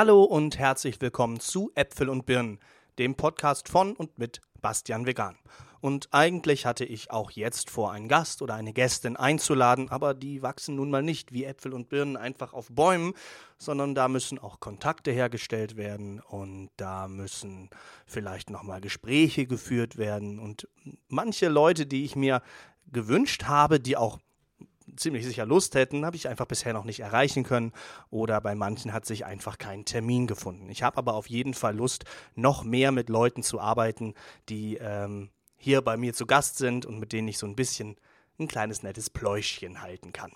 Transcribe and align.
Hallo 0.00 0.22
und 0.22 0.60
herzlich 0.60 1.00
willkommen 1.00 1.40
zu 1.40 1.72
Äpfel 1.74 2.08
und 2.08 2.24
Birnen, 2.24 2.60
dem 3.00 3.16
Podcast 3.16 3.68
von 3.68 3.96
und 3.96 4.16
mit 4.16 4.40
Bastian 4.60 5.06
Vegan. 5.06 5.34
Und 5.80 6.06
eigentlich 6.12 6.66
hatte 6.66 6.84
ich 6.84 7.10
auch 7.10 7.32
jetzt 7.32 7.68
vor, 7.68 7.90
einen 7.90 8.06
Gast 8.06 8.40
oder 8.40 8.54
eine 8.54 8.72
Gästin 8.72 9.16
einzuladen, 9.16 9.88
aber 9.88 10.14
die 10.14 10.40
wachsen 10.40 10.76
nun 10.76 10.88
mal 10.88 11.02
nicht 11.02 11.32
wie 11.32 11.42
Äpfel 11.42 11.74
und 11.74 11.88
Birnen 11.88 12.16
einfach 12.16 12.52
auf 12.52 12.68
Bäumen, 12.70 13.12
sondern 13.58 13.96
da 13.96 14.06
müssen 14.06 14.38
auch 14.38 14.60
Kontakte 14.60 15.10
hergestellt 15.10 15.76
werden 15.76 16.20
und 16.20 16.70
da 16.76 17.08
müssen 17.08 17.68
vielleicht 18.06 18.50
nochmal 18.50 18.80
Gespräche 18.80 19.46
geführt 19.46 19.96
werden. 19.96 20.38
Und 20.38 20.68
manche 21.08 21.48
Leute, 21.48 21.86
die 21.86 22.04
ich 22.04 22.14
mir 22.14 22.40
gewünscht 22.92 23.46
habe, 23.46 23.80
die 23.80 23.96
auch 23.96 24.20
ziemlich 24.96 25.24
sicher 25.24 25.46
Lust 25.46 25.74
hätten, 25.74 26.04
habe 26.04 26.16
ich 26.16 26.28
einfach 26.28 26.46
bisher 26.46 26.72
noch 26.72 26.84
nicht 26.84 27.00
erreichen 27.00 27.44
können 27.44 27.72
oder 28.10 28.40
bei 28.40 28.54
manchen 28.54 28.92
hat 28.92 29.06
sich 29.06 29.24
einfach 29.24 29.58
kein 29.58 29.84
Termin 29.84 30.26
gefunden. 30.26 30.68
Ich 30.70 30.82
habe 30.82 30.98
aber 30.98 31.14
auf 31.14 31.28
jeden 31.28 31.54
Fall 31.54 31.76
Lust, 31.76 32.04
noch 32.34 32.64
mehr 32.64 32.92
mit 32.92 33.08
Leuten 33.08 33.42
zu 33.42 33.60
arbeiten, 33.60 34.14
die 34.48 34.76
ähm, 34.76 35.30
hier 35.56 35.82
bei 35.82 35.96
mir 35.96 36.14
zu 36.14 36.26
Gast 36.26 36.58
sind 36.58 36.86
und 36.86 36.98
mit 36.98 37.12
denen 37.12 37.28
ich 37.28 37.38
so 37.38 37.46
ein 37.46 37.56
bisschen 37.56 37.96
ein 38.38 38.48
kleines 38.48 38.82
nettes 38.82 39.10
Pläuschchen 39.10 39.82
halten 39.82 40.12
kann. 40.12 40.32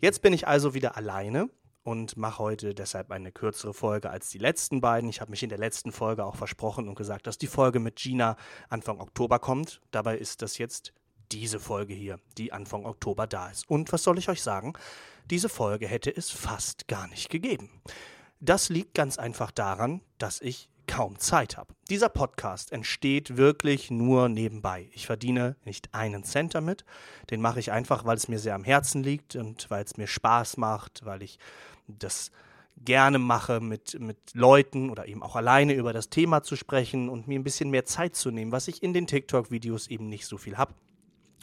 Jetzt 0.00 0.22
bin 0.22 0.32
ich 0.32 0.46
also 0.46 0.74
wieder 0.74 0.96
alleine 0.96 1.50
und 1.82 2.16
mache 2.16 2.38
heute 2.38 2.74
deshalb 2.74 3.10
eine 3.10 3.32
kürzere 3.32 3.74
Folge 3.74 4.10
als 4.10 4.28
die 4.28 4.38
letzten 4.38 4.80
beiden. 4.80 5.08
Ich 5.08 5.20
habe 5.20 5.30
mich 5.30 5.42
in 5.42 5.48
der 5.48 5.58
letzten 5.58 5.90
Folge 5.90 6.24
auch 6.24 6.36
versprochen 6.36 6.88
und 6.88 6.94
gesagt, 6.94 7.26
dass 7.26 7.38
die 7.38 7.46
Folge 7.46 7.80
mit 7.80 7.96
Gina 7.96 8.36
Anfang 8.68 9.00
Oktober 9.00 9.38
kommt. 9.38 9.80
Dabei 9.90 10.18
ist 10.18 10.42
das 10.42 10.58
jetzt 10.58 10.92
diese 11.32 11.60
Folge 11.60 11.94
hier, 11.94 12.18
die 12.36 12.52
Anfang 12.52 12.86
Oktober 12.86 13.26
da 13.26 13.50
ist. 13.50 13.68
Und 13.68 13.92
was 13.92 14.02
soll 14.02 14.18
ich 14.18 14.28
euch 14.28 14.42
sagen? 14.42 14.74
Diese 15.30 15.48
Folge 15.48 15.86
hätte 15.86 16.14
es 16.14 16.30
fast 16.30 16.88
gar 16.88 17.06
nicht 17.08 17.30
gegeben. 17.30 17.70
Das 18.40 18.68
liegt 18.68 18.94
ganz 18.94 19.18
einfach 19.18 19.50
daran, 19.50 20.00
dass 20.18 20.40
ich 20.40 20.68
kaum 20.86 21.18
Zeit 21.18 21.56
habe. 21.56 21.74
Dieser 21.90 22.08
Podcast 22.08 22.72
entsteht 22.72 23.36
wirklich 23.36 23.90
nur 23.90 24.28
nebenbei. 24.28 24.88
Ich 24.92 25.06
verdiene 25.06 25.56
nicht 25.64 25.94
einen 25.94 26.24
Cent 26.24 26.54
damit. 26.54 26.84
Den 27.30 27.40
mache 27.40 27.60
ich 27.60 27.70
einfach, 27.70 28.04
weil 28.04 28.16
es 28.16 28.28
mir 28.28 28.38
sehr 28.38 28.54
am 28.54 28.64
Herzen 28.64 29.02
liegt 29.02 29.36
und 29.36 29.70
weil 29.70 29.84
es 29.84 29.96
mir 29.96 30.06
Spaß 30.06 30.56
macht, 30.56 31.04
weil 31.04 31.22
ich 31.22 31.38
das 31.86 32.30
gerne 32.84 33.18
mache, 33.18 33.60
mit, 33.60 34.00
mit 34.00 34.16
Leuten 34.34 34.88
oder 34.88 35.06
eben 35.06 35.22
auch 35.22 35.36
alleine 35.36 35.74
über 35.74 35.92
das 35.92 36.10
Thema 36.10 36.42
zu 36.42 36.56
sprechen 36.56 37.08
und 37.08 37.28
mir 37.28 37.38
ein 37.38 37.44
bisschen 37.44 37.70
mehr 37.70 37.84
Zeit 37.84 38.16
zu 38.16 38.30
nehmen, 38.30 38.52
was 38.52 38.68
ich 38.68 38.82
in 38.82 38.92
den 38.92 39.06
TikTok-Videos 39.06 39.88
eben 39.88 40.08
nicht 40.08 40.26
so 40.26 40.38
viel 40.38 40.56
habe 40.56 40.74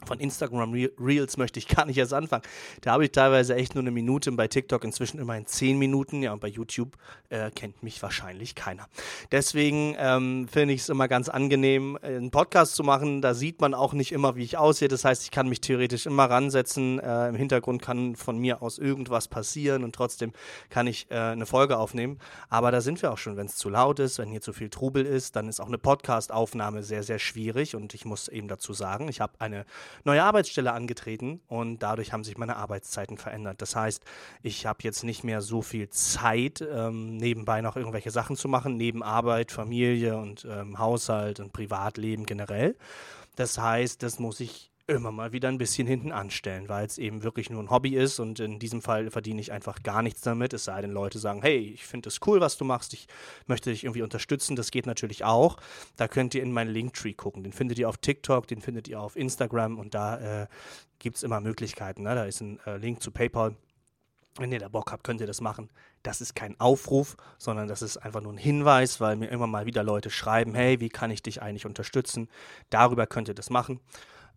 von 0.04 0.20
Instagram 0.20 0.74
Reels 1.00 1.38
möchte 1.38 1.60
ich 1.60 1.68
gar 1.76 1.86
nicht 1.86 1.98
erst 1.98 2.14
anfangen. 2.14 2.44
Da 2.82 2.92
habe 2.92 3.06
ich 3.06 3.12
teilweise 3.12 3.56
echt 3.56 3.76
nur 3.76 3.84
eine 3.84 3.92
Minute, 3.92 4.32
bei 4.34 4.48
TikTok 4.48 4.84
inzwischen 4.84 5.20
immerhin 5.20 5.46
zehn 5.46 5.78
Minuten. 5.78 6.22
Ja, 6.22 6.34
und 6.34 6.42
bei 6.42 6.48
YouTube 6.48 6.98
äh, 7.30 7.50
kennt 7.52 7.82
mich 7.82 8.02
wahrscheinlich 8.02 8.56
keiner. 8.56 8.88
Deswegen 9.32 9.96
ähm, 9.98 10.48
finde 10.50 10.74
ich 10.74 10.82
es 10.82 10.90
immer 10.90 11.08
ganz 11.08 11.30
angenehm, 11.30 11.98
einen 12.02 12.32
Podcast 12.32 12.76
zu 12.76 12.84
machen. 12.84 13.22
Da 13.22 13.34
sieht 13.34 13.62
man 13.62 13.74
auch 13.74 13.94
nicht 13.94 14.12
immer, 14.12 14.36
wie 14.36 14.44
ich 14.44 14.58
aussehe. 14.58 14.88
Das 14.88 15.06
heißt, 15.06 15.24
ich 15.24 15.32
kann 15.32 15.48
mich 15.48 15.62
theoretisch 15.62 16.06
immer 16.06 16.26
ransetzen. 16.26 17.00
Äh, 17.00 17.30
Im 17.30 17.36
Hintergrund 17.36 17.82
kann 17.82 18.16
von 18.16 18.38
mir 18.38 18.62
aus 18.62 18.78
irgendwas 18.78 19.28
passieren 19.28 19.84
und 19.84 19.96
trotzdem 19.96 20.34
kann 20.70 20.88
ich 20.88 21.10
äh, 21.10 21.16
eine 21.16 21.46
Folge 21.46 21.78
aufnehmen. 21.78 22.20
Aber 22.50 22.72
da 22.72 22.82
sind 22.82 23.02
wir 23.02 23.12
auch 23.12 23.18
schon. 23.18 23.38
Wenn 23.38 23.48
es 23.48 23.56
zu 23.56 23.70
laut 23.70 24.00
ist, 24.00 24.20
wenn 24.20 24.30
hier 24.30 24.42
zu 24.42 24.54
viel 24.54 24.70
Trubel 24.70 25.06
ist, 25.06 25.36
dann 25.36 25.48
ist 25.48 25.60
auch 25.60 25.68
eine 25.68 25.78
Podcast-Aufnahme 25.78 26.84
sehr, 26.84 27.04
sehr 27.04 27.20
schwierig. 27.20 27.76
Und 27.76 27.94
ich 27.94 28.06
muss 28.06 28.28
eben 28.28 28.48
dazu 28.48 28.74
sagen, 28.74 29.08
ich 29.08 29.22
habe 29.22 29.34
eine 29.40 29.66
neue 30.04 30.24
Arbeitsstelle 30.24 30.74
angetreten 30.74 31.42
und 31.48 31.80
dadurch 31.80 32.14
haben 32.14 32.24
sich 32.24 32.38
meine 32.38 32.56
Arbeitszeiten 32.56 33.18
verändert. 33.18 33.62
Das 33.62 33.76
heißt, 33.76 34.04
ich 34.44 34.66
habe 34.66 34.80
jetzt 34.84 35.04
nicht 35.04 35.24
mehr 35.24 35.42
so 35.42 35.62
viel 35.62 35.90
Zeit, 35.90 36.62
ähm, 36.62 37.18
nebenbei 37.18 37.62
noch 37.62 37.76
irgendwelche 37.76 38.12
Sachen 38.12 38.36
zu 38.36 38.48
machen, 38.48 38.78
neben 38.78 39.04
Arbeit, 39.04 39.52
Familie 39.52 40.18
und 40.18 40.46
ähm, 40.50 40.80
Haushalt 40.80 41.40
und 41.40 41.54
Privatleben 41.54 42.26
generell. 42.26 42.76
Das 43.36 43.58
heißt, 43.58 44.02
das 44.04 44.20
muss 44.20 44.40
ich 44.40 44.72
immer 44.88 45.12
mal 45.12 45.32
wieder 45.32 45.50
ein 45.50 45.58
bisschen 45.58 45.88
hinten 45.88 46.12
anstellen, 46.12 46.70
weil 46.70 46.86
es 46.86 47.00
eben 47.00 47.24
wirklich 47.24 47.50
nur 47.50 47.62
ein 47.62 47.72
Hobby 47.72 47.96
ist 47.96 48.20
und 48.20 48.40
in 48.40 48.60
diesem 48.60 48.82
Fall 48.84 49.10
verdiene 49.10 49.42
ich 49.42 49.52
einfach 49.52 49.82
gar 49.82 50.04
nichts 50.04 50.22
damit, 50.22 50.54
es 50.54 50.66
sei 50.66 50.80
denn, 50.82 50.92
Leute 50.92 51.18
sagen, 51.18 51.42
hey, 51.42 51.58
ich 51.58 51.86
finde 51.86 52.10
es 52.10 52.20
cool, 52.28 52.40
was 52.40 52.58
du 52.58 52.66
machst, 52.66 52.94
ich 52.94 53.08
möchte 53.48 53.72
dich 53.72 53.84
irgendwie 53.84 54.04
unterstützen, 54.04 54.56
das 54.56 54.70
geht 54.70 54.86
natürlich 54.86 55.24
auch. 55.24 55.58
Da 55.96 56.08
könnt 56.08 56.36
ihr 56.36 56.44
in 56.44 56.52
meinen 56.52 56.70
Linktree 56.70 57.14
gucken, 57.14 57.44
den 57.44 57.54
findet 57.54 57.80
ihr 57.80 57.90
auf 57.90 57.98
TikTok, 57.98 58.48
den 58.48 58.62
findet 58.62 58.88
ihr 58.88 59.00
auf 59.00 59.16
Instagram 59.16 59.80
und 59.80 59.96
da 59.96 60.44
äh, 60.44 60.48
gibt 61.00 61.18
es 61.18 61.24
immer 61.24 61.42
Möglichkeiten. 61.42 62.04
Ne? 62.04 62.14
Da 62.14 62.26
ist 62.26 62.42
ein 62.42 62.60
äh, 62.68 62.78
Link 62.78 63.02
zu 63.02 63.12
PayPal. 63.12 63.56
Wenn 64.38 64.52
ihr 64.52 64.60
da 64.60 64.68
Bock 64.68 64.92
habt, 64.92 65.06
könnt 65.06 65.22
ihr 65.22 65.28
das 65.28 65.40
machen. 65.40 65.70
Das 66.04 66.20
ist 66.20 66.36
kein 66.36 66.60
Aufruf, 66.60 67.16
sondern 67.38 67.70
das 67.70 67.82
ist 67.82 67.98
einfach 67.98 68.22
nur 68.22 68.34
ein 68.34 68.38
Hinweis, 68.38 69.00
weil 69.00 69.16
mir 69.16 69.28
immer 69.28 69.48
mal 69.48 69.66
wieder 69.66 69.82
Leute 69.82 70.10
schreiben, 70.10 70.54
hey, 70.54 70.82
wie 70.82 70.90
kann 70.90 71.10
ich 71.10 71.24
dich 71.24 71.42
eigentlich 71.42 71.66
unterstützen? 71.66 72.28
Darüber 72.70 73.08
könnt 73.08 73.30
ihr 73.30 73.34
das 73.34 73.50
machen. 73.50 73.80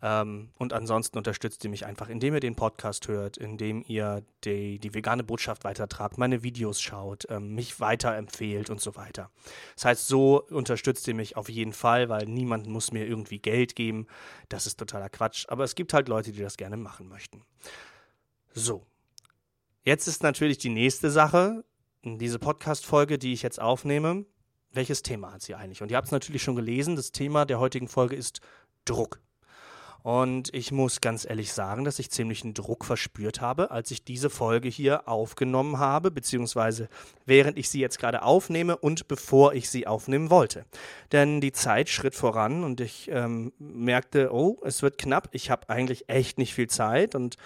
Ähm, 0.03 0.51
und 0.57 0.73
ansonsten 0.73 1.19
unterstützt 1.19 1.65
ihr 1.65 1.71
mich 1.71 1.87
einfach, 1.87 2.09
indem 2.09 2.35
ihr 2.35 2.41
den 2.41 2.55
Podcast 2.55 3.09
hört, 3.09 3.37
indem 3.37 3.85
ihr 3.87 4.23
die, 4.45 4.79
die 4.79 4.95
vegane 4.95 5.25
Botschaft 5.25 5.65
weitertragt, 5.65 6.19
meine 6.19 6.43
Videos 6.43 6.81
schaut, 6.81 7.27
ähm, 7.31 7.55
mich 7.55 7.81
weiterempfehlt 7.81 8.71
und 8.71 8.81
so 8.81 8.97
weiter. 8.97 9.31
Das 9.75 9.85
heißt, 9.85 10.07
so 10.07 10.43
unterstützt 10.43 11.09
ihr 11.09 11.15
mich 11.15 11.37
auf 11.37 11.49
jeden 11.49 11.73
Fall, 11.73 12.09
weil 12.09 12.27
niemand 12.27 12.67
muss 12.67 12.93
mir 12.93 13.07
irgendwie 13.07 13.39
Geld 13.39 13.75
geben. 13.75 14.07
Das 14.49 14.67
ist 14.67 14.79
totaler 14.79 15.09
Quatsch. 15.09 15.47
Aber 15.49 15.65
es 15.65 15.75
gibt 15.75 15.93
halt 15.93 16.09
Leute, 16.09 16.33
die 16.33 16.41
das 16.41 16.57
gerne 16.57 16.77
machen 16.77 17.09
möchten. 17.09 17.43
So. 18.55 18.85
Jetzt 19.85 20.07
ist 20.07 20.23
natürlich 20.23 20.59
die 20.59 20.69
nächste 20.69 21.11
Sache, 21.11 21.65
diese 22.05 22.39
Podcast-Folge, 22.39 23.19
die 23.19 23.33
ich 23.33 23.43
jetzt 23.43 23.61
aufnehme. 23.61 24.27
Welches 24.71 25.03
Thema 25.03 25.33
hat 25.33 25.43
sie 25.43 25.55
eigentlich? 25.55 25.81
Und 25.83 25.91
ihr 25.91 25.97
habt 25.97 26.09
es 26.09 26.13
natürlich 26.13 26.43
schon 26.43 26.57
gelesen. 26.57 26.95
Das 26.95 27.11
Thema 27.11 27.47
der 27.47 27.59
heutigen 27.59 27.89
Folge 27.89 28.15
ist 28.15 28.41
Druck. 28.85 29.21
Und 30.09 30.55
ich 30.55 30.73
muss 30.73 31.03
ganz 31.03 31.29
ehrlich 31.29 31.53
sagen, 31.53 31.85
dass 31.85 31.99
ich 31.99 32.11
ziemlichen 32.11 32.55
Druck 32.55 32.87
verspürt 32.87 33.43
habe, 33.43 33.71
als 33.71 33.91
ich 33.91 34.05
diese 34.05 34.31
Folge 34.31 34.71
hier 34.71 35.07
aufgenommen 35.07 35.79
habe, 35.79 36.11
beziehungsweise 36.11 36.89
während 37.27 37.59
ich 37.59 37.69
sie 37.69 37.81
jetzt 37.81 37.99
gerade 37.99 38.23
aufnehme 38.23 38.79
und 38.79 39.07
bevor 39.07 39.53
ich 39.53 39.69
sie 39.69 39.87
aufnehmen 39.87 40.31
wollte. 40.31 40.65
Denn 41.13 41.43
die 41.43 41.53
Zeit 41.53 41.91
schritt 41.91 42.15
voran 42.15 42.65
und 42.65 42.81
ich 42.81 43.11
ähm, 43.13 43.53
merkte, 43.59 44.33
oh, 44.33 44.57
es 44.65 44.81
wird 44.81 44.97
knapp. 44.97 45.29
Ich 45.33 45.51
habe 45.51 45.69
eigentlich 45.69 46.09
echt 46.09 46.39
nicht 46.39 46.55
viel 46.55 46.71
Zeit 46.71 47.15
und 47.15 47.37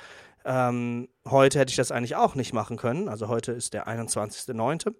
ähm, 0.44 1.08
heute 1.28 1.58
hätte 1.58 1.70
ich 1.70 1.76
das 1.76 1.90
eigentlich 1.90 2.14
auch 2.14 2.36
nicht 2.36 2.52
machen 2.52 2.76
können. 2.76 3.08
Also 3.08 3.26
heute 3.26 3.50
ist 3.50 3.74
der 3.74 3.88
21.09. 3.88 4.94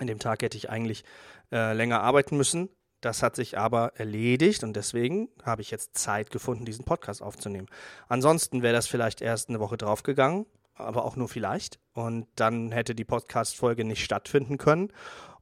In 0.00 0.08
dem 0.08 0.18
Tag 0.18 0.42
hätte 0.42 0.56
ich 0.56 0.68
eigentlich 0.68 1.04
äh, 1.52 1.74
länger 1.74 2.00
arbeiten 2.00 2.36
müssen. 2.36 2.70
Das 3.02 3.22
hat 3.22 3.34
sich 3.34 3.58
aber 3.58 3.92
erledigt 3.96 4.62
und 4.62 4.74
deswegen 4.74 5.28
habe 5.44 5.60
ich 5.60 5.72
jetzt 5.72 5.98
Zeit 5.98 6.30
gefunden, 6.30 6.64
diesen 6.64 6.84
Podcast 6.84 7.20
aufzunehmen. 7.20 7.66
Ansonsten 8.08 8.62
wäre 8.62 8.72
das 8.72 8.86
vielleicht 8.86 9.20
erst 9.20 9.48
eine 9.48 9.58
Woche 9.58 9.76
draufgegangen, 9.76 10.46
aber 10.74 11.04
auch 11.04 11.16
nur 11.16 11.28
vielleicht. 11.28 11.80
Und 11.94 12.28
dann 12.36 12.70
hätte 12.70 12.94
die 12.94 13.04
Podcast-Folge 13.04 13.84
nicht 13.84 14.04
stattfinden 14.04 14.56
können. 14.56 14.92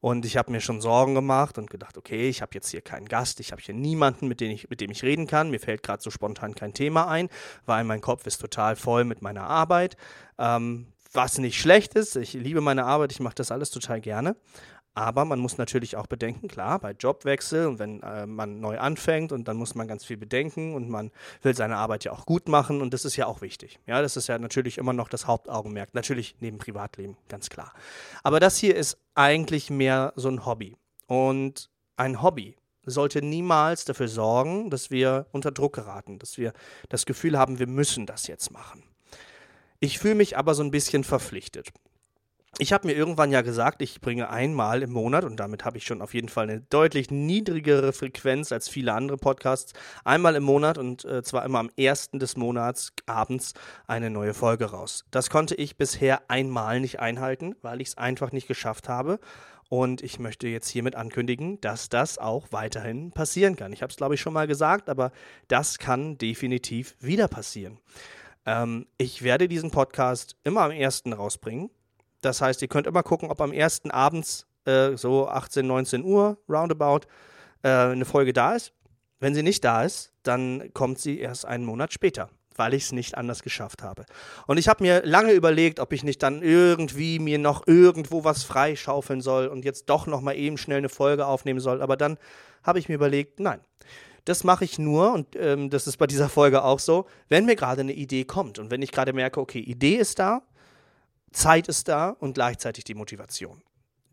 Und 0.01 0.25
ich 0.25 0.39
habe 0.39 0.51
mir 0.51 0.63
schon 0.63 0.81
Sorgen 0.81 1.15
gemacht 1.15 1.59
und 1.59 1.69
gedacht, 1.69 1.99
okay, 1.99 2.31
ich 2.31 2.41
habe 2.41 2.53
jetzt 2.55 2.71
hier 2.71 2.81
keinen 2.81 3.07
Gast, 3.07 3.39
ich 3.41 3.53
habe 3.53 3.61
hier 3.61 3.75
niemanden, 3.75 4.27
mit 4.27 4.41
dem 4.41 4.51
ich, 4.51 4.71
mit 4.71 4.81
dem 4.81 4.91
ich 4.91 5.03
reden 5.03 5.27
kann. 5.27 5.51
Mir 5.51 5.61
fällt 5.61 5.83
gerade 5.83 6.03
so 6.03 6.11
spontan 6.11 6.55
kein 6.55 6.73
Thema 6.73 7.09
ein, 7.09 7.29
weil 7.67 7.85
mein 7.85 8.01
Kopf 8.01 8.27
ist 8.27 8.41
total 8.41 8.75
voll 8.75 9.05
mit 9.05 9.21
meiner 9.21 9.45
Arbeit. 9.45 9.99
Ähm, 10.39 10.87
was 11.13 11.39
nicht 11.39 11.61
schlecht 11.61 11.95
ist, 11.95 12.17
ich 12.17 12.33
liebe 12.33 12.61
meine 12.61 12.85
Arbeit, 12.85 13.13
ich 13.13 13.21
mache 13.21 13.35
das 13.35 13.51
alles 13.51 13.71
total 13.71 14.01
gerne. 14.01 14.37
Aber 14.95 15.25
man 15.25 15.39
muss 15.39 15.57
natürlich 15.57 15.97
auch 15.97 16.09
bedenken, 16.09 16.49
klar, 16.49 16.81
bei 16.81 16.91
Jobwechsel 16.93 17.67
und 17.67 17.79
wenn 17.79 18.03
äh, 18.03 18.27
man 18.27 18.61
neu 18.61 18.79
anfängt 18.79 19.31
und 19.31 19.47
dann 19.47 19.57
muss 19.57 19.77
man 19.77 19.87
ganz 19.87 20.05
viel 20.05 20.17
bedenken 20.17 20.75
und 20.75 20.89
man 20.89 21.13
will 21.43 21.55
seine 21.55 21.77
Arbeit 21.77 22.05
ja 22.05 22.13
auch 22.13 22.27
gut 22.27 22.49
machen 22.49 22.83
und 22.83 22.93
das 22.93 23.05
ist 23.05 23.17
ja 23.17 23.27
auch 23.27 23.41
wichtig. 23.41 23.79
Ja, 23.87 24.03
das 24.03 24.17
ist 24.17 24.27
ja 24.27 24.39
natürlich 24.39 24.79
immer 24.79 24.93
noch 24.93 25.09
das 25.09 25.29
Hauptaugenmerk. 25.29 25.95
Natürlich 25.95 26.35
neben 26.41 26.59
Privatleben, 26.59 27.17
ganz 27.29 27.51
klar. 27.51 27.73
Aber 28.25 28.41
das 28.41 28.59
hier 28.59 28.75
ist 28.75 28.99
eigentlich 29.15 29.71
mehr 29.71 30.13
so 30.17 30.29
ein 30.29 30.45
Hobby. 30.45 30.77
Und 31.07 31.71
ein 31.97 32.21
Hobby 32.21 32.57
sollte 32.85 33.23
niemals 33.23 33.85
dafür 33.85 34.09
sorgen, 34.09 34.71
dass 34.71 34.91
wir 34.91 35.27
unter 35.31 35.53
Druck 35.53 35.75
geraten, 35.75 36.19
dass 36.19 36.37
wir 36.37 36.53
das 36.89 37.07
Gefühl 37.07 37.39
haben, 37.39 37.61
wir 37.61 37.69
müssen 37.69 38.07
das 38.07 38.27
jetzt 38.27 38.51
machen. 38.51 38.83
Ich 39.79 39.99
fühle 39.99 40.17
mich 40.17 40.37
aber 40.37 40.55
so 40.55 40.63
ein 40.63 40.71
bisschen 40.71 41.05
verpflichtet 41.05 41.69
ich 42.59 42.73
habe 42.73 42.89
mir 42.89 42.95
irgendwann 42.95 43.31
ja 43.31 43.43
gesagt, 43.43 43.81
ich 43.81 44.01
bringe 44.01 44.29
einmal 44.29 44.83
im 44.83 44.91
Monat, 44.91 45.25
und 45.25 45.39
damit 45.39 45.65
habe 45.65 45.79
ich 45.79 45.85
schon 45.85 46.03
auf 46.03 46.15
jeden 46.15 46.29
Fall 46.29 46.45
eine 46.45 46.61
deutlich 46.61 47.11
niedrigere 47.11 47.93
Frequenz 47.93 48.51
als 48.51 48.69
viele 48.69 48.93
andere 48.93 49.17
Podcasts, 49.17 49.73
einmal 50.05 50.35
im 50.35 50.43
Monat 50.43 50.77
und 50.77 51.05
äh, 51.05 51.23
zwar 51.23 51.45
immer 51.45 51.61
am 51.61 51.71
ersten 51.77 52.19
des 52.19 52.37
Monats 52.37 52.93
abends 53.07 53.55
eine 53.87 54.11
neue 54.11 54.35
Folge 54.35 54.67
raus. 54.67 55.05
Das 55.11 55.31
konnte 55.31 55.55
ich 55.55 55.77
bisher 55.77 56.29
einmal 56.29 56.81
nicht 56.81 56.99
einhalten, 56.99 57.55
weil 57.63 57.81
ich 57.81 57.89
es 57.89 57.99
einfach 57.99 58.33
nicht 58.33 58.49
geschafft 58.49 58.89
habe. 58.89 59.21
Und 59.69 60.03
ich 60.03 60.19
möchte 60.19 60.49
jetzt 60.49 60.69
hiermit 60.69 60.97
ankündigen, 60.97 61.61
dass 61.61 61.89
das 61.89 62.19
auch 62.19 62.49
weiterhin 62.51 63.13
passieren 63.13 63.55
kann. 63.55 63.73
Ich 63.73 63.83
habe 63.83 63.91
es, 63.91 63.97
glaube 63.97 64.17
ich, 64.17 64.21
schon 64.21 64.33
mal 64.33 64.49
gesagt, 64.49 64.91
aber 64.91 65.13
das 65.47 65.79
kann 65.79 66.19
definitiv 66.19 66.97
wieder 66.99 67.29
passieren. 67.29 67.79
Ähm, 68.45 68.87
ich 68.99 69.23
werde 69.23 69.47
diesen 69.47 69.71
Podcast 69.71 70.35
immer 70.43 70.63
am 70.63 70.73
ersten 70.73 71.13
rausbringen 71.13 71.71
Das 72.21 72.41
heißt, 72.41 72.63
ihr 72.63 72.69
könnt 72.69 72.87
immer 72.87 73.03
gucken, 73.03 73.31
ob 73.31 73.41
am 73.41 73.53
ersten 73.53 73.91
abends, 73.91 74.47
äh, 74.65 74.97
so 74.97 75.29
18, 75.29 75.67
19 75.67 76.05
Uhr, 76.05 76.39
roundabout, 76.49 77.07
äh, 77.63 77.69
eine 77.69 78.05
Folge 78.05 78.33
da 78.33 78.55
ist. 78.55 78.73
Wenn 79.19 79.35
sie 79.35 79.43
nicht 79.43 79.65
da 79.65 79.85
ist, 79.85 80.13
dann 80.23 80.73
kommt 80.73 80.99
sie 80.99 81.19
erst 81.19 81.45
einen 81.45 81.65
Monat 81.65 81.93
später, 81.93 82.31
weil 82.57 82.75
ich 82.75 82.85
es 82.85 82.93
nicht 82.93 83.17
anders 83.17 83.43
geschafft 83.43 83.83
habe. 83.83 84.05
Und 84.47 84.59
ich 84.59 84.69
habe 84.69 84.83
mir 84.83 85.03
lange 85.05 85.33
überlegt, 85.33 85.81
ob 85.81 85.93
ich 85.93 86.05
nicht 86.05 86.23
dann 86.23 86.43
irgendwie 86.43 87.19
mir 87.19 87.39
noch 87.39 87.67
irgendwo 87.67 88.25
was 88.25 88.45
freischaufeln 88.45 89.21
soll 89.21 89.47
und 89.47 89.65
jetzt 89.65 89.87
doch 89.91 90.07
noch 90.07 90.21
mal 90.21 90.37
eben 90.37 90.57
schnell 90.57 90.79
eine 90.79 90.89
Folge 90.89 91.27
aufnehmen 91.27 91.61
soll. 91.61 91.83
Aber 91.83 91.97
dann 91.97 92.19
habe 92.63 92.79
ich 92.79 92.89
mir 92.89 92.95
überlegt, 92.95 93.41
nein, 93.41 93.61
das 94.25 94.45
mache 94.45 94.65
ich 94.65 94.79
nur, 94.79 95.13
und 95.13 95.37
ähm, 95.37 95.71
das 95.71 95.87
ist 95.87 95.97
bei 95.97 96.07
dieser 96.07 96.29
Folge 96.29 96.63
auch 96.63 96.79
so, 96.79 97.07
wenn 97.29 97.47
mir 97.47 97.57
gerade 97.57 97.81
eine 97.81 97.93
Idee 97.93 98.25
kommt 98.25 98.59
und 98.59 98.71
wenn 98.71 98.83
ich 98.83 98.93
gerade 98.93 99.13
merke, 99.13 99.41
okay, 99.41 99.61
Idee 99.61 99.97
ist 99.97 100.19
da, 100.19 100.43
Zeit 101.33 101.69
ist 101.69 101.89
da 101.89 102.11
und 102.11 102.35
gleichzeitig 102.35 102.85
die 102.85 102.95
Motivation. 102.95 103.63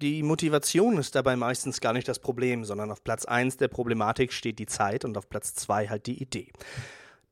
Die 0.02 0.22
Motivation 0.22 0.98
ist 0.98 1.16
dabei 1.16 1.36
meistens 1.36 1.82
gar 1.82 1.94
nicht 1.94 2.08
das 2.08 2.20
Problem, 2.20 2.66
sondern 2.66 2.92
auf 2.92 3.04
Platz 3.04 3.26
1 3.26 3.58
der 3.58 3.68
Problematik 3.68 4.32
steht 4.32 4.60
die 4.60 4.68
Zeit 4.68 5.04
und 5.06 5.18
auf 5.18 5.28
Platz 5.28 5.56
2 5.56 5.88
halt 5.90 6.06
die 6.06 6.22
Idee. 6.22 6.52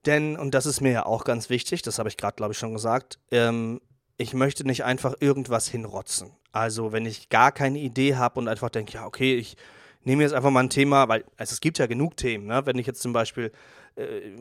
Denn, 0.05 0.37
und 0.37 0.55
das 0.55 0.65
ist 0.65 0.81
mir 0.81 0.91
ja 0.91 1.05
auch 1.05 1.23
ganz 1.23 1.49
wichtig, 1.49 1.83
das 1.83 1.99
habe 1.99 2.09
ich 2.09 2.17
gerade, 2.17 2.35
glaube 2.35 2.53
ich, 2.53 2.57
schon 2.57 2.73
gesagt, 2.73 3.19
ähm, 3.31 3.81
ich 4.17 4.33
möchte 4.33 4.65
nicht 4.65 4.83
einfach 4.83 5.15
irgendwas 5.19 5.67
hinrotzen. 5.67 6.31
Also, 6.51 6.91
wenn 6.91 7.05
ich 7.05 7.29
gar 7.29 7.51
keine 7.51 7.79
Idee 7.79 8.15
habe 8.15 8.39
und 8.39 8.47
einfach 8.47 8.69
denke, 8.69 8.93
ja, 8.93 9.05
okay, 9.05 9.35
ich 9.35 9.57
nehme 10.05 10.23
jetzt 10.23 10.33
einfach 10.33 10.51
mal 10.51 10.61
ein 10.61 10.69
Thema, 10.69 11.07
weil 11.09 11.25
also 11.37 11.53
es 11.53 11.61
gibt 11.61 11.79
ja 11.79 11.87
genug 11.87 12.15
Themen, 12.15 12.45
ne? 12.47 12.65
wenn 12.65 12.77
ich 12.77 12.87
jetzt 12.87 13.01
zum 13.01 13.13
Beispiel 13.13 13.51
äh, 13.95 14.31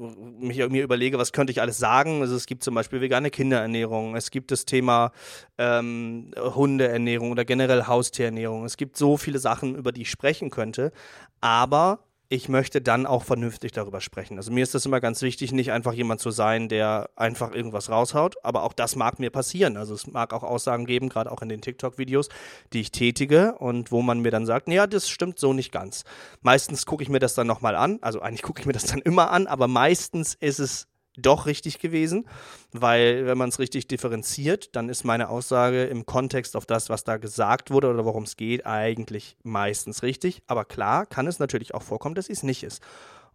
mich 0.41 0.59
mir 0.69 0.83
überlege, 0.83 1.19
was 1.19 1.33
könnte 1.33 1.53
ich 1.53 1.61
alles 1.61 1.79
sagen. 1.79 2.21
Also 2.23 2.35
es 2.35 2.47
gibt 2.47 2.65
zum 2.65 2.75
Beispiel 2.75 3.01
vegane 3.01 3.31
Kinderernährung, 3.31 4.17
es 4.17 4.31
gibt 4.31 4.51
das 4.51 4.65
Thema 4.65 5.13
ähm, 5.59 6.33
Hundeernährung 6.37 7.31
oder 7.31 7.45
generell 7.45 7.87
Haustierernährung. 7.87 8.65
Es 8.65 8.77
gibt 8.77 8.97
so 8.97 9.17
viele 9.17 9.39
Sachen, 9.39 9.77
über 9.77 9.93
die 9.93 10.03
ich 10.03 10.11
sprechen 10.11 10.51
könnte. 10.51 10.93
Aber 11.41 12.01
ich 12.35 12.49
möchte 12.49 12.83
dann 12.83 13.07
auch 13.07 13.23
vernünftig 13.23 13.73
darüber 13.73 14.01
sprechen. 14.01 14.37
Also 14.37 14.53
mir 14.53 14.63
ist 14.63 14.75
das 14.75 14.85
immer 14.85 15.01
ganz 15.01 15.23
wichtig, 15.23 15.53
nicht 15.53 15.71
einfach 15.71 15.93
jemand 15.93 16.21
zu 16.21 16.33
sein, 16.33 16.69
der 16.69 17.11
einfach 17.15 17.55
irgendwas 17.55 17.91
raushaut. 17.91 18.37
Aber 18.43 18.65
auch 18.65 18.73
das 18.73 18.97
mag 18.97 19.21
mir 19.21 19.31
passieren. 19.31 19.77
Also 19.77 19.95
es 19.95 20.09
mag 20.09 20.33
auch 20.33 20.43
Aussagen 20.43 20.85
geben, 20.85 21.09
gerade 21.09 21.31
auch 21.31 21.43
in 21.43 21.49
den 21.49 21.61
TikTok-Videos, 21.61 22.29
die 22.73 22.81
ich 22.81 22.91
tätige 22.91 23.55
und 23.55 23.93
wo 23.93 24.03
man 24.03 24.21
mir 24.21 24.33
dann 24.33 24.47
sagt, 24.47 24.69
ja, 24.69 24.87
das 24.87 25.09
stimmt 25.09 25.39
so 25.39 25.53
nicht 25.53 25.71
ganz. 25.71 26.05
Meistens 26.43 26.87
gucke 26.87 27.03
ich 27.05 27.09
mir 27.09 27.21
das 27.21 27.35
dann 27.35 27.47
nochmal 27.47 27.77
an. 27.77 27.99
Also 28.03 28.21
eigentlich 28.21 28.43
gucke 28.43 28.61
ich 28.61 28.67
mir 28.67 28.73
das 28.73 28.85
dann 28.87 29.01
immer 29.01 29.31
an, 29.31 29.47
aber 29.47 29.69
meistens 29.69 30.35
ist 30.35 30.59
es 30.59 30.89
doch 31.17 31.47
richtig 31.47 31.79
gewesen, 31.79 32.27
weil 32.73 33.27
wenn 33.27 33.39
man 33.39 33.49
es 33.49 33.59
richtig 33.59 33.87
differenziert, 33.87 34.75
dann 34.75 34.89
ist 34.89 35.05
meine 35.05 35.29
Aussage 35.29 35.85
im 35.85 36.07
Kontext 36.07 36.57
auf 36.57 36.67
das, 36.67 36.89
was 36.89 37.05
da 37.05 37.17
gesagt 37.19 37.71
wurde 37.71 37.89
oder 37.91 38.05
worum 38.05 38.25
es 38.25 38.37
geht, 38.37 38.67
eigentlich 38.67 39.37
meistens 39.43 40.03
richtig. 40.03 40.43
Aber 40.47 40.65
klar 40.65 41.07
kann 41.07 41.27
es 41.27 41.39
natürlich 41.39 41.75
auch 41.75 41.83
vorkommen, 41.83 42.15
dass 42.15 42.29
es 42.29 42.43
nicht 42.43 42.63
ist. 42.65 42.83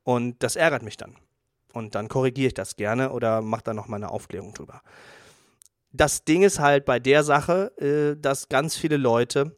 Und 0.04 0.44
das 0.44 0.56
ärgert 0.56 0.84
mich 0.84 0.98
dann. 0.98 1.16
Und 1.74 1.96
dann 1.96 2.08
korrigiere 2.08 2.48
ich 2.48 2.54
das 2.54 2.76
gerne 2.76 3.12
oder 3.12 3.42
mache 3.42 3.64
da 3.64 3.74
nochmal 3.74 4.00
eine 4.00 4.12
Aufklärung 4.12 4.54
drüber. 4.54 4.81
Das 5.92 6.24
Ding 6.24 6.44
ist 6.44 6.60
halt 6.60 6.86
bei 6.86 7.00
der 7.00 7.24
Sache, 7.24 7.72
äh, 7.78 8.20
dass 8.20 8.50
ganz 8.50 8.76
viele 8.76 8.98
Leute 8.98 9.56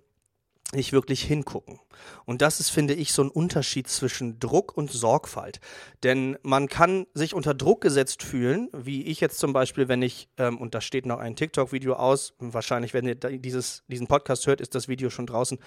nicht 0.73 0.93
wirklich 0.93 1.23
hingucken. 1.23 1.79
Und 2.25 2.41
das 2.41 2.59
ist, 2.59 2.69
finde 2.69 2.93
ich, 2.93 3.13
so 3.13 3.23
ein 3.23 3.29
Unterschied 3.29 3.87
zwischen 3.87 4.39
Druck 4.39 4.75
und 4.75 4.91
Sorgfalt. 4.91 5.59
Denn 6.03 6.37
man 6.43 6.67
kann 6.67 7.07
sich 7.13 7.33
unter 7.33 7.53
Druck 7.53 7.81
gesetzt 7.81 8.23
fühlen, 8.23 8.69
wie 8.73 9.03
ich 9.03 9.19
jetzt 9.19 9.39
zum 9.39 9.53
Beispiel, 9.53 9.87
wenn 9.87 10.01
ich, 10.01 10.29
ähm, 10.37 10.57
und 10.57 10.73
da 10.73 10.81
steht 10.81 11.05
noch 11.05 11.19
ein 11.19 11.35
TikTok-Video 11.35 11.93
aus, 11.93 12.33
wahrscheinlich, 12.39 12.93
wenn 12.93 13.05
ihr 13.05 13.15
dieses, 13.15 13.83
diesen 13.87 14.07
Podcast 14.07 14.47
hört, 14.47 14.61
ist 14.61 14.75
das 14.75 14.87
Video 14.87 15.09
schon 15.09 15.27
draußen. 15.27 15.59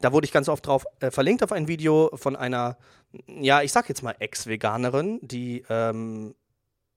Da 0.00 0.12
wurde 0.12 0.26
ich 0.26 0.32
ganz 0.32 0.48
oft 0.48 0.66
drauf 0.66 0.84
äh, 1.00 1.10
verlinkt 1.10 1.42
auf 1.42 1.52
ein 1.52 1.68
Video 1.68 2.10
von 2.14 2.36
einer, 2.36 2.76
ja, 3.26 3.62
ich 3.62 3.72
sag 3.72 3.88
jetzt 3.88 4.02
mal 4.02 4.14
Ex-Veganerin, 4.18 5.20
die 5.22 5.64
ähm, 5.68 6.34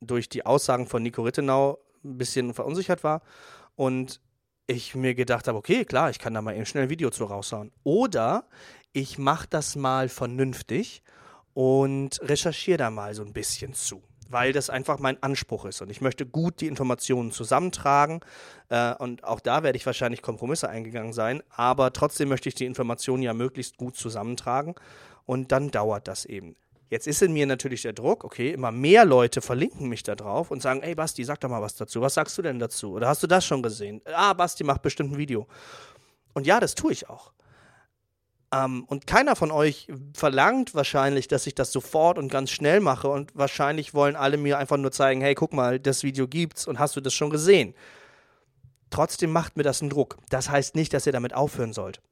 durch 0.01 0.29
die 0.29 0.45
Aussagen 0.45 0.87
von 0.87 1.01
Nico 1.01 1.23
Rittenau 1.23 1.79
ein 2.03 2.17
bisschen 2.17 2.53
verunsichert 2.53 3.03
war. 3.03 3.21
Und 3.75 4.21
ich 4.67 4.95
mir 4.95 5.15
gedacht 5.15 5.47
habe, 5.47 5.57
okay, 5.57 5.85
klar, 5.85 6.09
ich 6.09 6.19
kann 6.19 6.33
da 6.33 6.41
mal 6.41 6.55
eben 6.55 6.65
schnell 6.65 6.83
ein 6.83 6.89
Video 6.89 7.09
zu 7.09 7.25
raushauen. 7.25 7.71
Oder 7.83 8.45
ich 8.93 9.17
mache 9.17 9.47
das 9.49 9.75
mal 9.75 10.09
vernünftig 10.09 11.03
und 11.53 12.19
recherchiere 12.21 12.77
da 12.77 12.89
mal 12.89 13.13
so 13.13 13.23
ein 13.23 13.33
bisschen 13.33 13.73
zu, 13.73 14.01
weil 14.29 14.53
das 14.53 14.69
einfach 14.69 14.99
mein 14.99 15.21
Anspruch 15.21 15.65
ist. 15.65 15.81
Und 15.81 15.89
ich 15.89 16.01
möchte 16.01 16.25
gut 16.25 16.61
die 16.61 16.67
Informationen 16.67 17.31
zusammentragen. 17.31 18.21
Äh, 18.69 18.95
und 18.95 19.23
auch 19.23 19.39
da 19.39 19.63
werde 19.63 19.77
ich 19.77 19.85
wahrscheinlich 19.85 20.21
Kompromisse 20.21 20.69
eingegangen 20.69 21.13
sein. 21.13 21.43
Aber 21.49 21.91
trotzdem 21.91 22.29
möchte 22.29 22.49
ich 22.49 22.55
die 22.55 22.65
Informationen 22.65 23.23
ja 23.23 23.33
möglichst 23.33 23.77
gut 23.77 23.97
zusammentragen. 23.97 24.75
Und 25.25 25.51
dann 25.51 25.71
dauert 25.71 26.07
das 26.07 26.25
eben. 26.25 26.55
Jetzt 26.93 27.07
ist 27.07 27.23
in 27.23 27.33
mir 27.33 27.47
natürlich 27.47 27.81
der 27.81 27.93
Druck, 27.93 28.23
okay, 28.23 28.51
immer 28.51 28.71
mehr 28.71 29.03
Leute 29.03 29.41
verlinken 29.41 29.89
mich 29.89 30.03
da 30.03 30.13
drauf 30.13 30.51
und 30.51 30.61
sagen, 30.61 30.83
ey 30.83 30.93
Basti, 30.93 31.23
sag 31.23 31.39
doch 31.39 31.49
mal 31.49 31.59
was 31.59 31.73
dazu. 31.73 32.01
Was 32.01 32.13
sagst 32.13 32.37
du 32.37 32.43
denn 32.43 32.59
dazu? 32.59 32.91
Oder 32.91 33.07
hast 33.07 33.23
du 33.23 33.25
das 33.25 33.43
schon 33.43 33.63
gesehen? 33.63 33.99
Ah, 34.05 34.33
Basti 34.33 34.63
macht 34.63 34.83
bestimmt 34.83 35.11
ein 35.11 35.17
Video. 35.17 35.47
Und 36.35 36.45
ja, 36.45 36.59
das 36.59 36.75
tue 36.75 36.91
ich 36.91 37.09
auch. 37.09 37.33
Ähm, 38.53 38.83
und 38.83 39.07
keiner 39.07 39.35
von 39.35 39.49
euch 39.49 39.87
verlangt 40.13 40.75
wahrscheinlich, 40.75 41.27
dass 41.27 41.47
ich 41.47 41.55
das 41.55 41.71
sofort 41.71 42.19
und 42.19 42.31
ganz 42.31 42.51
schnell 42.51 42.79
mache. 42.79 43.07
Und 43.07 43.35
wahrscheinlich 43.35 43.95
wollen 43.95 44.15
alle 44.15 44.37
mir 44.37 44.59
einfach 44.59 44.77
nur 44.77 44.91
zeigen, 44.91 45.21
hey, 45.21 45.33
guck 45.33 45.51
mal, 45.51 45.79
das 45.79 46.03
Video 46.03 46.27
gibt's 46.27 46.67
und 46.67 46.77
hast 46.77 46.95
du 46.95 47.01
das 47.01 47.15
schon 47.15 47.31
gesehen? 47.31 47.73
Trotzdem 48.91 49.31
macht 49.31 49.57
mir 49.57 49.63
das 49.63 49.81
einen 49.81 49.89
Druck. 49.89 50.19
Das 50.29 50.47
heißt 50.47 50.75
nicht, 50.75 50.93
dass 50.93 51.07
ihr 51.07 51.11
damit 51.11 51.33
aufhören 51.33 51.73
sollt. 51.73 52.03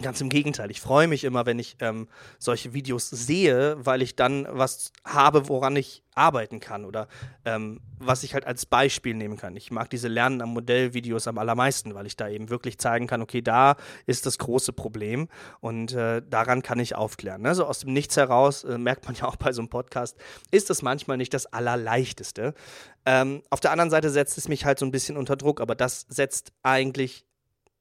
Ganz 0.00 0.20
im 0.22 0.30
Gegenteil, 0.30 0.70
ich 0.70 0.80
freue 0.80 1.06
mich 1.06 1.22
immer, 1.22 1.44
wenn 1.44 1.58
ich 1.58 1.76
ähm, 1.80 2.08
solche 2.38 2.72
Videos 2.72 3.10
sehe, 3.10 3.76
weil 3.78 4.00
ich 4.00 4.16
dann 4.16 4.48
was 4.50 4.90
habe, 5.04 5.48
woran 5.48 5.76
ich 5.76 6.02
arbeiten 6.14 6.60
kann 6.60 6.86
oder 6.86 7.08
ähm, 7.44 7.80
was 7.98 8.22
ich 8.22 8.32
halt 8.32 8.46
als 8.46 8.64
Beispiel 8.64 9.14
nehmen 9.14 9.36
kann. 9.36 9.54
Ich 9.54 9.70
mag 9.70 9.90
diese 9.90 10.08
Lernen 10.08 10.40
am 10.40 10.54
Modell-Videos 10.54 11.28
am 11.28 11.36
allermeisten, 11.36 11.94
weil 11.94 12.06
ich 12.06 12.16
da 12.16 12.28
eben 12.28 12.48
wirklich 12.48 12.78
zeigen 12.78 13.06
kann, 13.06 13.20
okay, 13.20 13.42
da 13.42 13.76
ist 14.06 14.24
das 14.24 14.38
große 14.38 14.72
Problem 14.72 15.28
und 15.60 15.92
äh, 15.92 16.22
daran 16.28 16.62
kann 16.62 16.80
ich 16.80 16.94
aufklären. 16.94 17.44
Also 17.46 17.66
aus 17.66 17.80
dem 17.80 17.92
Nichts 17.92 18.16
heraus, 18.16 18.64
äh, 18.64 18.78
merkt 18.78 19.04
man 19.04 19.14
ja 19.14 19.24
auch 19.24 19.36
bei 19.36 19.52
so 19.52 19.60
einem 19.60 19.68
Podcast, 19.68 20.16
ist 20.50 20.70
das 20.70 20.80
manchmal 20.80 21.18
nicht 21.18 21.34
das 21.34 21.46
Allerleichteste. 21.46 22.54
Ähm, 23.04 23.42
auf 23.50 23.60
der 23.60 23.72
anderen 23.72 23.90
Seite 23.90 24.08
setzt 24.08 24.38
es 24.38 24.48
mich 24.48 24.64
halt 24.64 24.78
so 24.78 24.86
ein 24.86 24.90
bisschen 24.90 25.18
unter 25.18 25.36
Druck, 25.36 25.60
aber 25.60 25.74
das 25.74 26.06
setzt 26.08 26.52
eigentlich 26.62 27.26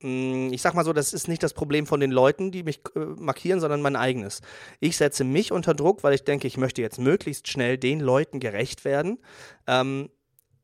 ich 0.04 0.62
sag 0.62 0.74
mal 0.74 0.84
so, 0.84 0.94
das 0.94 1.14
ist 1.14 1.28
nicht 1.28 1.44
das 1.44 1.54
Problem 1.54 1.86
von 1.86 2.00
den 2.00 2.12
Leuten, 2.12 2.52
die 2.52 2.64
mich 2.64 2.82
äh, 2.96 3.00
markieren, 3.00 3.60
sondern 3.60 3.82
mein 3.82 3.96
eigenes. 3.96 4.42
Ich 4.80 4.98
setze 4.98 5.24
mich 5.24 5.52
unter 5.52 5.74
Druck, 5.74 6.04
weil 6.04 6.14
ich 6.14 6.24
denke, 6.24 6.48
ich 6.48 6.58
möchte 6.58 6.82
jetzt 6.82 7.00
möglichst 7.00 7.48
schnell 7.48 7.78
den 7.78 8.00
Leuten 8.00 8.40
gerecht 8.40 8.84
werden, 8.84 9.20
ähm, 9.68 10.10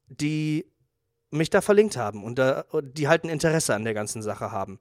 die 0.07 0.65
mich 1.29 1.49
da 1.49 1.61
verlinkt 1.61 1.97
haben 1.97 2.23
und 2.23 2.39
äh, 2.39 2.63
die 2.81 3.07
halt 3.07 3.25
ein 3.25 3.29
Interesse 3.29 3.75
an 3.75 3.83
der 3.83 3.93
ganzen 3.93 4.21
Sache 4.21 4.51
haben. 4.51 4.79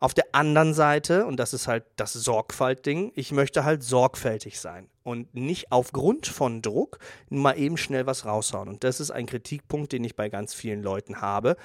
Auf 0.00 0.14
der 0.14 0.34
anderen 0.34 0.74
Seite, 0.74 1.26
und 1.26 1.36
das 1.36 1.54
ist 1.54 1.68
halt 1.68 1.84
das 1.94 2.12
Sorgfaltding, 2.12 3.12
ich 3.14 3.30
möchte 3.30 3.64
halt 3.64 3.84
sorgfältig 3.84 4.58
sein 4.58 4.88
und 5.04 5.32
nicht 5.32 5.70
aufgrund 5.70 6.26
von 6.26 6.60
Druck 6.60 6.98
mal 7.28 7.56
eben 7.56 7.76
schnell 7.76 8.04
was 8.04 8.24
raushauen. 8.24 8.68
Und 8.68 8.82
das 8.82 8.98
ist 8.98 9.12
ein 9.12 9.26
Kritikpunkt, 9.26 9.92
den 9.92 10.02
ich 10.02 10.16
bei 10.16 10.28
ganz 10.28 10.54
vielen 10.54 10.82
Leuten 10.82 11.20
habe, 11.20 11.56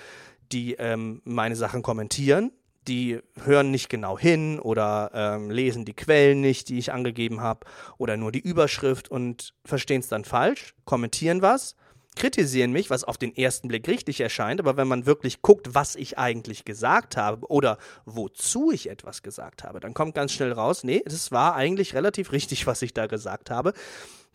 die 0.52 0.74
ähm, 0.76 1.22
meine 1.24 1.56
Sachen 1.56 1.82
kommentieren, 1.82 2.52
die 2.88 3.20
hören 3.44 3.72
nicht 3.72 3.90
genau 3.90 4.18
hin 4.18 4.60
oder 4.60 5.12
ähm, 5.14 5.52
lesen 5.52 5.86
die 5.86 5.94
Quellen 5.94 6.42
nicht, 6.42 6.70
die 6.70 6.78
ich 6.78 6.94
angegeben 6.94 7.42
habe, 7.42 7.66
oder 7.98 8.18
nur 8.18 8.32
die 8.32 8.40
Überschrift 8.40 9.10
und 9.10 9.54
verstehen 9.66 10.00
es 10.00 10.08
dann 10.08 10.24
falsch, 10.24 10.74
kommentieren 10.86 11.42
was, 11.42 11.76
kritisieren 12.18 12.72
mich, 12.72 12.90
was 12.90 13.04
auf 13.04 13.18
den 13.18 13.36
ersten 13.36 13.68
Blick 13.68 13.88
richtig 13.88 14.20
erscheint, 14.20 14.60
aber 14.60 14.76
wenn 14.76 14.88
man 14.88 15.06
wirklich 15.06 15.42
guckt, 15.42 15.76
was 15.76 15.96
ich 15.96 16.18
eigentlich 16.18 16.66
gesagt 16.66 17.16
habe 17.16 17.48
oder 17.48 17.78
wozu 18.06 18.72
ich 18.72 18.90
etwas 18.90 19.22
gesagt 19.22 19.64
habe, 19.64 19.80
dann 19.80 19.94
kommt 19.94 20.16
ganz 20.16 20.34
schnell 20.34 20.52
raus, 20.52 20.84
nee, 20.84 21.02
es 21.06 21.32
war 21.32 21.56
eigentlich 21.56 21.94
relativ 21.94 22.32
richtig, 22.32 22.66
was 22.68 22.82
ich 22.82 22.94
da 22.94 23.06
gesagt 23.06 23.50
habe. 23.50 23.74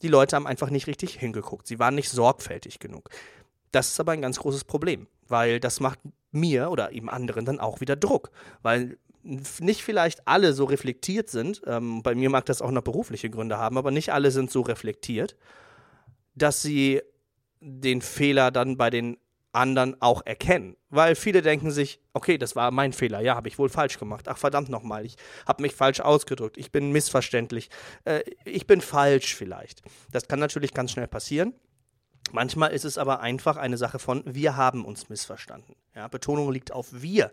Die 0.02 0.08
Leute 0.08 0.36
haben 0.36 0.46
einfach 0.46 0.70
nicht 0.70 0.86
richtig 0.86 1.14
hingeguckt, 1.14 1.66
sie 1.66 1.78
waren 1.78 1.94
nicht 1.94 2.08
sorgfältig 2.08 2.78
genug. 2.78 3.10
Das 3.72 3.88
ist 3.88 4.00
aber 4.00 4.12
ein 4.12 4.22
ganz 4.22 4.38
großes 4.38 4.64
Problem, 4.64 5.06
weil 5.32 5.58
das 5.58 5.80
macht 5.80 5.98
mir 6.30 6.70
oder 6.70 6.92
eben 6.92 7.10
anderen 7.10 7.44
dann 7.44 7.58
auch 7.58 7.80
wieder 7.80 7.96
Druck, 7.96 8.30
weil 8.62 8.98
nicht 9.24 9.82
vielleicht 9.82 10.26
alle 10.26 10.52
so 10.52 10.64
reflektiert 10.64 11.30
sind. 11.30 11.62
Ähm, 11.66 12.02
bei 12.02 12.14
mir 12.14 12.30
mag 12.30 12.46
das 12.46 12.62
auch 12.62 12.70
noch 12.70 12.82
berufliche 12.82 13.30
Gründe 13.30 13.58
haben, 13.58 13.78
aber 13.78 13.90
nicht 13.90 14.12
alle 14.12 14.30
sind 14.30 14.50
so 14.50 14.60
reflektiert, 14.60 15.36
dass 16.34 16.62
sie 16.62 17.02
den 17.60 18.02
Fehler 18.02 18.50
dann 18.50 18.76
bei 18.76 18.90
den 18.90 19.16
anderen 19.52 20.00
auch 20.00 20.22
erkennen. 20.24 20.76
Weil 20.88 21.14
viele 21.14 21.42
denken 21.42 21.70
sich, 21.70 22.00
okay, 22.14 22.38
das 22.38 22.56
war 22.56 22.70
mein 22.70 22.92
Fehler, 22.92 23.20
ja, 23.20 23.34
habe 23.34 23.48
ich 23.48 23.58
wohl 23.58 23.68
falsch 23.68 23.98
gemacht. 23.98 24.28
Ach 24.28 24.38
verdammt 24.38 24.70
nochmal, 24.70 25.04
ich 25.04 25.16
habe 25.46 25.62
mich 25.62 25.74
falsch 25.74 26.00
ausgedrückt, 26.00 26.56
ich 26.56 26.72
bin 26.72 26.90
missverständlich, 26.90 27.68
äh, 28.04 28.22
ich 28.44 28.66
bin 28.66 28.80
falsch 28.80 29.34
vielleicht. 29.34 29.82
Das 30.10 30.26
kann 30.26 30.40
natürlich 30.40 30.74
ganz 30.74 30.92
schnell 30.92 31.08
passieren. 31.08 31.54
Manchmal 32.32 32.72
ist 32.72 32.84
es 32.84 32.98
aber 32.98 33.20
einfach 33.20 33.56
eine 33.56 33.76
Sache 33.76 33.98
von, 33.98 34.22
wir 34.26 34.56
haben 34.56 34.84
uns 34.84 35.08
missverstanden. 35.08 35.76
Ja, 35.94 36.08
Betonung 36.08 36.50
liegt 36.50 36.72
auf 36.72 36.88
wir. 36.90 37.30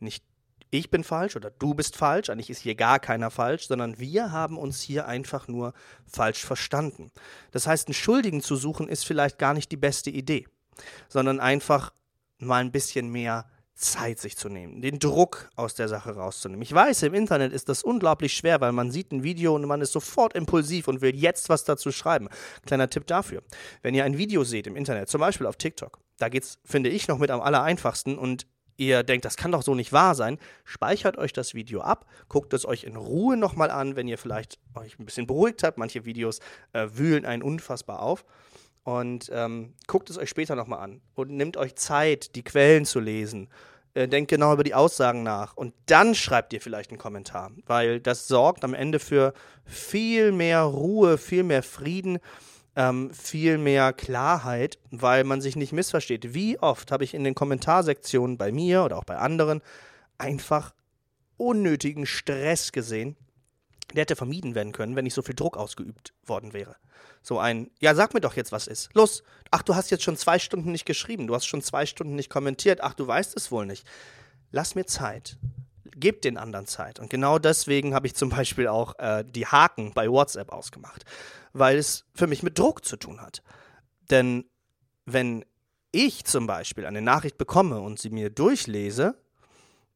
Nicht 0.00 0.24
ich 0.70 0.90
bin 0.90 1.04
falsch 1.04 1.36
oder 1.36 1.50
du 1.50 1.74
bist 1.74 1.96
falsch, 1.96 2.28
eigentlich 2.28 2.50
ist 2.50 2.60
hier 2.60 2.74
gar 2.74 2.98
keiner 2.98 3.30
falsch, 3.30 3.68
sondern 3.68 3.98
wir 3.98 4.32
haben 4.32 4.58
uns 4.58 4.82
hier 4.82 5.06
einfach 5.06 5.48
nur 5.48 5.72
falsch 6.06 6.44
verstanden. 6.44 7.10
Das 7.52 7.66
heißt, 7.66 7.88
einen 7.88 7.94
Schuldigen 7.94 8.42
zu 8.42 8.56
suchen 8.56 8.88
ist 8.88 9.06
vielleicht 9.06 9.38
gar 9.38 9.54
nicht 9.54 9.72
die 9.72 9.76
beste 9.76 10.10
Idee, 10.10 10.46
sondern 11.08 11.40
einfach 11.40 11.92
mal 12.38 12.60
ein 12.60 12.72
bisschen 12.72 13.08
mehr 13.08 13.46
Zeit 13.78 14.18
sich 14.18 14.36
zu 14.36 14.48
nehmen, 14.48 14.82
den 14.82 14.98
Druck 14.98 15.50
aus 15.54 15.74
der 15.74 15.88
Sache 15.88 16.10
rauszunehmen. 16.10 16.62
Ich 16.62 16.72
weiß, 16.72 17.04
im 17.04 17.14
Internet 17.14 17.52
ist 17.52 17.68
das 17.68 17.82
unglaublich 17.82 18.34
schwer, 18.34 18.60
weil 18.60 18.72
man 18.72 18.90
sieht 18.90 19.12
ein 19.12 19.22
Video 19.22 19.54
und 19.54 19.64
man 19.66 19.80
ist 19.80 19.92
sofort 19.92 20.34
impulsiv 20.34 20.88
und 20.88 21.00
will 21.00 21.14
jetzt 21.14 21.48
was 21.48 21.64
dazu 21.64 21.92
schreiben. 21.92 22.28
Kleiner 22.66 22.90
Tipp 22.90 23.06
dafür. 23.06 23.42
Wenn 23.82 23.94
ihr 23.94 24.04
ein 24.04 24.18
Video 24.18 24.42
seht 24.42 24.66
im 24.66 24.74
Internet, 24.76 25.08
zum 25.08 25.20
Beispiel 25.20 25.46
auf 25.46 25.56
TikTok, 25.56 26.00
da 26.18 26.28
geht 26.28 26.42
es, 26.42 26.58
finde 26.64 26.90
ich, 26.90 27.06
noch 27.06 27.18
mit 27.18 27.30
am 27.30 27.40
aller 27.40 27.62
einfachsten 27.62 28.18
und 28.18 28.46
ihr 28.76 29.04
denkt, 29.04 29.24
das 29.24 29.36
kann 29.36 29.52
doch 29.52 29.62
so 29.62 29.74
nicht 29.74 29.92
wahr 29.92 30.16
sein, 30.16 30.38
speichert 30.64 31.16
euch 31.16 31.32
das 31.32 31.54
Video 31.54 31.80
ab, 31.80 32.06
guckt 32.28 32.52
es 32.54 32.66
euch 32.66 32.84
in 32.84 32.96
Ruhe 32.96 33.36
nochmal 33.36 33.70
an, 33.70 33.94
wenn 33.94 34.08
ihr 34.08 34.18
vielleicht 34.18 34.58
euch 34.74 34.98
ein 34.98 35.04
bisschen 35.04 35.26
beruhigt 35.26 35.62
habt. 35.62 35.78
Manche 35.78 36.04
Videos 36.04 36.40
äh, 36.72 36.88
wühlen 36.92 37.24
einen 37.24 37.42
unfassbar 37.42 38.00
auf 38.00 38.24
und 38.84 39.30
ähm, 39.32 39.74
guckt 39.86 40.10
es 40.10 40.18
euch 40.18 40.30
später 40.30 40.54
nochmal 40.56 40.80
an 40.80 41.00
und 41.14 41.30
nehmt 41.30 41.56
euch 41.56 41.74
Zeit, 41.76 42.34
die 42.34 42.42
Quellen 42.42 42.84
zu 42.84 43.00
lesen. 43.00 43.48
Äh, 43.94 44.08
denkt 44.08 44.30
genau 44.30 44.52
über 44.52 44.64
die 44.64 44.74
Aussagen 44.74 45.22
nach 45.22 45.56
und 45.56 45.74
dann 45.86 46.14
schreibt 46.14 46.52
ihr 46.52 46.60
vielleicht 46.60 46.90
einen 46.90 46.98
Kommentar, 46.98 47.50
weil 47.66 48.00
das 48.00 48.28
sorgt 48.28 48.64
am 48.64 48.74
Ende 48.74 48.98
für 48.98 49.32
viel 49.64 50.32
mehr 50.32 50.62
Ruhe, 50.62 51.18
viel 51.18 51.42
mehr 51.42 51.62
Frieden, 51.62 52.18
ähm, 52.76 53.12
viel 53.12 53.58
mehr 53.58 53.92
Klarheit, 53.92 54.78
weil 54.90 55.24
man 55.24 55.40
sich 55.40 55.56
nicht 55.56 55.72
missversteht. 55.72 56.32
Wie 56.32 56.58
oft 56.58 56.92
habe 56.92 57.02
ich 57.02 57.12
in 57.12 57.24
den 57.24 57.34
Kommentarsektionen 57.34 58.38
bei 58.38 58.52
mir 58.52 58.84
oder 58.84 58.98
auch 58.98 59.04
bei 59.04 59.16
anderen 59.16 59.62
einfach 60.16 60.72
unnötigen 61.36 62.06
Stress 62.06 62.72
gesehen, 62.72 63.16
der 63.94 64.02
hätte 64.02 64.16
vermieden 64.16 64.54
werden 64.54 64.72
können, 64.72 64.96
wenn 64.96 65.04
nicht 65.04 65.14
so 65.14 65.22
viel 65.22 65.34
Druck 65.34 65.56
ausgeübt 65.56 66.12
worden 66.26 66.52
wäre. 66.52 66.76
So 67.22 67.38
ein, 67.38 67.70
ja, 67.80 67.94
sag 67.94 68.14
mir 68.14 68.20
doch 68.20 68.36
jetzt, 68.36 68.52
was 68.52 68.66
ist. 68.66 68.90
Los, 68.94 69.22
ach, 69.50 69.62
du 69.62 69.74
hast 69.74 69.90
jetzt 69.90 70.04
schon 70.04 70.16
zwei 70.16 70.38
Stunden 70.38 70.72
nicht 70.72 70.84
geschrieben, 70.84 71.26
du 71.26 71.34
hast 71.34 71.46
schon 71.46 71.62
zwei 71.62 71.86
Stunden 71.86 72.14
nicht 72.14 72.30
kommentiert, 72.30 72.82
ach, 72.82 72.94
du 72.94 73.06
weißt 73.06 73.36
es 73.36 73.50
wohl 73.50 73.66
nicht. 73.66 73.86
Lass 74.50 74.74
mir 74.74 74.86
Zeit. 74.86 75.38
Gebt 75.96 76.24
den 76.24 76.36
anderen 76.36 76.66
Zeit. 76.66 77.00
Und 77.00 77.10
genau 77.10 77.38
deswegen 77.38 77.94
habe 77.94 78.06
ich 78.06 78.14
zum 78.14 78.28
Beispiel 78.28 78.68
auch 78.68 78.98
äh, 78.98 79.24
die 79.24 79.46
Haken 79.46 79.92
bei 79.94 80.08
WhatsApp 80.08 80.52
ausgemacht, 80.52 81.04
weil 81.52 81.76
es 81.76 82.04
für 82.14 82.26
mich 82.26 82.42
mit 82.42 82.58
Druck 82.58 82.84
zu 82.84 82.96
tun 82.96 83.20
hat. 83.20 83.42
Denn 84.10 84.44
wenn 85.06 85.44
ich 85.90 86.24
zum 86.24 86.46
Beispiel 86.46 86.86
eine 86.86 87.02
Nachricht 87.02 87.38
bekomme 87.38 87.80
und 87.80 87.98
sie 87.98 88.10
mir 88.10 88.30
durchlese, 88.30 89.16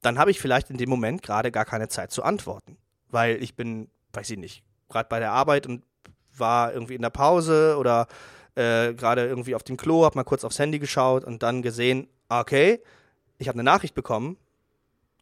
dann 0.00 0.18
habe 0.18 0.32
ich 0.32 0.40
vielleicht 0.40 0.70
in 0.70 0.78
dem 0.78 0.90
Moment 0.90 1.22
gerade 1.22 1.52
gar 1.52 1.64
keine 1.64 1.88
Zeit 1.88 2.10
zu 2.10 2.24
antworten 2.24 2.78
weil 3.12 3.40
ich 3.42 3.54
bin, 3.54 3.88
weiß 4.12 4.30
ich 4.30 4.38
nicht, 4.38 4.64
gerade 4.88 5.08
bei 5.08 5.20
der 5.20 5.30
Arbeit 5.30 5.66
und 5.66 5.84
war 6.36 6.72
irgendwie 6.72 6.94
in 6.94 7.02
der 7.02 7.10
Pause 7.10 7.76
oder 7.78 8.08
äh, 8.54 8.94
gerade 8.94 9.26
irgendwie 9.26 9.54
auf 9.54 9.62
dem 9.62 9.76
Klo, 9.76 10.04
hab 10.04 10.16
mal 10.16 10.24
kurz 10.24 10.44
aufs 10.44 10.58
Handy 10.58 10.78
geschaut 10.78 11.24
und 11.24 11.42
dann 11.42 11.62
gesehen, 11.62 12.08
okay, 12.28 12.80
ich 13.38 13.48
habe 13.48 13.56
eine 13.56 13.64
Nachricht 13.64 13.94
bekommen, 13.94 14.36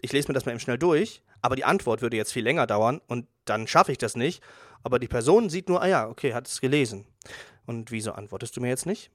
ich 0.01 0.13
lese 0.13 0.29
mir 0.29 0.35
das 0.35 0.47
mal 0.47 0.53
eben 0.53 0.61
schnell 0.61 0.79
durch, 0.79 1.23
aber 1.43 1.57
die 1.57 1.65
Antwort 1.65 2.01
würde 2.01 2.17
jetzt 2.17 2.33
viel 2.33 2.45
länger 2.45 2.67
dauern 2.67 3.01
und 3.07 3.27
dann 3.45 3.67
schaffe 3.67 3.93
ich 3.93 3.99
das 3.99 4.17
nicht. 4.17 4.43
Aber 4.83 4.99
die 4.99 5.09
Person 5.09 5.51
sieht 5.51 5.69
nur, 5.69 5.83
ah 5.83 5.89
ja, 5.89 6.09
okay, 6.09 6.33
hat 6.33 6.47
es 6.47 6.61
gelesen. 6.61 7.07
Und 7.67 7.91
wieso 7.91 8.13
antwortest 8.13 8.57
du 8.57 8.63
mir 8.63 8.69
jetzt 8.69 8.87
nicht? 8.87 9.11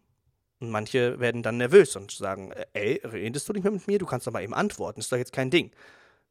Und 0.59 0.69
manche 0.69 1.19
werden 1.19 1.41
dann 1.41 1.57
nervös 1.57 1.95
und 1.95 2.11
sagen, 2.11 2.51
ey, 2.73 3.01
redest 3.03 3.49
du 3.49 3.53
nicht 3.53 3.63
mehr 3.63 3.71
mit 3.71 3.87
mir? 3.87 3.97
Du 3.97 4.05
kannst 4.05 4.27
doch 4.27 4.31
mal 4.31 4.43
eben 4.43 4.53
antworten, 4.53 4.99
ist 4.99 5.11
doch 5.11 5.17
jetzt 5.17 5.33
kein 5.33 5.49
Ding 5.49 5.71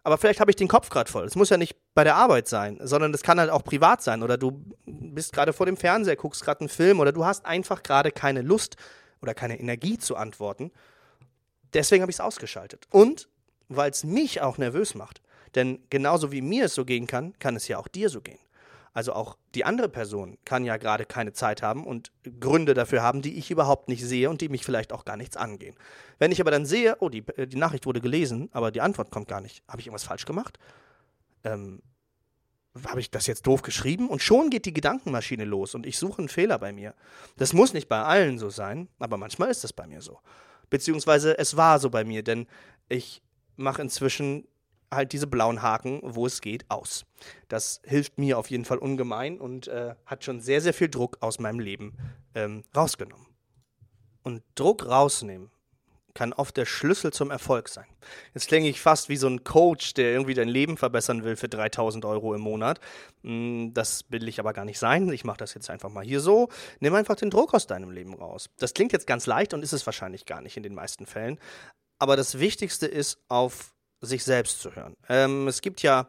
aber 0.04 0.18
vielleicht 0.18 0.38
habe 0.38 0.50
ich 0.50 0.56
den 0.56 0.68
Kopf 0.68 0.90
gerade 0.90 1.10
voll. 1.10 1.24
Es 1.24 1.34
muss 1.34 1.48
ja 1.48 1.56
nicht 1.56 1.76
bei 1.94 2.04
der 2.04 2.14
Arbeit 2.14 2.46
sein, 2.46 2.78
sondern 2.82 3.10
das 3.10 3.22
kann 3.22 3.40
halt 3.40 3.50
auch 3.50 3.64
privat 3.64 4.02
sein. 4.02 4.22
Oder 4.22 4.36
du 4.36 4.62
bist 4.86 5.32
gerade 5.32 5.54
vor 5.54 5.64
dem 5.64 5.78
Fernseher, 5.78 6.14
guckst 6.16 6.44
gerade 6.44 6.60
einen 6.60 6.68
Film 6.68 7.00
oder 7.00 7.10
du 7.10 7.24
hast 7.24 7.46
einfach 7.46 7.82
gerade 7.82 8.12
keine 8.12 8.42
Lust 8.42 8.76
oder 9.22 9.34
keine 9.34 9.58
Energie 9.58 9.96
zu 9.96 10.16
antworten. 10.16 10.70
Deswegen 11.72 12.02
habe 12.02 12.10
ich 12.10 12.16
es 12.16 12.20
ausgeschaltet. 12.20 12.86
Und 12.90 13.28
weil 13.68 13.90
es 13.90 14.04
mich 14.04 14.42
auch 14.42 14.58
nervös 14.58 14.94
macht. 14.94 15.22
Denn 15.54 15.78
genauso 15.88 16.32
wie 16.32 16.42
mir 16.42 16.66
es 16.66 16.74
so 16.74 16.84
gehen 16.84 17.06
kann, 17.06 17.32
kann 17.38 17.56
es 17.56 17.66
ja 17.66 17.78
auch 17.78 17.88
dir 17.88 18.10
so 18.10 18.20
gehen. 18.20 18.38
Also 18.94 19.12
auch 19.12 19.36
die 19.56 19.64
andere 19.64 19.88
Person 19.88 20.38
kann 20.44 20.64
ja 20.64 20.76
gerade 20.76 21.04
keine 21.04 21.32
Zeit 21.32 21.62
haben 21.62 21.84
und 21.84 22.12
Gründe 22.38 22.74
dafür 22.74 23.02
haben, 23.02 23.22
die 23.22 23.36
ich 23.36 23.50
überhaupt 23.50 23.88
nicht 23.88 24.04
sehe 24.04 24.30
und 24.30 24.40
die 24.40 24.48
mich 24.48 24.64
vielleicht 24.64 24.92
auch 24.92 25.04
gar 25.04 25.16
nichts 25.16 25.36
angehen. 25.36 25.74
Wenn 26.20 26.30
ich 26.30 26.40
aber 26.40 26.52
dann 26.52 26.64
sehe, 26.64 26.96
oh, 27.00 27.08
die, 27.08 27.26
äh, 27.36 27.48
die 27.48 27.56
Nachricht 27.56 27.86
wurde 27.86 28.00
gelesen, 28.00 28.48
aber 28.52 28.70
die 28.70 28.80
Antwort 28.80 29.10
kommt 29.10 29.26
gar 29.26 29.40
nicht, 29.40 29.64
habe 29.68 29.80
ich 29.80 29.88
irgendwas 29.88 30.04
falsch 30.04 30.26
gemacht? 30.26 30.60
Ähm, 31.42 31.82
habe 32.86 33.00
ich 33.00 33.10
das 33.10 33.26
jetzt 33.26 33.48
doof 33.48 33.62
geschrieben? 33.62 34.08
Und 34.08 34.22
schon 34.22 34.48
geht 34.48 34.64
die 34.64 34.72
Gedankenmaschine 34.72 35.44
los 35.44 35.74
und 35.74 35.86
ich 35.86 35.98
suche 35.98 36.20
einen 36.20 36.28
Fehler 36.28 36.60
bei 36.60 36.72
mir. 36.72 36.94
Das 37.36 37.52
muss 37.52 37.74
nicht 37.74 37.88
bei 37.88 38.00
allen 38.00 38.38
so 38.38 38.48
sein, 38.48 38.88
aber 39.00 39.16
manchmal 39.16 39.50
ist 39.50 39.64
es 39.64 39.72
bei 39.72 39.88
mir 39.88 40.02
so. 40.02 40.20
Beziehungsweise 40.70 41.36
es 41.36 41.56
war 41.56 41.80
so 41.80 41.90
bei 41.90 42.04
mir, 42.04 42.22
denn 42.22 42.46
ich 42.88 43.22
mache 43.56 43.82
inzwischen 43.82 44.46
halt 44.94 45.12
diese 45.12 45.26
blauen 45.26 45.62
Haken, 45.62 46.00
wo 46.02 46.26
es 46.26 46.40
geht, 46.40 46.70
aus. 46.70 47.04
Das 47.48 47.80
hilft 47.84 48.18
mir 48.18 48.38
auf 48.38 48.50
jeden 48.50 48.64
Fall 48.64 48.78
ungemein 48.78 49.40
und 49.40 49.68
äh, 49.68 49.94
hat 50.06 50.24
schon 50.24 50.40
sehr, 50.40 50.60
sehr 50.60 50.74
viel 50.74 50.88
Druck 50.88 51.18
aus 51.20 51.38
meinem 51.38 51.60
Leben 51.60 51.96
ähm, 52.34 52.64
rausgenommen. 52.74 53.26
Und 54.22 54.42
Druck 54.54 54.86
rausnehmen 54.86 55.50
kann 56.14 56.32
oft 56.32 56.56
der 56.56 56.64
Schlüssel 56.64 57.12
zum 57.12 57.30
Erfolg 57.30 57.68
sein. 57.68 57.86
Jetzt 58.32 58.46
klinge 58.46 58.68
ich 58.68 58.80
fast 58.80 59.08
wie 59.08 59.16
so 59.16 59.26
ein 59.26 59.42
Coach, 59.42 59.94
der 59.94 60.12
irgendwie 60.12 60.34
dein 60.34 60.48
Leben 60.48 60.76
verbessern 60.76 61.24
will 61.24 61.36
für 61.36 61.48
3000 61.48 62.04
Euro 62.04 62.34
im 62.34 62.40
Monat. 62.40 62.80
Hm, 63.22 63.72
das 63.74 64.04
will 64.08 64.26
ich 64.28 64.38
aber 64.38 64.52
gar 64.52 64.64
nicht 64.64 64.78
sein. 64.78 65.12
Ich 65.12 65.24
mache 65.24 65.38
das 65.38 65.54
jetzt 65.54 65.68
einfach 65.70 65.90
mal 65.90 66.04
hier 66.04 66.20
so. 66.20 66.48
Nimm 66.78 66.94
einfach 66.94 67.16
den 67.16 67.30
Druck 67.30 67.52
aus 67.52 67.66
deinem 67.66 67.90
Leben 67.90 68.14
raus. 68.14 68.48
Das 68.58 68.74
klingt 68.74 68.92
jetzt 68.92 69.06
ganz 69.06 69.26
leicht 69.26 69.52
und 69.54 69.62
ist 69.62 69.72
es 69.72 69.84
wahrscheinlich 69.86 70.24
gar 70.24 70.40
nicht 70.40 70.56
in 70.56 70.62
den 70.62 70.74
meisten 70.74 71.04
Fällen. 71.04 71.38
Aber 71.98 72.16
das 72.16 72.38
Wichtigste 72.38 72.86
ist, 72.86 73.18
auf 73.28 73.73
sich 74.04 74.24
selbst 74.24 74.60
zu 74.60 74.74
hören. 74.74 74.94
Ähm, 75.08 75.48
es 75.48 75.60
gibt 75.60 75.82
ja 75.82 76.08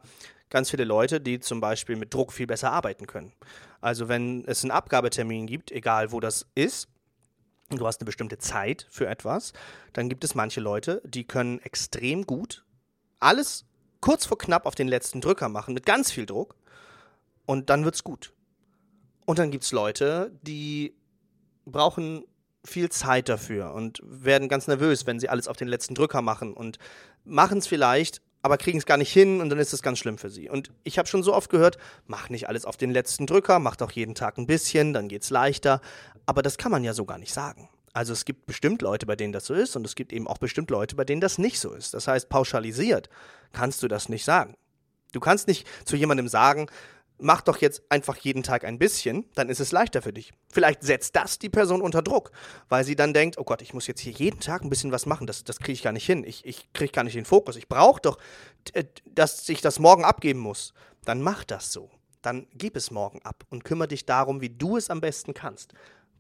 ganz 0.49 0.69
viele 0.69 0.83
Leute, 0.83 1.19
die 1.19 1.39
zum 1.39 1.59
Beispiel 1.61 1.95
mit 1.95 2.13
Druck 2.13 2.31
viel 2.31 2.47
besser 2.47 2.71
arbeiten 2.71 3.07
können. 3.07 3.33
Also 3.81 4.07
wenn 4.07 4.45
es 4.45 4.63
einen 4.63 4.71
Abgabetermin 4.71 5.47
gibt, 5.47 5.71
egal 5.71 6.11
wo 6.11 6.19
das 6.19 6.47
ist, 6.55 6.87
und 7.71 7.79
du 7.79 7.87
hast 7.87 7.99
eine 7.99 8.05
bestimmte 8.05 8.37
Zeit 8.37 8.85
für 8.89 9.07
etwas, 9.07 9.53
dann 9.93 10.07
gibt 10.07 10.23
es 10.23 10.35
manche 10.35 10.61
Leute, 10.61 11.01
die 11.03 11.23
können 11.23 11.59
extrem 11.59 12.25
gut 12.25 12.65
alles 13.19 13.65
kurz 14.01 14.25
vor 14.25 14.37
knapp 14.37 14.65
auf 14.65 14.75
den 14.75 14.87
letzten 14.87 15.21
Drücker 15.21 15.49
machen, 15.49 15.73
mit 15.73 15.85
ganz 15.85 16.11
viel 16.11 16.25
Druck, 16.25 16.55
und 17.45 17.69
dann 17.69 17.85
wird's 17.85 18.03
gut. 18.03 18.33
Und 19.25 19.39
dann 19.39 19.51
gibt 19.51 19.63
es 19.63 19.71
Leute, 19.71 20.31
die 20.41 20.95
brauchen 21.65 22.23
viel 22.65 22.89
Zeit 22.89 23.29
dafür 23.29 23.73
und 23.73 24.01
werden 24.03 24.49
ganz 24.49 24.67
nervös, 24.67 25.05
wenn 25.05 25.19
sie 25.19 25.29
alles 25.29 25.47
auf 25.47 25.57
den 25.57 25.67
letzten 25.67 25.95
Drücker 25.95 26.21
machen 26.21 26.53
und 26.53 26.77
machen 27.23 27.59
es 27.59 27.67
vielleicht, 27.67 28.21
aber 28.41 28.57
kriegen 28.57 28.77
es 28.77 28.85
gar 28.85 28.97
nicht 28.97 29.11
hin 29.11 29.41
und 29.41 29.49
dann 29.49 29.57
ist 29.57 29.73
es 29.73 29.81
ganz 29.81 29.99
schlimm 29.99 30.17
für 30.17 30.29
sie. 30.29 30.49
Und 30.49 30.71
ich 30.83 30.97
habe 30.97 31.07
schon 31.07 31.23
so 31.23 31.33
oft 31.33 31.49
gehört, 31.49 31.77
mach 32.05 32.29
nicht 32.29 32.47
alles 32.47 32.65
auf 32.65 32.77
den 32.77 32.91
letzten 32.91 33.25
Drücker, 33.25 33.59
mach 33.59 33.75
doch 33.75 33.91
jeden 33.91 34.13
Tag 34.13 34.37
ein 34.37 34.47
bisschen, 34.47 34.93
dann 34.93 35.07
geht's 35.07 35.29
leichter. 35.29 35.81
Aber 36.25 36.41
das 36.41 36.57
kann 36.57 36.71
man 36.71 36.83
ja 36.83 36.93
so 36.93 37.05
gar 37.05 37.17
nicht 37.17 37.33
sagen. 37.33 37.69
Also 37.93 38.13
es 38.13 38.25
gibt 38.25 38.45
bestimmt 38.45 38.81
Leute, 38.81 39.05
bei 39.05 39.15
denen 39.15 39.31
das 39.31 39.45
so 39.45 39.53
ist 39.53 39.75
und 39.75 39.85
es 39.85 39.95
gibt 39.95 40.11
eben 40.11 40.27
auch 40.27 40.37
bestimmt 40.37 40.69
Leute, 40.69 40.95
bei 40.95 41.05
denen 41.05 41.21
das 41.21 41.37
nicht 41.37 41.59
so 41.59 41.73
ist. 41.73 41.93
Das 41.93 42.07
heißt, 42.07 42.29
pauschalisiert 42.29 43.09
kannst 43.53 43.81
du 43.81 43.87
das 43.87 44.09
nicht 44.09 44.25
sagen. 44.25 44.55
Du 45.13 45.21
kannst 45.21 45.47
nicht 45.47 45.65
zu 45.85 45.95
jemandem 45.95 46.27
sagen, 46.27 46.67
mach 47.17 47.41
doch 47.41 47.57
jetzt 47.57 47.83
einfach 47.89 48.17
jeden 48.17 48.43
Tag 48.43 48.65
ein 48.65 48.77
bisschen, 48.77 49.25
dann 49.35 49.49
ist 49.49 49.59
es 49.59 49.71
leichter 49.71 50.01
für 50.01 50.13
dich. 50.13 50.33
Vielleicht 50.51 50.83
setzt 50.83 51.15
das 51.15 51.39
die 51.39 51.49
Person 51.49 51.81
unter 51.81 52.01
Druck, 52.01 52.31
weil 52.69 52.83
sie 52.83 52.95
dann 52.95 53.13
denkt, 53.13 53.37
oh 53.37 53.43
Gott, 53.43 53.61
ich 53.61 53.73
muss 53.73 53.87
jetzt 53.87 54.01
hier 54.01 54.13
jeden 54.13 54.39
Tag 54.39 54.63
ein 54.63 54.69
bisschen 54.69 54.91
was 54.91 55.05
machen, 55.05 55.27
das, 55.27 55.43
das 55.43 55.59
kriege 55.59 55.73
ich 55.73 55.83
gar 55.83 55.93
nicht 55.93 56.05
hin, 56.05 56.23
ich, 56.23 56.45
ich 56.45 56.71
kriege 56.73 56.91
gar 56.91 57.03
nicht 57.03 57.15
den 57.15 57.25
Fokus, 57.25 57.55
ich 57.55 57.67
brauche 57.67 58.01
doch, 58.01 58.17
dass 59.05 59.47
ich 59.49 59.61
das 59.61 59.79
morgen 59.79 60.03
abgeben 60.03 60.39
muss. 60.39 60.73
Dann 61.05 61.21
mach 61.21 61.43
das 61.43 61.71
so. 61.71 61.91
Dann 62.21 62.47
gib 62.53 62.75
es 62.75 62.89
morgen 62.89 63.21
ab 63.23 63.43
und 63.49 63.63
kümmere 63.63 63.89
dich 63.89 64.05
darum, 64.05 64.41
wie 64.41 64.49
du 64.49 64.77
es 64.77 64.89
am 64.89 64.99
besten 64.99 65.35
kannst. 65.35 65.73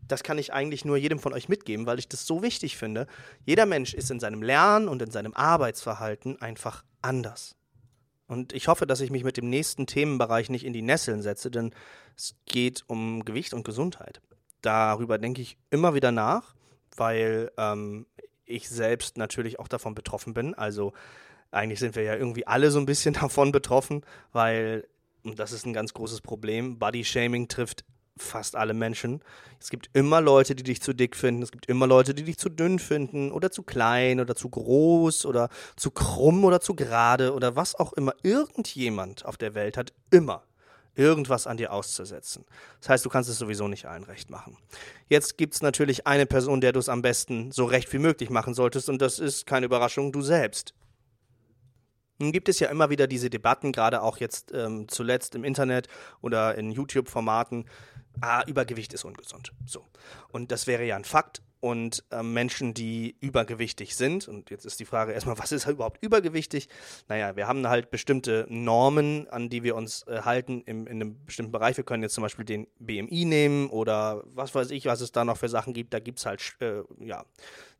Das 0.07 0.21
kann 0.21 0.37
ich 0.37 0.53
eigentlich 0.53 0.85
nur 0.85 0.97
jedem 0.97 1.17
von 1.17 1.33
euch 1.33 1.49
mitgeben, 1.49 1.87
weil 1.87 1.97
ich 1.97 2.07
das 2.07 2.27
so 2.27 2.43
wichtig 2.43 2.77
finde. 2.77 3.07
Jeder 3.43 3.65
Mensch 3.65 3.95
ist 3.95 4.11
in 4.11 4.19
seinem 4.19 4.43
Lernen 4.43 4.87
und 4.87 5.01
in 5.01 5.09
seinem 5.09 5.33
Arbeitsverhalten 5.33 6.39
einfach 6.39 6.83
anders. 7.01 7.55
Und 8.27 8.53
ich 8.53 8.67
hoffe, 8.67 8.87
dass 8.87 9.01
ich 9.01 9.11
mich 9.11 9.23
mit 9.23 9.37
dem 9.37 9.49
nächsten 9.49 9.85
Themenbereich 9.85 10.49
nicht 10.49 10.65
in 10.65 10.73
die 10.73 10.81
Nesseln 10.81 11.21
setze, 11.21 11.51
denn 11.51 11.71
es 12.17 12.35
geht 12.45 12.83
um 12.87 13.23
Gewicht 13.23 13.53
und 13.53 13.63
Gesundheit. 13.63 14.21
Darüber 14.61 15.17
denke 15.17 15.41
ich 15.41 15.57
immer 15.69 15.93
wieder 15.93 16.11
nach, 16.11 16.55
weil 16.95 17.51
ähm, 17.57 18.07
ich 18.45 18.69
selbst 18.69 19.17
natürlich 19.17 19.59
auch 19.59 19.67
davon 19.67 19.93
betroffen 19.93 20.33
bin. 20.33 20.55
Also 20.55 20.93
eigentlich 21.51 21.79
sind 21.79 21.95
wir 21.95 22.03
ja 22.03 22.15
irgendwie 22.15 22.47
alle 22.47 22.71
so 22.71 22.79
ein 22.79 22.85
bisschen 22.85 23.13
davon 23.21 23.51
betroffen, 23.51 24.01
weil, 24.31 24.87
und 25.23 25.39
das 25.39 25.51
ist 25.51 25.65
ein 25.65 25.73
ganz 25.73 25.93
großes 25.93 26.21
Problem, 26.21 26.79
Body 26.79 27.03
Shaming 27.03 27.47
trifft 27.47 27.85
fast 28.17 28.55
alle 28.55 28.73
Menschen. 28.73 29.21
Es 29.59 29.69
gibt 29.69 29.89
immer 29.93 30.21
Leute, 30.21 30.55
die 30.55 30.63
dich 30.63 30.81
zu 30.81 30.93
dick 30.93 31.15
finden. 31.15 31.43
Es 31.43 31.51
gibt 31.51 31.65
immer 31.67 31.87
Leute, 31.87 32.13
die 32.13 32.23
dich 32.23 32.37
zu 32.37 32.49
dünn 32.49 32.79
finden 32.79 33.31
oder 33.31 33.51
zu 33.51 33.63
klein 33.63 34.19
oder 34.19 34.35
zu 34.35 34.49
groß 34.49 35.25
oder 35.25 35.49
zu 35.75 35.91
krumm 35.91 36.45
oder 36.45 36.61
zu 36.61 36.75
gerade 36.75 37.33
oder 37.33 37.55
was 37.55 37.75
auch 37.75 37.93
immer. 37.93 38.13
Irgendjemand 38.23 39.25
auf 39.25 39.37
der 39.37 39.53
Welt 39.53 39.77
hat 39.77 39.93
immer 40.11 40.43
irgendwas 40.95 41.45
an 41.45 41.57
dir 41.57 41.73
auszusetzen. 41.73 42.45
Das 42.79 42.89
heißt, 42.89 43.05
du 43.05 43.09
kannst 43.09 43.29
es 43.29 43.37
sowieso 43.37 43.67
nicht 43.67 43.85
allen 43.85 44.03
recht 44.03 44.29
machen. 44.29 44.57
Jetzt 45.09 45.37
gibt 45.37 45.53
es 45.53 45.61
natürlich 45.61 46.07
eine 46.07 46.25
Person, 46.25 46.61
der 46.61 46.71
du 46.71 46.79
es 46.79 46.89
am 46.89 47.01
besten 47.01 47.51
so 47.51 47.65
recht 47.65 47.91
wie 47.93 47.99
möglich 47.99 48.29
machen 48.29 48.53
solltest 48.53 48.89
und 48.89 49.01
das 49.01 49.19
ist 49.19 49.45
keine 49.45 49.65
Überraschung, 49.65 50.11
du 50.11 50.21
selbst. 50.21 50.73
Nun 52.17 52.31
gibt 52.31 52.47
es 52.47 52.59
ja 52.59 52.69
immer 52.69 52.89
wieder 52.89 53.07
diese 53.07 53.29
Debatten, 53.29 53.73
gerade 53.73 54.01
auch 54.01 54.17
jetzt 54.17 54.53
ähm, 54.53 54.87
zuletzt 54.87 55.35
im 55.35 55.43
Internet 55.43 55.89
oder 56.21 56.55
in 56.55 56.71
YouTube-Formaten. 56.71 57.65
Ah, 58.21 58.43
Übergewicht 58.45 58.93
ist 58.93 59.03
ungesund. 59.03 59.51
So. 59.65 59.85
Und 60.29 60.51
das 60.51 60.67
wäre 60.67 60.85
ja 60.85 60.95
ein 60.95 61.03
Fakt. 61.03 61.41
Und 61.61 62.03
äh, 62.11 62.21
Menschen, 62.21 62.75
die 62.75 63.15
übergewichtig 63.21 63.95
sind, 63.95 64.27
und 64.27 64.51
jetzt 64.51 64.67
ist 64.67 64.79
die 64.79 64.85
Frage 64.85 65.13
erstmal, 65.13 65.37
was 65.39 65.51
ist 65.51 65.65
überhaupt 65.65 66.03
übergewichtig? 66.03 66.69
Naja, 67.07 67.35
wir 67.35 67.47
haben 67.47 67.67
halt 67.67 67.89
bestimmte 67.89 68.45
Normen, 68.49 69.27
an 69.29 69.49
die 69.49 69.63
wir 69.63 69.75
uns 69.75 70.03
äh, 70.03 70.21
halten 70.21 70.61
im, 70.67 70.85
in 70.85 71.01
einem 71.01 71.25
bestimmten 71.25 71.51
Bereich. 71.51 71.75
Wir 71.75 71.83
können 71.83 72.03
jetzt 72.03 72.13
zum 72.13 72.21
Beispiel 72.21 72.45
den 72.45 72.67
BMI 72.77 73.25
nehmen 73.25 73.69
oder 73.71 74.23
was 74.27 74.53
weiß 74.53 74.69
ich, 74.69 74.85
was 74.85 75.01
es 75.01 75.11
da 75.11 75.25
noch 75.25 75.37
für 75.37 75.49
Sachen 75.49 75.73
gibt. 75.73 75.93
Da 75.95 75.99
gibt 75.99 76.19
es 76.19 76.27
halt 76.27 76.41
äh, 76.59 76.83
ja, 76.99 77.25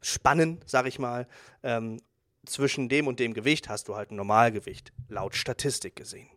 Spannen, 0.01 0.61
sag 0.65 0.87
ich 0.87 0.97
mal. 0.97 1.27
Ähm, 1.61 1.99
zwischen 2.45 2.89
dem 2.89 3.07
und 3.07 3.19
dem 3.19 3.33
Gewicht 3.33 3.69
hast 3.69 3.87
du 3.87 3.95
halt 3.95 4.11
ein 4.11 4.15
Normalgewicht, 4.15 4.93
laut 5.09 5.35
Statistik 5.35 5.95
gesehen. 5.95 6.29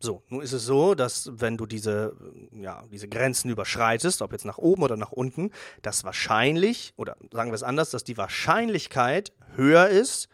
So, 0.00 0.22
nun 0.28 0.42
ist 0.42 0.52
es 0.52 0.64
so, 0.64 0.94
dass 0.94 1.30
wenn 1.32 1.56
du 1.56 1.66
diese, 1.66 2.16
ja, 2.52 2.84
diese 2.90 3.08
Grenzen 3.08 3.50
überschreitest, 3.50 4.22
ob 4.22 4.32
jetzt 4.32 4.44
nach 4.44 4.58
oben 4.58 4.82
oder 4.82 4.96
nach 4.96 5.12
unten, 5.12 5.50
dass 5.82 6.04
wahrscheinlich, 6.04 6.92
oder 6.96 7.16
sagen 7.32 7.50
wir 7.50 7.54
es 7.54 7.62
anders, 7.62 7.90
dass 7.90 8.04
die 8.04 8.18
Wahrscheinlichkeit 8.18 9.32
höher 9.56 9.88
ist, 9.88 10.28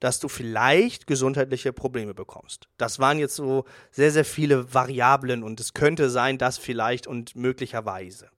dass 0.00 0.20
du 0.20 0.28
vielleicht 0.28 1.06
gesundheitliche 1.06 1.72
Probleme 1.72 2.14
bekommst. 2.14 2.68
Das 2.76 2.98
waren 2.98 3.18
jetzt 3.18 3.34
so 3.34 3.64
sehr, 3.90 4.12
sehr 4.12 4.24
viele 4.24 4.74
Variablen 4.74 5.42
und 5.42 5.58
es 5.58 5.74
könnte 5.74 6.10
sein, 6.10 6.38
dass 6.38 6.58
vielleicht 6.58 7.06
und 7.06 7.34
möglicherweise. 7.34 8.28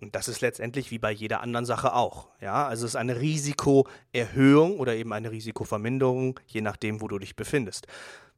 Und 0.00 0.14
das 0.14 0.28
ist 0.28 0.40
letztendlich 0.40 0.90
wie 0.90 0.98
bei 0.98 1.12
jeder 1.12 1.42
anderen 1.42 1.66
Sache 1.66 1.92
auch. 1.92 2.28
Ja, 2.40 2.66
also 2.66 2.86
es 2.86 2.92
ist 2.92 2.96
eine 2.96 3.20
Risikoerhöhung 3.20 4.80
oder 4.80 4.94
eben 4.94 5.12
eine 5.12 5.30
Risikoverminderung, 5.30 6.40
je 6.46 6.62
nachdem, 6.62 7.02
wo 7.02 7.08
du 7.08 7.18
dich 7.18 7.36
befindest. 7.36 7.86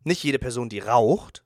Nicht 0.03 0.25
jede 0.25 0.41
Person, 0.41 0.69
die 0.69 0.81
raucht, 0.81 1.45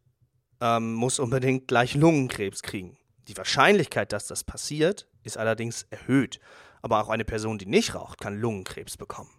ähm, 0.60 0.94
muss 0.94 1.18
unbedingt 1.18 1.68
gleich 1.68 1.94
Lungenkrebs 1.94 2.62
kriegen. 2.62 2.96
Die 3.28 3.36
Wahrscheinlichkeit, 3.36 4.12
dass 4.12 4.26
das 4.26 4.44
passiert, 4.44 5.08
ist 5.22 5.36
allerdings 5.36 5.86
erhöht. 5.90 6.40
Aber 6.82 7.02
auch 7.02 7.08
eine 7.08 7.24
Person, 7.24 7.58
die 7.58 7.66
nicht 7.66 7.94
raucht, 7.94 8.20
kann 8.20 8.40
Lungenkrebs 8.40 8.96
bekommen. 8.96 9.30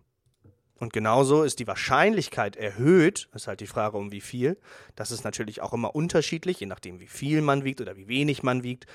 Und 0.80 0.94
genauso 0.94 1.44
ist 1.44 1.60
die 1.60 1.68
Wahrscheinlichkeit 1.68 2.56
erhöht, 2.56 3.30
ist 3.34 3.48
halt 3.48 3.62
die 3.62 3.68
Frage, 3.68 3.98
um 3.98 4.12
wie 4.12 4.22
viel. 4.22 4.60
Das 4.96 5.12
ist 5.12 5.24
natürlich 5.24 5.62
auch 5.62 5.74
immer 5.74 5.96
unterschiedlich, 5.96 6.60
je 6.60 6.68
nachdem, 6.68 7.00
wie 7.00 7.08
viel 7.08 7.42
man 7.42 7.64
wiegt 7.64 7.82
oder 7.82 7.96
wie 7.98 8.08
wenig 8.08 8.44
man 8.44 8.64
wiegt 8.64 8.86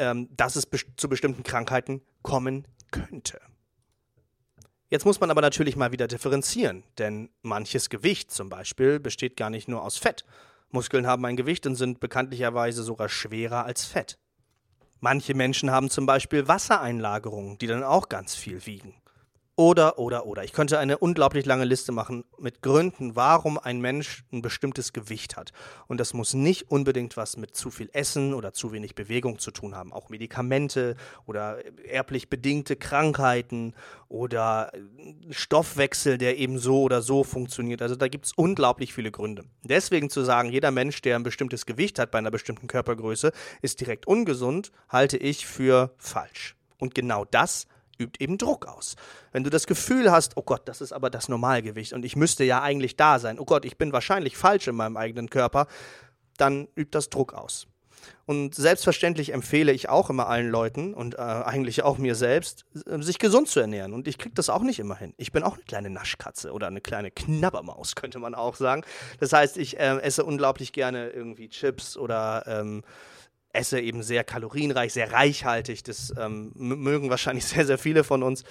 ähm, 0.00 0.28
dass 0.34 0.56
es 0.56 0.66
be 0.66 0.78
zu 0.96 1.08
bestimmten 1.08 1.44
Krankheiten 1.44 2.00
kommen 2.22 2.66
könnte. 2.90 3.40
Jetzt 4.88 5.04
muss 5.04 5.20
man 5.20 5.30
aber 5.30 5.42
natürlich 5.42 5.76
mal 5.76 5.92
wieder 5.92 6.08
differenzieren, 6.08 6.82
denn 6.98 7.28
manches 7.42 7.90
Gewicht 7.90 8.32
zum 8.32 8.48
Beispiel 8.48 8.98
besteht 8.98 9.36
gar 9.36 9.50
nicht 9.50 9.68
nur 9.68 9.84
aus 9.84 9.98
Fett. 9.98 10.24
Muskeln 10.70 11.06
haben 11.06 11.24
ein 11.24 11.36
Gewicht 11.36 11.66
und 11.66 11.74
sind 11.74 12.00
bekanntlicherweise 12.00 12.82
sogar 12.82 13.08
schwerer 13.08 13.64
als 13.64 13.84
Fett. 13.84 14.18
Manche 15.00 15.34
Menschen 15.34 15.70
haben 15.70 15.90
zum 15.90 16.06
Beispiel 16.06 16.46
Wassereinlagerungen, 16.46 17.58
die 17.58 17.66
dann 17.66 17.82
auch 17.82 18.08
ganz 18.08 18.34
viel 18.34 18.66
wiegen. 18.66 18.99
Oder, 19.60 19.98
oder, 19.98 20.24
oder. 20.24 20.42
Ich 20.42 20.54
könnte 20.54 20.78
eine 20.78 20.96
unglaublich 20.96 21.44
lange 21.44 21.66
Liste 21.66 21.92
machen 21.92 22.24
mit 22.38 22.62
Gründen, 22.62 23.14
warum 23.14 23.58
ein 23.58 23.78
Mensch 23.78 24.24
ein 24.32 24.40
bestimmtes 24.40 24.94
Gewicht 24.94 25.36
hat. 25.36 25.52
Und 25.86 26.00
das 26.00 26.14
muss 26.14 26.32
nicht 26.32 26.70
unbedingt 26.70 27.18
was 27.18 27.36
mit 27.36 27.54
zu 27.54 27.70
viel 27.70 27.90
Essen 27.92 28.32
oder 28.32 28.54
zu 28.54 28.72
wenig 28.72 28.94
Bewegung 28.94 29.38
zu 29.38 29.50
tun 29.50 29.74
haben. 29.74 29.92
Auch 29.92 30.08
Medikamente 30.08 30.96
oder 31.26 31.58
erblich 31.84 32.30
bedingte 32.30 32.74
Krankheiten 32.74 33.74
oder 34.08 34.72
Stoffwechsel, 35.28 36.16
der 36.16 36.38
eben 36.38 36.58
so 36.58 36.80
oder 36.80 37.02
so 37.02 37.22
funktioniert. 37.22 37.82
Also 37.82 37.96
da 37.96 38.08
gibt 38.08 38.24
es 38.24 38.32
unglaublich 38.32 38.94
viele 38.94 39.10
Gründe. 39.10 39.44
Deswegen 39.62 40.08
zu 40.08 40.24
sagen, 40.24 40.48
jeder 40.48 40.70
Mensch, 40.70 41.02
der 41.02 41.16
ein 41.16 41.22
bestimmtes 41.22 41.66
Gewicht 41.66 41.98
hat 41.98 42.10
bei 42.12 42.16
einer 42.16 42.30
bestimmten 42.30 42.66
Körpergröße, 42.66 43.30
ist 43.60 43.78
direkt 43.82 44.06
ungesund, 44.06 44.72
halte 44.88 45.18
ich 45.18 45.46
für 45.46 45.92
falsch. 45.98 46.56
Und 46.78 46.94
genau 46.94 47.26
das 47.26 47.66
übt 48.00 48.22
eben 48.22 48.38
Druck 48.38 48.66
aus. 48.66 48.96
Wenn 49.32 49.44
du 49.44 49.50
das 49.50 49.66
Gefühl 49.66 50.10
hast, 50.10 50.36
oh 50.36 50.42
Gott, 50.42 50.62
das 50.66 50.80
ist 50.80 50.92
aber 50.92 51.10
das 51.10 51.28
Normalgewicht 51.28 51.92
und 51.92 52.04
ich 52.04 52.16
müsste 52.16 52.44
ja 52.44 52.62
eigentlich 52.62 52.96
da 52.96 53.18
sein, 53.18 53.38
oh 53.38 53.44
Gott, 53.44 53.64
ich 53.64 53.76
bin 53.76 53.92
wahrscheinlich 53.92 54.36
falsch 54.36 54.68
in 54.68 54.76
meinem 54.76 54.96
eigenen 54.96 55.30
Körper, 55.30 55.66
dann 56.36 56.68
übt 56.74 56.90
das 56.92 57.10
Druck 57.10 57.34
aus. 57.34 57.66
Und 58.26 58.54
selbstverständlich 58.54 59.32
empfehle 59.32 59.72
ich 59.72 59.88
auch 59.88 60.10
immer 60.10 60.28
allen 60.28 60.48
Leuten 60.50 60.94
und 60.94 61.16
äh, 61.16 61.18
eigentlich 61.18 61.82
auch 61.82 61.98
mir 61.98 62.14
selbst, 62.14 62.64
äh, 62.86 63.02
sich 63.02 63.18
gesund 63.18 63.48
zu 63.48 63.60
ernähren. 63.60 63.92
Und 63.92 64.08
ich 64.08 64.18
kriege 64.18 64.34
das 64.34 64.48
auch 64.48 64.62
nicht 64.62 64.78
immer 64.78 64.96
hin. 64.96 65.14
Ich 65.16 65.32
bin 65.32 65.42
auch 65.42 65.54
eine 65.54 65.64
kleine 65.64 65.90
Naschkatze 65.90 66.52
oder 66.52 66.66
eine 66.68 66.80
kleine 66.80 67.10
Knabbermaus, 67.10 67.94
könnte 67.96 68.18
man 68.18 68.34
auch 68.34 68.54
sagen. 68.54 68.82
Das 69.18 69.32
heißt, 69.32 69.58
ich 69.58 69.78
äh, 69.78 69.98
esse 69.98 70.24
unglaublich 70.24 70.72
gerne 70.72 71.10
irgendwie 71.10 71.48
Chips 71.48 71.96
oder 71.96 72.44
ähm, 72.46 72.82
esse 73.52 73.80
eben 73.80 74.02
sehr 74.02 74.24
kalorienreich, 74.24 74.92
sehr 74.92 75.12
reichhaltig. 75.12 75.82
Das 75.84 76.12
ähm, 76.18 76.52
mögen 76.54 77.10
wahrscheinlich 77.10 77.44
sehr, 77.46 77.66
sehr 77.66 77.78
viele 77.78 78.04
von 78.04 78.22
uns, 78.22 78.44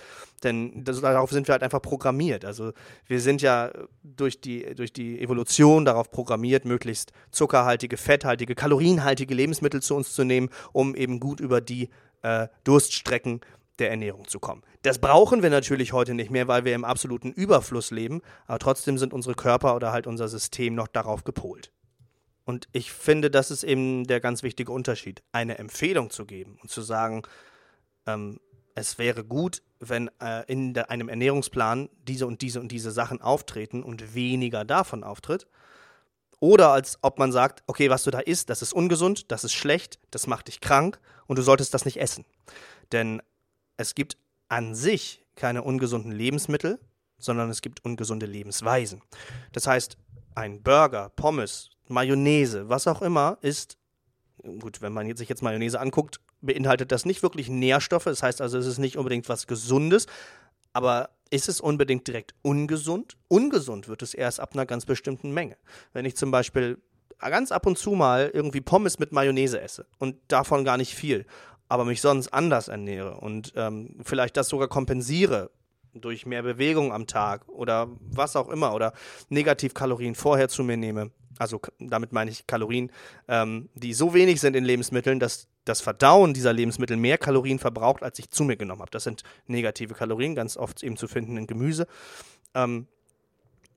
denn 0.44 0.84
das, 0.84 1.02
darauf 1.02 1.32
sind 1.32 1.48
wir 1.48 1.54
halt 1.54 1.64
einfach 1.64 1.82
programmiert. 1.82 2.46
Also 2.46 2.74
wir 3.08 3.22
sind 3.22 3.42
ja 3.42 3.72
durch 4.04 4.42
die, 4.42 4.76
durch 4.76 4.94
die 4.94 5.22
Evolution 5.22 5.86
darauf 5.86 6.12
programmiert, 6.12 6.66
möglichst 6.66 7.12
zuckerhaltige, 7.32 7.98
fetthaltige, 7.98 8.56
kalorienhaltige 8.56 9.34
Lebensmittel 9.34 9.82
zu 9.82 9.96
uns 9.96 10.14
zu 10.14 10.24
nehmen, 10.24 10.50
um 10.74 10.96
eben 10.96 11.20
gut 11.20 11.40
über 11.40 11.62
die 11.62 11.90
äh, 12.22 12.48
Durststrecken 12.64 13.42
der 13.80 13.90
Ernährung 13.92 14.28
zu 14.28 14.40
kommen. 14.40 14.64
Das 14.82 15.00
brauchen 15.00 15.42
wir 15.42 15.50
natürlich 15.50 15.94
heute 15.94 16.14
nicht 16.14 16.32
mehr, 16.32 16.48
weil 16.48 16.66
wir 16.66 16.76
im 16.76 16.84
absoluten 16.84 17.32
Überfluss 17.32 17.92
leben, 17.92 18.22
aber 18.46 18.60
trotzdem 18.60 18.98
sind 18.98 19.14
unsere 19.14 19.36
Körper 19.36 19.76
oder 19.76 19.92
halt 19.92 20.08
unser 20.08 20.28
System 20.28 20.76
noch 20.76 20.88
darauf 20.88 21.24
gepolt. 21.24 21.72
Und 22.50 22.68
ich 22.72 22.92
finde, 22.92 23.30
das 23.30 23.52
ist 23.52 23.64
eben 23.64 24.08
der 24.08 24.20
ganz 24.20 24.42
wichtige 24.42 24.72
Unterschied, 24.72 25.22
eine 25.32 25.60
Empfehlung 25.60 26.10
zu 26.10 26.26
geben 26.26 26.58
und 26.64 26.72
zu 26.72 26.82
sagen, 26.82 27.22
ähm, 28.08 28.40
es 28.74 28.98
wäre 28.98 29.24
gut, 29.24 29.62
wenn 29.80 30.10
äh, 30.20 30.52
in 30.52 30.74
der, 30.74 30.90
einem 30.90 31.10
Ernährungsplan 31.10 31.90
diese 32.08 32.26
und 32.26 32.42
diese 32.42 32.60
und 32.60 32.72
diese 32.72 32.90
Sachen 32.90 33.22
auftreten 33.22 33.84
und 33.84 34.16
weniger 34.16 34.66
davon 34.66 35.04
auftritt. 35.04 35.46
Oder 36.40 36.72
als 36.72 36.98
ob 37.04 37.20
man 37.20 37.32
sagt, 37.32 37.62
okay, 37.68 37.92
was 37.92 38.04
du 38.04 38.10
da 38.10 38.18
isst, 38.18 38.50
das 38.50 38.64
ist 38.64 38.74
ungesund, 38.74 39.32
das 39.32 39.44
ist 39.44 39.54
schlecht, 39.54 40.00
das 40.10 40.26
macht 40.26 40.48
dich 40.48 40.60
krank 40.60 41.00
und 41.28 41.38
du 41.38 41.44
solltest 41.44 41.76
das 41.76 41.86
nicht 41.86 41.98
essen. 41.98 42.26
Denn 42.92 43.22
es 43.78 43.94
gibt 43.94 44.18
an 44.48 44.74
sich 44.74 45.24
keine 45.36 45.62
ungesunden 45.62 46.12
Lebensmittel, 46.12 46.80
sondern 47.20 47.52
es 47.52 47.62
gibt 47.62 47.86
ungesunde 47.86 48.26
Lebensweisen. 48.26 49.04
Das 49.52 49.68
heißt, 49.68 49.98
ein 50.34 50.64
Burger, 50.64 51.12
Pommes, 51.16 51.70
Mayonnaise, 51.90 52.70
was 52.70 52.88
auch 52.88 53.02
immer, 53.02 53.38
ist, 53.42 53.78
gut, 54.60 54.82
wenn 54.82 54.94
man 54.94 55.16
sich 55.16 55.28
jetzt 55.28 55.44
Mayonnaise 55.44 55.80
anguckt, 55.80 56.22
beinhaltet 56.42 56.92
das 56.92 57.06
nicht 57.06 57.24
wirklich 57.24 57.50
Nährstoffe. 57.50 58.06
Das 58.06 58.24
heißt 58.24 58.42
also, 58.42 58.58
es 58.58 58.66
ist 58.66 58.78
nicht 58.78 58.98
unbedingt 58.98 59.28
was 59.28 59.48
Gesundes. 59.48 60.06
Aber 60.72 61.10
ist 61.32 61.50
es 61.50 61.60
unbedingt 61.60 62.08
direkt 62.08 62.34
ungesund? 62.42 63.18
Ungesund 63.28 63.88
wird 63.88 64.02
es 64.02 64.14
erst 64.14 64.40
ab 64.40 64.52
einer 64.54 64.66
ganz 64.66 64.86
bestimmten 64.86 65.32
Menge. 65.32 65.58
Wenn 65.94 66.06
ich 66.06 66.16
zum 66.16 66.32
Beispiel 66.32 66.78
ganz 67.20 67.52
ab 67.52 67.66
und 67.66 67.78
zu 67.78 67.92
mal 67.92 68.32
irgendwie 68.34 68.62
Pommes 68.62 69.00
mit 69.00 69.12
Mayonnaise 69.12 69.60
esse 69.60 69.86
und 69.98 70.16
davon 70.28 70.64
gar 70.64 70.78
nicht 70.78 70.96
viel, 70.96 71.26
aber 71.68 71.86
mich 71.86 72.02
sonst 72.02 72.30
anders 72.30 72.68
ernähre 72.68 73.18
und 73.18 73.54
ähm, 73.56 73.98
vielleicht 74.04 74.38
das 74.38 74.48
sogar 74.48 74.68
kompensiere 74.68 75.52
durch 75.94 76.26
mehr 76.26 76.44
Bewegung 76.44 76.94
am 76.94 77.08
Tag 77.08 77.48
oder 77.50 77.90
was 78.00 78.36
auch 78.36 78.50
immer 78.50 78.74
oder 78.74 78.94
Negativkalorien 79.30 80.16
vorher 80.16 80.50
zu 80.50 80.64
mir 80.64 80.78
nehme, 80.78 81.12
also 81.40 81.60
damit 81.80 82.12
meine 82.14 82.30
ich 82.30 82.46
Kalorien, 82.46 82.92
ähm, 83.28 83.70
die 83.74 83.94
so 83.94 84.14
wenig 84.14 84.40
sind 84.40 84.56
in 84.56 84.66
Lebensmitteln, 84.66 85.20
dass 85.20 85.48
das 85.66 85.82
Verdauen 85.82 86.34
dieser 86.34 86.54
Lebensmittel 86.54 86.98
mehr 86.98 87.18
Kalorien 87.18 87.60
verbraucht, 87.60 88.04
als 88.04 88.20
ich 88.20 88.30
zu 88.30 88.44
mir 88.44 88.58
genommen 88.58 88.82
habe. 88.82 88.92
Das 88.92 89.06
sind 89.06 89.24
negative 89.48 89.94
Kalorien, 89.94 90.36
ganz 90.36 90.58
oft 90.58 90.84
eben 90.84 90.98
zu 90.98 91.08
finden 91.08 91.38
in 91.38 91.48
Gemüse. 91.48 91.88
Ähm, 92.54 92.88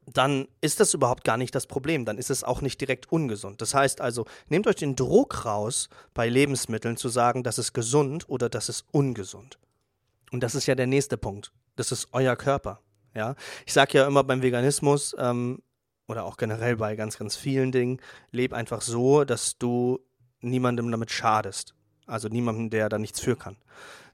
dann 0.06 0.48
ist 0.60 0.80
das 0.80 0.94
überhaupt 0.94 1.24
gar 1.24 1.36
nicht 1.36 1.54
das 1.54 1.66
Problem. 1.66 2.04
Dann 2.04 2.18
ist 2.18 2.30
es 2.30 2.42
auch 2.42 2.60
nicht 2.60 2.80
direkt 2.80 3.12
ungesund. 3.12 3.60
Das 3.62 3.74
heißt 3.74 4.00
also, 4.00 4.26
nehmt 4.48 4.66
euch 4.66 4.76
den 4.76 4.96
Druck 4.96 5.44
raus, 5.44 5.88
bei 6.12 6.28
Lebensmitteln 6.28 6.96
zu 6.96 7.08
sagen, 7.08 7.44
das 7.44 7.58
ist 7.58 7.72
gesund 7.72 8.28
oder 8.28 8.48
das 8.48 8.68
ist 8.68 8.84
ungesund. 8.90 9.58
Und 10.32 10.42
das 10.42 10.54
ist 10.54 10.66
ja 10.66 10.74
der 10.74 10.86
nächste 10.86 11.16
Punkt. 11.16 11.52
Das 11.76 11.92
ist 11.92 12.08
euer 12.12 12.36
Körper. 12.36 12.80
Ja, 13.14 13.36
ich 13.66 13.72
sage 13.72 13.98
ja 13.98 14.06
immer 14.06 14.24
beim 14.24 14.42
Veganismus, 14.42 15.14
ähm, 15.18 15.62
oder 16.12 16.24
auch 16.24 16.36
generell 16.36 16.76
bei 16.76 16.94
ganz, 16.94 17.18
ganz 17.18 17.36
vielen 17.36 17.72
Dingen, 17.72 18.00
leb 18.30 18.52
einfach 18.52 18.82
so, 18.82 19.24
dass 19.24 19.58
du 19.58 19.98
niemandem 20.40 20.90
damit 20.90 21.10
schadest. 21.10 21.74
Also 22.06 22.28
niemandem, 22.28 22.70
der 22.70 22.88
da 22.88 22.98
nichts 22.98 23.20
für 23.20 23.36
kann. 23.36 23.56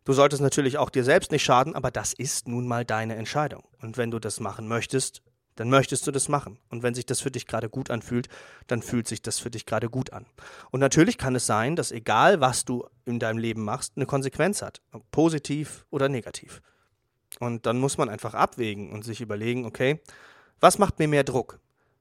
Du 0.05 0.13
solltest 0.13 0.41
natürlich 0.41 0.79
auch 0.79 0.89
dir 0.89 1.05
selbst 1.05 1.33
nicht 1.33 1.45
schaden, 1.45 1.75
aber 1.75 1.91
das 1.91 2.15
ist 2.15 2.49
nun 2.49 2.67
mal 2.67 2.85
deine 2.85 3.17
Entscheidung. 3.17 3.65
Und 3.83 3.99
wenn 3.99 4.11
du 4.11 4.19
das 4.19 4.41
machen 4.41 4.67
möchtest, 4.67 5.23
dann 5.57 5.71
möchtest 5.71 6.07
du 6.07 6.13
das 6.13 6.29
machen. 6.29 6.59
Und 6.71 6.83
wenn 6.83 6.95
sich 6.95 7.05
das 7.05 7.21
für 7.21 7.33
dich 7.33 7.47
gerade 7.47 7.69
gut 7.69 7.91
anfühlt, 7.91 8.29
dann 8.69 8.81
fühlt 8.81 9.09
sich 9.09 9.23
das 9.23 9.41
für 9.41 9.51
dich 9.51 9.67
gerade 9.67 9.91
gut 9.91 10.13
an. 10.13 10.25
Und 10.71 10.81
natürlich 10.81 11.19
kann 11.19 11.35
es 11.35 11.47
sein, 11.47 11.75
dass 11.75 11.91
egal 11.91 12.41
was 12.41 12.65
du 12.65 12.87
in 13.05 13.19
deinem 13.19 13.39
Leben 13.39 13.65
machst, 13.65 13.95
eine 13.97 14.07
Konsequenz 14.07 14.63
hat, 14.63 14.81
positiv 15.11 15.85
oder 15.91 16.09
negativ. 16.09 16.63
Und 17.41 17.67
dann 17.67 17.79
muss 17.79 17.99
man 17.99 18.09
einfach 18.09 18.35
abwägen 18.35 18.93
und 18.93 19.05
sich 19.05 19.21
überlegen, 19.21 19.67
okay, 19.67 20.01
was 20.61 20.79
macht 20.79 20.99
mir 20.99 21.09
mehr 21.09 21.25
Druck? 21.25 21.59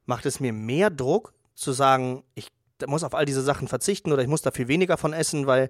Macht 0.07 0.25
es 0.25 0.39
mir 0.39 0.53
mehr 0.53 0.89
Druck 0.89 1.33
zu 1.53 1.71
sagen, 1.71 2.23
ich 2.33 2.47
muss 2.87 3.03
auf 3.03 3.13
all 3.13 3.25
diese 3.25 3.41
Sachen 3.41 3.67
verzichten 3.67 4.11
oder 4.11 4.21
ich 4.21 4.27
muss 4.27 4.41
da 4.41 4.51
viel 4.51 4.67
weniger 4.67 4.97
von 4.97 5.13
essen, 5.13 5.45
weil 5.45 5.69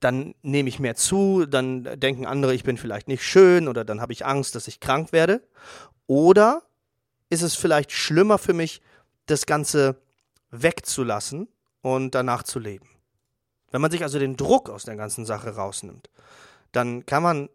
dann 0.00 0.34
nehme 0.42 0.68
ich 0.68 0.78
mehr 0.78 0.94
zu, 0.94 1.46
dann 1.46 1.84
denken 1.98 2.26
andere, 2.26 2.54
ich 2.54 2.64
bin 2.64 2.76
vielleicht 2.76 3.08
nicht 3.08 3.22
schön 3.22 3.68
oder 3.68 3.84
dann 3.84 4.00
habe 4.00 4.12
ich 4.12 4.26
Angst, 4.26 4.54
dass 4.54 4.68
ich 4.68 4.80
krank 4.80 5.12
werde. 5.12 5.42
Oder 6.06 6.62
ist 7.30 7.42
es 7.42 7.54
vielleicht 7.54 7.92
schlimmer 7.92 8.38
für 8.38 8.52
mich, 8.52 8.82
das 9.26 9.46
Ganze 9.46 9.96
wegzulassen 10.50 11.48
und 11.80 12.14
danach 12.14 12.42
zu 12.42 12.58
leben? 12.58 12.88
Wenn 13.70 13.80
man 13.80 13.90
sich 13.90 14.02
also 14.02 14.18
den 14.18 14.36
Druck 14.36 14.68
aus 14.68 14.84
der 14.84 14.96
ganzen 14.96 15.24
Sache 15.24 15.54
rausnimmt, 15.54 16.10
dann 16.72 17.06
kann 17.06 17.22
man, 17.22 17.48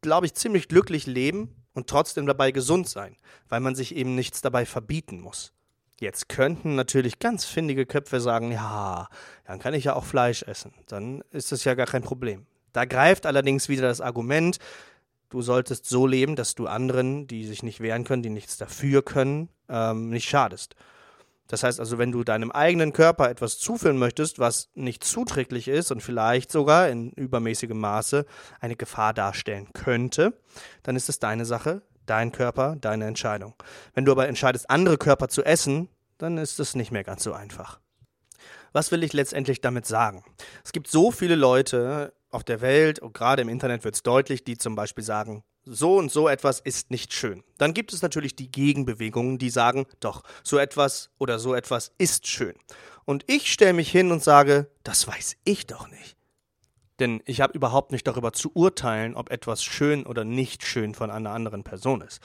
glaube 0.00 0.26
ich, 0.26 0.34
ziemlich 0.34 0.68
glücklich 0.68 1.06
leben 1.06 1.63
und 1.74 1.88
trotzdem 1.88 2.26
dabei 2.26 2.50
gesund 2.50 2.88
sein, 2.88 3.16
weil 3.48 3.60
man 3.60 3.74
sich 3.74 3.94
eben 3.94 4.14
nichts 4.14 4.40
dabei 4.40 4.64
verbieten 4.64 5.20
muss. 5.20 5.52
Jetzt 6.00 6.28
könnten 6.28 6.74
natürlich 6.74 7.18
ganz 7.18 7.44
findige 7.44 7.86
Köpfe 7.86 8.20
sagen, 8.20 8.50
ja, 8.50 9.08
dann 9.44 9.58
kann 9.58 9.74
ich 9.74 9.84
ja 9.84 9.94
auch 9.94 10.04
Fleisch 10.04 10.42
essen. 10.42 10.72
Dann 10.88 11.22
ist 11.30 11.52
das 11.52 11.64
ja 11.64 11.74
gar 11.74 11.86
kein 11.86 12.02
Problem. 12.02 12.46
Da 12.72 12.84
greift 12.84 13.26
allerdings 13.26 13.68
wieder 13.68 13.82
das 13.82 14.00
Argument, 14.00 14.58
du 15.30 15.42
solltest 15.42 15.86
so 15.86 16.06
leben, 16.06 16.36
dass 16.36 16.54
du 16.54 16.66
anderen, 16.66 17.26
die 17.26 17.44
sich 17.44 17.62
nicht 17.62 17.80
wehren 17.80 18.04
können, 18.04 18.22
die 18.22 18.30
nichts 18.30 18.56
dafür 18.56 19.02
können, 19.02 19.48
ähm, 19.68 20.10
nicht 20.10 20.28
schadest. 20.28 20.74
Das 21.48 21.62
heißt 21.62 21.78
also, 21.78 21.98
wenn 21.98 22.10
du 22.10 22.24
deinem 22.24 22.50
eigenen 22.50 22.92
Körper 22.92 23.28
etwas 23.28 23.58
zuführen 23.58 23.98
möchtest, 23.98 24.38
was 24.38 24.70
nicht 24.74 25.04
zuträglich 25.04 25.68
ist 25.68 25.90
und 25.92 26.02
vielleicht 26.02 26.50
sogar 26.50 26.88
in 26.88 27.10
übermäßigem 27.10 27.78
Maße 27.78 28.24
eine 28.60 28.76
Gefahr 28.76 29.12
darstellen 29.12 29.68
könnte, 29.74 30.32
dann 30.82 30.96
ist 30.96 31.08
es 31.08 31.18
deine 31.18 31.44
Sache, 31.44 31.82
dein 32.06 32.32
Körper, 32.32 32.76
deine 32.80 33.06
Entscheidung. 33.06 33.54
Wenn 33.92 34.04
du 34.04 34.12
aber 34.12 34.26
entscheidest, 34.26 34.70
andere 34.70 34.96
Körper 34.96 35.28
zu 35.28 35.44
essen, 35.44 35.88
dann 36.18 36.38
ist 36.38 36.60
es 36.60 36.74
nicht 36.74 36.92
mehr 36.92 37.04
ganz 37.04 37.22
so 37.24 37.32
einfach. 37.32 37.80
Was 38.72 38.90
will 38.90 39.04
ich 39.04 39.12
letztendlich 39.12 39.60
damit 39.60 39.86
sagen? 39.86 40.24
Es 40.64 40.72
gibt 40.72 40.88
so 40.88 41.10
viele 41.10 41.36
Leute 41.36 42.12
auf 42.30 42.42
der 42.42 42.60
Welt, 42.60 42.98
und 42.98 43.14
gerade 43.14 43.42
im 43.42 43.48
Internet 43.48 43.84
wird 43.84 43.94
es 43.94 44.02
deutlich, 44.02 44.44
die 44.44 44.58
zum 44.58 44.74
Beispiel 44.74 45.04
sagen, 45.04 45.44
so 45.64 45.96
und 45.96 46.10
so 46.10 46.28
etwas 46.28 46.60
ist 46.60 46.90
nicht 46.90 47.12
schön. 47.12 47.42
Dann 47.58 47.74
gibt 47.74 47.92
es 47.92 48.02
natürlich 48.02 48.36
die 48.36 48.50
Gegenbewegungen, 48.50 49.38
die 49.38 49.50
sagen, 49.50 49.86
doch, 50.00 50.22
so 50.42 50.58
etwas 50.58 51.10
oder 51.18 51.38
so 51.38 51.54
etwas 51.54 51.92
ist 51.98 52.26
schön. 52.26 52.54
Und 53.04 53.24
ich 53.26 53.52
stelle 53.52 53.72
mich 53.72 53.90
hin 53.90 54.12
und 54.12 54.22
sage, 54.22 54.70
das 54.82 55.06
weiß 55.06 55.36
ich 55.44 55.66
doch 55.66 55.88
nicht. 55.88 56.16
Denn 57.00 57.22
ich 57.26 57.40
habe 57.40 57.54
überhaupt 57.54 57.92
nicht 57.92 58.06
darüber 58.06 58.32
zu 58.32 58.50
urteilen, 58.54 59.16
ob 59.16 59.30
etwas 59.30 59.64
schön 59.64 60.06
oder 60.06 60.24
nicht 60.24 60.64
schön 60.64 60.94
von 60.94 61.10
einer 61.10 61.30
anderen 61.30 61.64
Person 61.64 62.02
ist. 62.02 62.20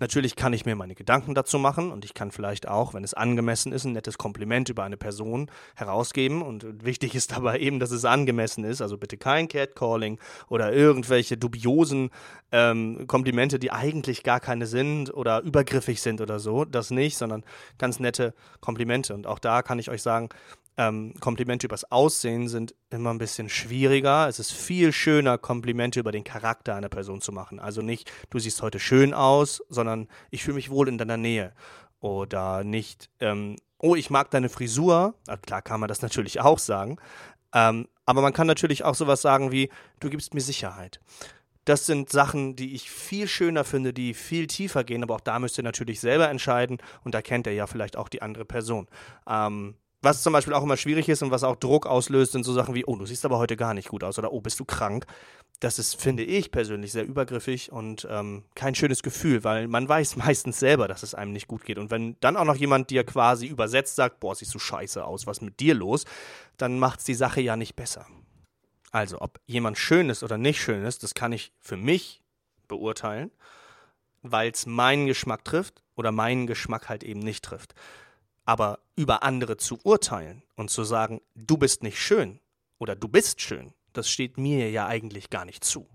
Natürlich 0.00 0.34
kann 0.34 0.54
ich 0.54 0.64
mir 0.64 0.74
meine 0.74 0.94
Gedanken 0.94 1.34
dazu 1.34 1.58
machen 1.58 1.92
und 1.92 2.04
ich 2.04 2.14
kann 2.14 2.30
vielleicht 2.30 2.66
auch, 2.66 2.94
wenn 2.94 3.04
es 3.04 3.14
angemessen 3.14 3.72
ist, 3.72 3.84
ein 3.84 3.92
nettes 3.92 4.16
Kompliment 4.16 4.70
über 4.70 4.82
eine 4.82 4.96
Person 4.96 5.50
herausgeben. 5.76 6.42
Und 6.42 6.84
wichtig 6.84 7.14
ist 7.14 7.32
dabei 7.36 7.58
eben, 7.58 7.78
dass 7.78 7.90
es 7.90 8.04
angemessen 8.04 8.64
ist. 8.64 8.80
Also 8.80 8.96
bitte 8.96 9.18
kein 9.18 9.46
Catcalling 9.46 10.18
oder 10.48 10.72
irgendwelche 10.72 11.36
dubiosen 11.36 12.10
ähm, 12.50 13.06
Komplimente, 13.06 13.58
die 13.58 13.70
eigentlich 13.70 14.22
gar 14.22 14.40
keine 14.40 14.66
sind 14.66 15.12
oder 15.12 15.42
übergriffig 15.42 16.00
sind 16.00 16.20
oder 16.20 16.40
so. 16.40 16.64
Das 16.64 16.90
nicht, 16.90 17.18
sondern 17.18 17.44
ganz 17.76 18.00
nette 18.00 18.34
Komplimente. 18.60 19.14
Und 19.14 19.26
auch 19.26 19.38
da 19.38 19.62
kann 19.62 19.78
ich 19.78 19.90
euch 19.90 20.02
sagen, 20.02 20.30
ähm, 20.76 21.14
Komplimente 21.20 21.66
übers 21.66 21.90
Aussehen 21.90 22.48
sind 22.48 22.74
immer 22.90 23.10
ein 23.10 23.18
bisschen 23.18 23.48
schwieriger. 23.48 24.28
Es 24.28 24.38
ist 24.38 24.52
viel 24.52 24.92
schöner, 24.92 25.38
Komplimente 25.38 26.00
über 26.00 26.12
den 26.12 26.24
Charakter 26.24 26.74
einer 26.74 26.88
Person 26.88 27.20
zu 27.20 27.32
machen. 27.32 27.60
Also 27.60 27.82
nicht, 27.82 28.10
du 28.30 28.38
siehst 28.38 28.62
heute 28.62 28.78
schön 28.78 29.12
aus, 29.12 29.62
sondern 29.68 30.08
ich 30.30 30.42
fühle 30.42 30.56
mich 30.56 30.70
wohl 30.70 30.88
in 30.88 30.98
deiner 30.98 31.16
Nähe. 31.16 31.52
Oder 32.00 32.64
nicht, 32.64 33.10
ähm, 33.20 33.56
oh, 33.78 33.94
ich 33.94 34.10
mag 34.10 34.30
deine 34.30 34.48
Frisur. 34.48 35.14
Na, 35.26 35.36
klar 35.36 35.62
kann 35.62 35.80
man 35.80 35.88
das 35.88 36.02
natürlich 36.02 36.40
auch 36.40 36.58
sagen. 36.58 36.96
Ähm, 37.52 37.88
aber 38.06 38.22
man 38.22 38.32
kann 38.32 38.46
natürlich 38.46 38.84
auch 38.84 38.94
sowas 38.94 39.22
sagen 39.22 39.52
wie, 39.52 39.70
du 40.00 40.10
gibst 40.10 40.34
mir 40.34 40.40
Sicherheit. 40.40 41.00
Das 41.64 41.86
sind 41.86 42.10
Sachen, 42.10 42.56
die 42.56 42.74
ich 42.74 42.90
viel 42.90 43.28
schöner 43.28 43.64
finde, 43.64 43.92
die 43.92 44.14
viel 44.14 44.46
tiefer 44.46 44.82
gehen, 44.82 45.02
aber 45.02 45.14
auch 45.14 45.20
da 45.20 45.38
müsst 45.38 45.58
ihr 45.58 45.64
natürlich 45.64 46.00
selber 46.00 46.28
entscheiden 46.30 46.78
und 47.04 47.14
da 47.14 47.22
kennt 47.22 47.46
ihr 47.46 47.52
ja 47.52 47.66
vielleicht 47.66 47.96
auch 47.96 48.08
die 48.08 48.22
andere 48.22 48.44
Person. 48.44 48.88
Ähm, 49.28 49.74
was 50.02 50.22
zum 50.22 50.32
Beispiel 50.32 50.54
auch 50.54 50.62
immer 50.62 50.76
schwierig 50.76 51.08
ist 51.08 51.22
und 51.22 51.30
was 51.30 51.44
auch 51.44 51.56
Druck 51.56 51.86
auslöst, 51.86 52.32
sind 52.32 52.44
so 52.44 52.52
Sachen 52.52 52.74
wie, 52.74 52.84
oh, 52.86 52.96
du 52.96 53.04
siehst 53.04 53.24
aber 53.24 53.38
heute 53.38 53.56
gar 53.56 53.74
nicht 53.74 53.88
gut 53.88 54.02
aus 54.02 54.18
oder 54.18 54.32
oh, 54.32 54.40
bist 54.40 54.58
du 54.58 54.64
krank. 54.64 55.06
Das 55.60 55.78
ist, 55.78 56.00
finde 56.00 56.22
ich 56.22 56.50
persönlich, 56.50 56.92
sehr 56.92 57.04
übergriffig 57.04 57.70
und 57.70 58.08
ähm, 58.10 58.44
kein 58.54 58.74
schönes 58.74 59.02
Gefühl, 59.02 59.44
weil 59.44 59.68
man 59.68 59.88
weiß 59.88 60.16
meistens 60.16 60.58
selber, 60.58 60.88
dass 60.88 61.02
es 61.02 61.14
einem 61.14 61.32
nicht 61.32 61.48
gut 61.48 61.64
geht. 61.64 61.78
Und 61.78 61.90
wenn 61.90 62.16
dann 62.20 62.36
auch 62.36 62.44
noch 62.44 62.56
jemand 62.56 62.88
dir 62.88 63.04
quasi 63.04 63.46
übersetzt 63.46 63.96
sagt, 63.96 64.20
boah, 64.20 64.34
siehst 64.34 64.54
du 64.54 64.58
scheiße 64.58 65.04
aus, 65.04 65.26
was 65.26 65.38
ist 65.38 65.42
mit 65.42 65.60
dir 65.60 65.74
los, 65.74 66.04
dann 66.56 66.78
macht 66.78 67.00
es 67.00 67.04
die 67.04 67.14
Sache 67.14 67.42
ja 67.42 67.56
nicht 67.56 67.76
besser. 67.76 68.06
Also, 68.92 69.20
ob 69.20 69.38
jemand 69.46 69.78
schön 69.78 70.10
ist 70.10 70.22
oder 70.22 70.38
nicht 70.38 70.60
schön 70.60 70.84
ist, 70.84 71.02
das 71.02 71.14
kann 71.14 71.32
ich 71.32 71.52
für 71.60 71.76
mich 71.76 72.22
beurteilen, 72.66 73.30
weil 74.22 74.50
es 74.50 74.66
meinen 74.66 75.06
Geschmack 75.06 75.44
trifft 75.44 75.82
oder 75.94 76.10
meinen 76.10 76.46
Geschmack 76.46 76.88
halt 76.88 77.04
eben 77.04 77.20
nicht 77.20 77.44
trifft. 77.44 77.74
Aber 78.50 78.80
über 78.96 79.22
andere 79.22 79.58
zu 79.58 79.78
urteilen 79.84 80.42
und 80.56 80.70
zu 80.70 80.82
sagen, 80.82 81.20
du 81.36 81.56
bist 81.56 81.84
nicht 81.84 82.00
schön 82.00 82.40
oder 82.80 82.96
du 82.96 83.06
bist 83.06 83.40
schön, 83.40 83.74
das 83.92 84.10
steht 84.10 84.38
mir 84.38 84.72
ja 84.72 84.88
eigentlich 84.88 85.30
gar 85.30 85.44
nicht 85.44 85.62
zu. 85.62 85.86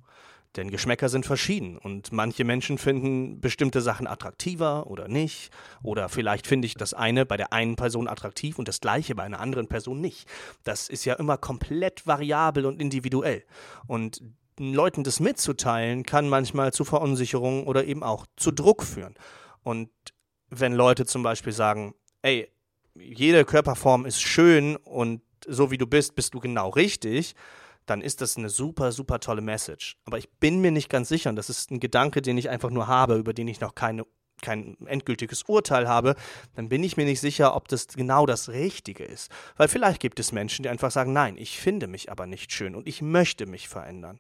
Denn 0.56 0.72
Geschmäcker 0.72 1.10
sind 1.10 1.26
verschieden 1.26 1.78
und 1.78 2.14
manche 2.14 2.46
Menschen 2.46 2.78
finden 2.78 3.42
bestimmte 3.42 3.82
Sachen 3.82 4.08
attraktiver 4.08 4.88
oder 4.88 5.10
nicht. 5.10 5.52
Oder 5.84 6.08
vielleicht 6.08 6.48
finde 6.48 6.68
ich 6.68 6.76
das 6.76 6.94
eine 6.94 7.26
bei 7.26 7.36
der 7.36 7.52
einen 7.52 7.76
Person 7.76 8.08
attraktiv 8.08 8.58
und 8.58 8.70
das 8.70 8.80
gleiche 8.80 9.16
bei 9.16 9.24
einer 9.24 9.42
anderen 9.42 9.68
Person 9.68 10.00
nicht. 10.00 10.26
Das 10.64 10.88
ist 10.88 11.04
ja 11.04 11.16
immer 11.16 11.38
komplett 11.38 12.08
variabel 12.08 12.66
und 12.68 12.80
individuell. 12.80 13.44
Und 13.86 14.22
Leuten 14.58 15.04
das 15.04 15.20
mitzuteilen, 15.20 16.04
kann 16.04 16.30
manchmal 16.30 16.72
zu 16.72 16.86
Verunsicherung 16.86 17.68
oder 17.68 17.84
eben 17.84 18.02
auch 18.02 18.26
zu 18.38 18.52
Druck 18.52 18.84
führen. 18.84 19.16
Und 19.62 19.90
wenn 20.50 20.72
Leute 20.72 21.06
zum 21.06 21.22
Beispiel 21.22 21.52
sagen, 21.52 21.96
ey, 22.26 22.50
jede 22.96 23.46
Körperform 23.46 24.06
ist 24.06 24.20
schön 24.20 24.78
und 24.78 25.22
so 25.46 25.70
wie 25.70 25.78
du 25.78 25.86
bist, 25.86 26.16
bist 26.16 26.34
du 26.34 26.40
genau 26.40 26.70
richtig, 26.70 27.36
dann 27.86 28.02
ist 28.02 28.20
das 28.22 28.36
eine 28.36 28.50
super, 28.50 28.92
super 28.92 29.20
tolle 29.20 29.42
Message. 29.42 29.98
Aber 30.06 30.18
ich 30.18 30.28
bin 30.40 30.60
mir 30.60 30.72
nicht 30.72 30.90
ganz 30.90 31.08
sicher, 31.08 31.30
und 31.30 31.36
das 31.36 31.52
ist 31.52 31.70
ein 31.70 31.80
Gedanke, 31.80 32.24
den 32.24 32.38
ich 32.40 32.50
einfach 32.50 32.72
nur 32.72 32.88
habe, 32.88 33.16
über 33.18 33.32
den 33.34 33.48
ich 33.48 33.62
noch 33.62 33.76
keine, 33.76 34.08
kein 34.42 34.76
endgültiges 34.88 35.44
Urteil 35.44 35.88
habe, 35.88 36.16
dann 36.56 36.68
bin 36.68 36.84
ich 36.84 36.98
mir 36.98 37.06
nicht 37.06 37.20
sicher, 37.20 37.56
ob 37.56 37.68
das 37.68 37.88
genau 37.90 38.26
das 38.26 38.50
Richtige 38.50 39.04
ist. 39.04 39.30
Weil 39.56 39.68
vielleicht 39.68 40.00
gibt 40.00 40.20
es 40.20 40.32
Menschen, 40.32 40.64
die 40.64 40.70
einfach 40.70 40.90
sagen, 40.90 41.14
nein, 41.14 41.38
ich 41.38 41.60
finde 41.60 41.86
mich 41.86 42.10
aber 42.10 42.26
nicht 42.26 42.52
schön 42.52 42.74
und 42.74 42.88
ich 42.88 43.04
möchte 43.04 43.46
mich 43.46 43.68
verändern. 43.68 44.20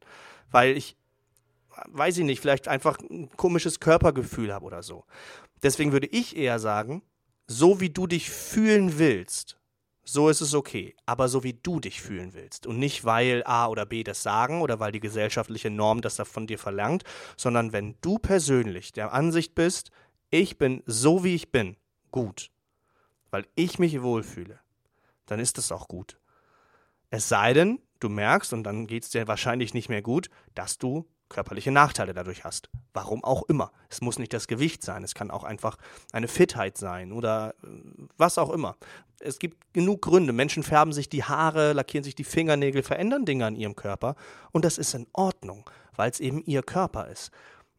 Weil 0.51 0.77
ich, 0.77 0.95
weiß 1.87 2.19
ich 2.19 2.23
nicht, 2.23 2.39
vielleicht 2.39 2.67
einfach 2.67 2.99
ein 2.99 3.31
komisches 3.35 3.79
Körpergefühl 3.79 4.53
habe 4.53 4.65
oder 4.65 4.83
so. 4.83 5.05
Deswegen 5.63 5.91
würde 5.91 6.07
ich 6.07 6.37
eher 6.37 6.59
sagen, 6.59 7.01
so 7.47 7.79
wie 7.79 7.89
du 7.89 8.07
dich 8.07 8.29
fühlen 8.29 8.97
willst, 8.97 9.57
so 10.03 10.29
ist 10.29 10.41
es 10.41 10.53
okay. 10.53 10.95
Aber 11.05 11.27
so 11.27 11.43
wie 11.43 11.53
du 11.53 11.79
dich 11.79 12.01
fühlen 12.01 12.33
willst. 12.33 12.67
Und 12.67 12.77
nicht, 12.77 13.05
weil 13.05 13.43
A 13.45 13.67
oder 13.67 13.85
B 13.85 14.03
das 14.03 14.23
sagen 14.23 14.61
oder 14.61 14.79
weil 14.79 14.91
die 14.91 14.99
gesellschaftliche 14.99 15.69
Norm 15.69 16.01
das 16.01 16.21
von 16.25 16.47
dir 16.47 16.59
verlangt, 16.59 17.03
sondern 17.35 17.73
wenn 17.73 17.95
du 18.01 18.19
persönlich 18.19 18.93
der 18.93 19.13
Ansicht 19.13 19.55
bist, 19.55 19.91
ich 20.29 20.57
bin 20.57 20.83
so 20.85 21.23
wie 21.23 21.35
ich 21.35 21.51
bin, 21.51 21.75
gut. 22.11 22.51
Weil 23.31 23.47
ich 23.55 23.79
mich 23.79 24.01
wohlfühle, 24.01 24.59
dann 25.25 25.39
ist 25.39 25.57
es 25.57 25.71
auch 25.71 25.87
gut. 25.87 26.19
Es 27.09 27.27
sei 27.27 27.53
denn, 27.53 27.79
du 27.99 28.09
merkst, 28.09 28.53
und 28.53 28.63
dann 28.63 28.87
geht 28.87 29.03
es 29.03 29.09
dir 29.09 29.27
wahrscheinlich 29.27 29.73
nicht 29.73 29.89
mehr 29.89 30.01
gut, 30.01 30.29
dass 30.53 30.77
du 30.77 31.07
körperliche 31.29 31.71
Nachteile 31.71 32.13
dadurch 32.13 32.43
hast. 32.43 32.69
Warum 32.93 33.23
auch 33.23 33.43
immer. 33.43 33.71
Es 33.89 34.01
muss 34.01 34.19
nicht 34.19 34.33
das 34.33 34.47
Gewicht 34.47 34.83
sein, 34.83 35.03
es 35.03 35.15
kann 35.15 35.31
auch 35.31 35.43
einfach 35.43 35.77
eine 36.11 36.27
Fitheit 36.27 36.77
sein 36.77 37.11
oder 37.11 37.55
äh, 37.63 37.67
was 38.17 38.37
auch 38.37 38.51
immer. 38.51 38.75
Es 39.19 39.39
gibt 39.39 39.73
genug 39.73 40.01
Gründe. 40.01 40.33
Menschen 40.33 40.63
färben 40.63 40.93
sich 40.93 41.09
die 41.09 41.23
Haare, 41.23 41.73
lackieren 41.73 42.03
sich 42.03 42.15
die 42.15 42.23
Fingernägel, 42.23 42.83
verändern 42.83 43.25
Dinge 43.25 43.45
an 43.45 43.55
ihrem 43.55 43.75
Körper 43.75 44.15
und 44.51 44.65
das 44.65 44.77
ist 44.77 44.93
in 44.93 45.07
Ordnung, 45.13 45.69
weil 45.95 46.11
es 46.11 46.19
eben 46.19 46.43
ihr 46.45 46.63
Körper 46.63 47.07
ist. 47.07 47.31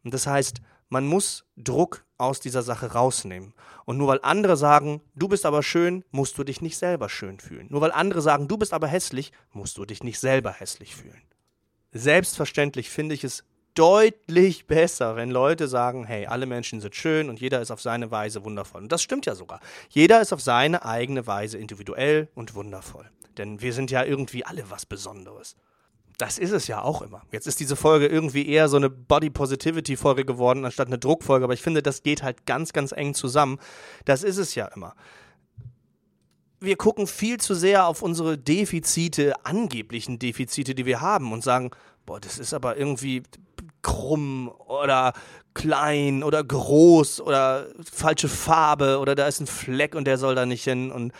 Und 0.03 0.13
das 0.13 0.27
heißt, 0.27 0.61
man 0.89 1.05
muss 1.05 1.45
Druck 1.57 2.05
aus 2.17 2.39
dieser 2.39 2.63
Sache 2.63 2.93
rausnehmen. 2.93 3.53
Und 3.85 3.97
nur 3.97 4.07
weil 4.07 4.19
andere 4.23 4.57
sagen, 4.57 5.01
du 5.15 5.27
bist 5.27 5.45
aber 5.45 5.63
schön, 5.63 6.03
musst 6.11 6.37
du 6.37 6.43
dich 6.43 6.61
nicht 6.61 6.77
selber 6.77 7.09
schön 7.09 7.39
fühlen. 7.39 7.67
Nur 7.69 7.81
weil 7.81 7.91
andere 7.91 8.21
sagen, 8.21 8.47
du 8.47 8.57
bist 8.57 8.73
aber 8.73 8.87
hässlich, 8.87 9.31
musst 9.51 9.77
du 9.77 9.85
dich 9.85 10.03
nicht 10.03 10.19
selber 10.19 10.51
hässlich 10.51 10.95
fühlen. 10.95 11.21
Selbstverständlich 11.97 12.89
finde 12.89 13.15
ich 13.15 13.23
es 13.23 13.43
deutlich 13.73 14.65
besser, 14.65 15.15
wenn 15.15 15.29
Leute 15.29 15.67
sagen, 15.67 16.03
hey, 16.05 16.25
alle 16.25 16.47
Menschen 16.47 16.81
sind 16.81 16.95
schön 16.95 17.29
und 17.29 17.39
jeder 17.39 17.61
ist 17.61 17.69
auf 17.69 17.81
seine 17.81 18.09
Weise 18.09 18.43
wundervoll. 18.43 18.81
Und 18.81 18.91
das 18.91 19.03
stimmt 19.03 19.25
ja 19.27 19.35
sogar. 19.35 19.59
Jeder 19.89 20.19
ist 20.21 20.33
auf 20.33 20.41
seine 20.41 20.83
eigene 20.83 21.27
Weise 21.27 21.57
individuell 21.57 22.27
und 22.33 22.55
wundervoll. 22.55 23.09
Denn 23.37 23.61
wir 23.61 23.73
sind 23.73 23.91
ja 23.91 24.03
irgendwie 24.03 24.43
alle 24.43 24.69
was 24.69 24.85
Besonderes. 24.87 25.55
Das 26.17 26.39
ist 26.39 26.51
es 26.51 26.65
ja 26.65 26.81
auch 26.81 27.03
immer. 27.03 27.21
Jetzt 27.31 27.45
ist 27.45 27.59
diese 27.59 27.75
Folge 27.75 28.07
irgendwie 28.07 28.47
eher 28.47 28.67
so 28.67 28.77
eine 28.77 28.89
Body 28.89 29.29
Positivity 29.29 29.95
Folge 29.95 30.25
geworden, 30.25 30.65
anstatt 30.65 30.87
eine 30.87 30.97
Druckfolge, 30.97 31.43
aber 31.43 31.53
ich 31.53 31.61
finde, 31.61 31.83
das 31.83 32.01
geht 32.01 32.23
halt 32.23 32.47
ganz, 32.47 32.73
ganz 32.73 32.91
eng 32.91 33.13
zusammen. 33.13 33.59
Das 34.05 34.23
ist 34.23 34.37
es 34.37 34.55
ja 34.55 34.65
immer. 34.65 34.95
Wir 36.59 36.75
gucken 36.75 37.05
viel 37.07 37.39
zu 37.39 37.53
sehr 37.53 37.87
auf 37.87 38.01
unsere 38.01 38.37
Defizite, 38.37 39.33
angeblichen 39.45 40.17
Defizite, 40.17 40.73
die 40.73 40.85
wir 40.85 41.01
haben 41.01 41.31
und 41.31 41.43
sagen, 41.43 41.71
boah, 42.05 42.19
das 42.19 42.39
ist 42.39 42.53
aber 42.53 42.77
irgendwie 42.77 43.23
krumm 43.83 44.51
oder 44.67 45.13
klein 45.53 46.23
oder 46.23 46.43
groß 46.43 47.21
oder 47.21 47.67
falsche 47.91 48.29
Farbe 48.29 48.99
oder 48.99 49.15
da 49.15 49.27
ist 49.27 49.39
ein 49.39 49.47
Fleck 49.47 49.95
und 49.95 50.05
der 50.05 50.17
soll 50.17 50.35
da 50.35 50.45
nicht 50.45 50.63
hin 50.63 50.91
und 50.91 51.13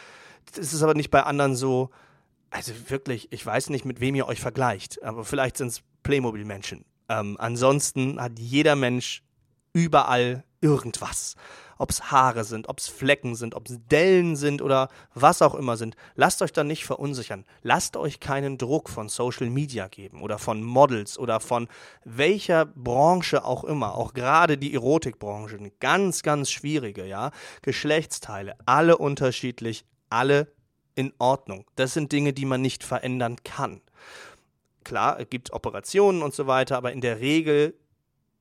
das 0.54 0.74
ist 0.74 0.82
aber 0.82 0.94
nicht 0.94 1.12
bei 1.12 1.24
anderen 1.24 1.56
so. 1.56 1.90
Also 2.50 2.72
wirklich, 2.88 3.28
ich 3.32 3.46
weiß 3.46 3.70
nicht, 3.70 3.84
mit 3.84 4.00
wem 4.00 4.16
ihr 4.16 4.28
euch 4.28 4.40
vergleicht, 4.40 5.04
aber 5.04 5.26
vielleicht 5.26 5.58
sind 5.58 5.68
es 5.68 5.82
Playmobil-Menschen. 6.04 6.86
Ähm, 7.10 7.36
ansonsten 7.40 8.22
hat 8.22 8.40
jeder 8.40 8.76
Mensch 8.76 9.22
überall 9.74 10.46
irgendwas. 10.68 11.36
Ob 11.78 11.92
es 11.92 12.12
Haare 12.12 12.44
sind, 12.44 12.68
ob 12.68 12.80
es 12.80 12.88
Flecken 12.88 13.36
sind, 13.36 13.56
ob 13.56 13.70
es 13.70 13.78
Dellen 13.90 14.36
sind 14.36 14.62
oder 14.62 14.90
was 15.14 15.42
auch 15.42 15.56
immer 15.56 15.78
sind. 15.78 15.96
Lasst 16.16 16.42
euch 16.42 16.52
da 16.52 16.64
nicht 16.64 16.86
verunsichern. 16.86 17.46
Lasst 17.62 17.96
euch 17.96 18.20
keinen 18.20 18.58
Druck 18.58 18.90
von 18.90 19.10
Social 19.10 19.50
Media 19.50 19.88
geben 19.88 20.22
oder 20.22 20.40
von 20.40 20.64
Models 20.64 21.18
oder 21.18 21.40
von 21.40 21.68
welcher 22.04 22.66
Branche 22.66 23.46
auch 23.46 23.64
immer. 23.64 23.96
Auch 23.96 24.14
gerade 24.14 24.58
die 24.58 24.74
Erotikbranche, 24.74 25.72
ganz, 25.80 26.24
ganz 26.24 26.50
schwierige, 26.50 27.06
ja. 27.06 27.32
Geschlechtsteile, 27.62 28.56
alle 28.66 28.98
unterschiedlich, 28.98 29.86
alle 30.10 30.52
in 30.96 31.14
Ordnung. 31.20 31.66
Das 31.76 31.94
sind 31.94 32.12
Dinge, 32.12 32.34
die 32.34 32.46
man 32.46 32.62
nicht 32.62 32.84
verändern 32.84 33.38
kann. 33.44 33.82
Klar, 34.84 35.20
es 35.20 35.30
gibt 35.30 35.54
Operationen 35.54 36.24
und 36.24 36.34
so 36.34 36.48
weiter, 36.48 36.76
aber 36.76 36.92
in 36.92 37.02
der 37.02 37.20
Regel 37.20 37.76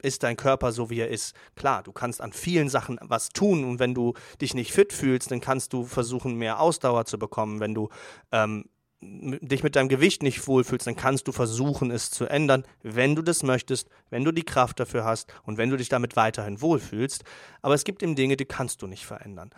ist 0.06 0.22
dein 0.22 0.36
Körper 0.36 0.72
so, 0.72 0.88
wie 0.88 1.00
er 1.00 1.08
ist. 1.08 1.34
Klar, 1.56 1.82
du 1.82 1.92
kannst 1.92 2.20
an 2.20 2.32
vielen 2.32 2.68
Sachen 2.68 2.98
was 3.02 3.30
tun 3.30 3.64
und 3.64 3.78
wenn 3.78 3.94
du 3.94 4.14
dich 4.40 4.54
nicht 4.54 4.72
fit 4.72 4.92
fühlst, 4.92 5.30
dann 5.30 5.40
kannst 5.40 5.72
du 5.72 5.84
versuchen, 5.84 6.36
mehr 6.36 6.60
Ausdauer 6.60 7.04
zu 7.04 7.18
bekommen. 7.18 7.60
Wenn 7.60 7.74
du 7.74 7.88
ähm, 8.32 8.64
dich 9.00 9.62
mit 9.62 9.76
deinem 9.76 9.88
Gewicht 9.88 10.22
nicht 10.22 10.46
wohlfühlst, 10.46 10.86
dann 10.86 10.96
kannst 10.96 11.28
du 11.28 11.32
versuchen, 11.32 11.90
es 11.90 12.10
zu 12.10 12.26
ändern, 12.26 12.64
wenn 12.82 13.14
du 13.14 13.22
das 13.22 13.42
möchtest, 13.42 13.88
wenn 14.10 14.24
du 14.24 14.32
die 14.32 14.44
Kraft 14.44 14.80
dafür 14.80 15.04
hast 15.04 15.32
und 15.42 15.58
wenn 15.58 15.70
du 15.70 15.76
dich 15.76 15.88
damit 15.88 16.16
weiterhin 16.16 16.60
wohlfühlst. 16.60 17.24
Aber 17.62 17.74
es 17.74 17.84
gibt 17.84 18.02
eben 18.02 18.16
Dinge, 18.16 18.36
die 18.36 18.46
kannst 18.46 18.82
du 18.82 18.86
nicht 18.86 19.04
verändern. 19.04 19.50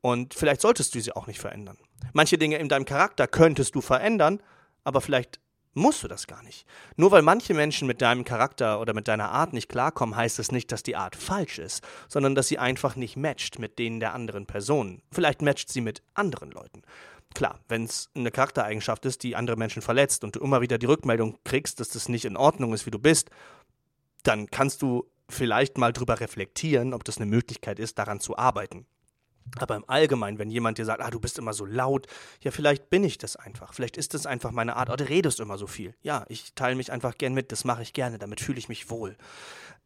Und 0.00 0.34
vielleicht 0.34 0.60
solltest 0.60 0.94
du 0.94 1.00
sie 1.00 1.12
auch 1.12 1.26
nicht 1.26 1.40
verändern. 1.40 1.78
Manche 2.12 2.38
Dinge 2.38 2.58
in 2.58 2.68
deinem 2.68 2.84
Charakter 2.84 3.26
könntest 3.26 3.74
du 3.74 3.80
verändern, 3.80 4.40
aber 4.84 5.00
vielleicht 5.00 5.40
musst 5.76 6.02
du 6.02 6.08
das 6.08 6.26
gar 6.26 6.42
nicht. 6.42 6.66
Nur 6.96 7.10
weil 7.10 7.22
manche 7.22 7.54
Menschen 7.54 7.86
mit 7.86 8.00
deinem 8.00 8.24
Charakter 8.24 8.80
oder 8.80 8.94
mit 8.94 9.08
deiner 9.08 9.30
Art 9.30 9.52
nicht 9.52 9.68
klarkommen, 9.68 10.16
heißt 10.16 10.38
es 10.38 10.48
das 10.48 10.52
nicht, 10.52 10.72
dass 10.72 10.82
die 10.82 10.96
Art 10.96 11.14
falsch 11.14 11.58
ist, 11.58 11.86
sondern 12.08 12.34
dass 12.34 12.48
sie 12.48 12.58
einfach 12.58 12.96
nicht 12.96 13.16
matcht 13.16 13.58
mit 13.58 13.78
denen 13.78 14.00
der 14.00 14.14
anderen 14.14 14.46
Personen. 14.46 15.02
Vielleicht 15.12 15.42
matcht 15.42 15.68
sie 15.68 15.82
mit 15.82 16.02
anderen 16.14 16.50
Leuten. 16.50 16.82
Klar, 17.34 17.60
wenn 17.68 17.84
es 17.84 18.08
eine 18.14 18.30
Charaktereigenschaft 18.30 19.04
ist, 19.04 19.22
die 19.22 19.36
andere 19.36 19.56
Menschen 19.56 19.82
verletzt 19.82 20.24
und 20.24 20.34
du 20.34 20.40
immer 20.40 20.62
wieder 20.62 20.78
die 20.78 20.86
Rückmeldung 20.86 21.38
kriegst, 21.44 21.78
dass 21.80 21.90
das 21.90 22.08
nicht 22.08 22.24
in 22.24 22.36
Ordnung 22.36 22.72
ist, 22.72 22.86
wie 22.86 22.90
du 22.90 22.98
bist, 22.98 23.28
dann 24.22 24.50
kannst 24.50 24.80
du 24.80 25.06
vielleicht 25.28 25.76
mal 25.76 25.92
drüber 25.92 26.20
reflektieren, 26.20 26.94
ob 26.94 27.04
das 27.04 27.18
eine 27.18 27.26
Möglichkeit 27.26 27.78
ist, 27.78 27.98
daran 27.98 28.20
zu 28.20 28.38
arbeiten. 28.38 28.86
Aber 29.58 29.76
im 29.76 29.88
Allgemeinen, 29.88 30.38
wenn 30.38 30.50
jemand 30.50 30.78
dir 30.78 30.84
sagt, 30.84 31.00
ah, 31.00 31.10
du 31.10 31.20
bist 31.20 31.38
immer 31.38 31.52
so 31.52 31.64
laut, 31.64 32.06
ja, 32.42 32.50
vielleicht 32.50 32.90
bin 32.90 33.04
ich 33.04 33.18
das 33.18 33.36
einfach. 33.36 33.72
Vielleicht 33.72 33.96
ist 33.96 34.14
das 34.14 34.26
einfach 34.26 34.50
meine 34.50 34.76
Art. 34.76 34.88
Oder 34.88 35.04
du 35.04 35.08
redest 35.08 35.40
immer 35.40 35.58
so 35.58 35.66
viel. 35.66 35.94
Ja, 36.02 36.24
ich 36.28 36.54
teile 36.54 36.74
mich 36.74 36.92
einfach 36.92 37.16
gern 37.16 37.34
mit, 37.34 37.52
das 37.52 37.64
mache 37.64 37.82
ich 37.82 37.92
gerne, 37.92 38.18
damit 38.18 38.40
fühle 38.40 38.58
ich 38.58 38.68
mich 38.68 38.90
wohl. 38.90 39.16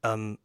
Ähm, 0.02 0.38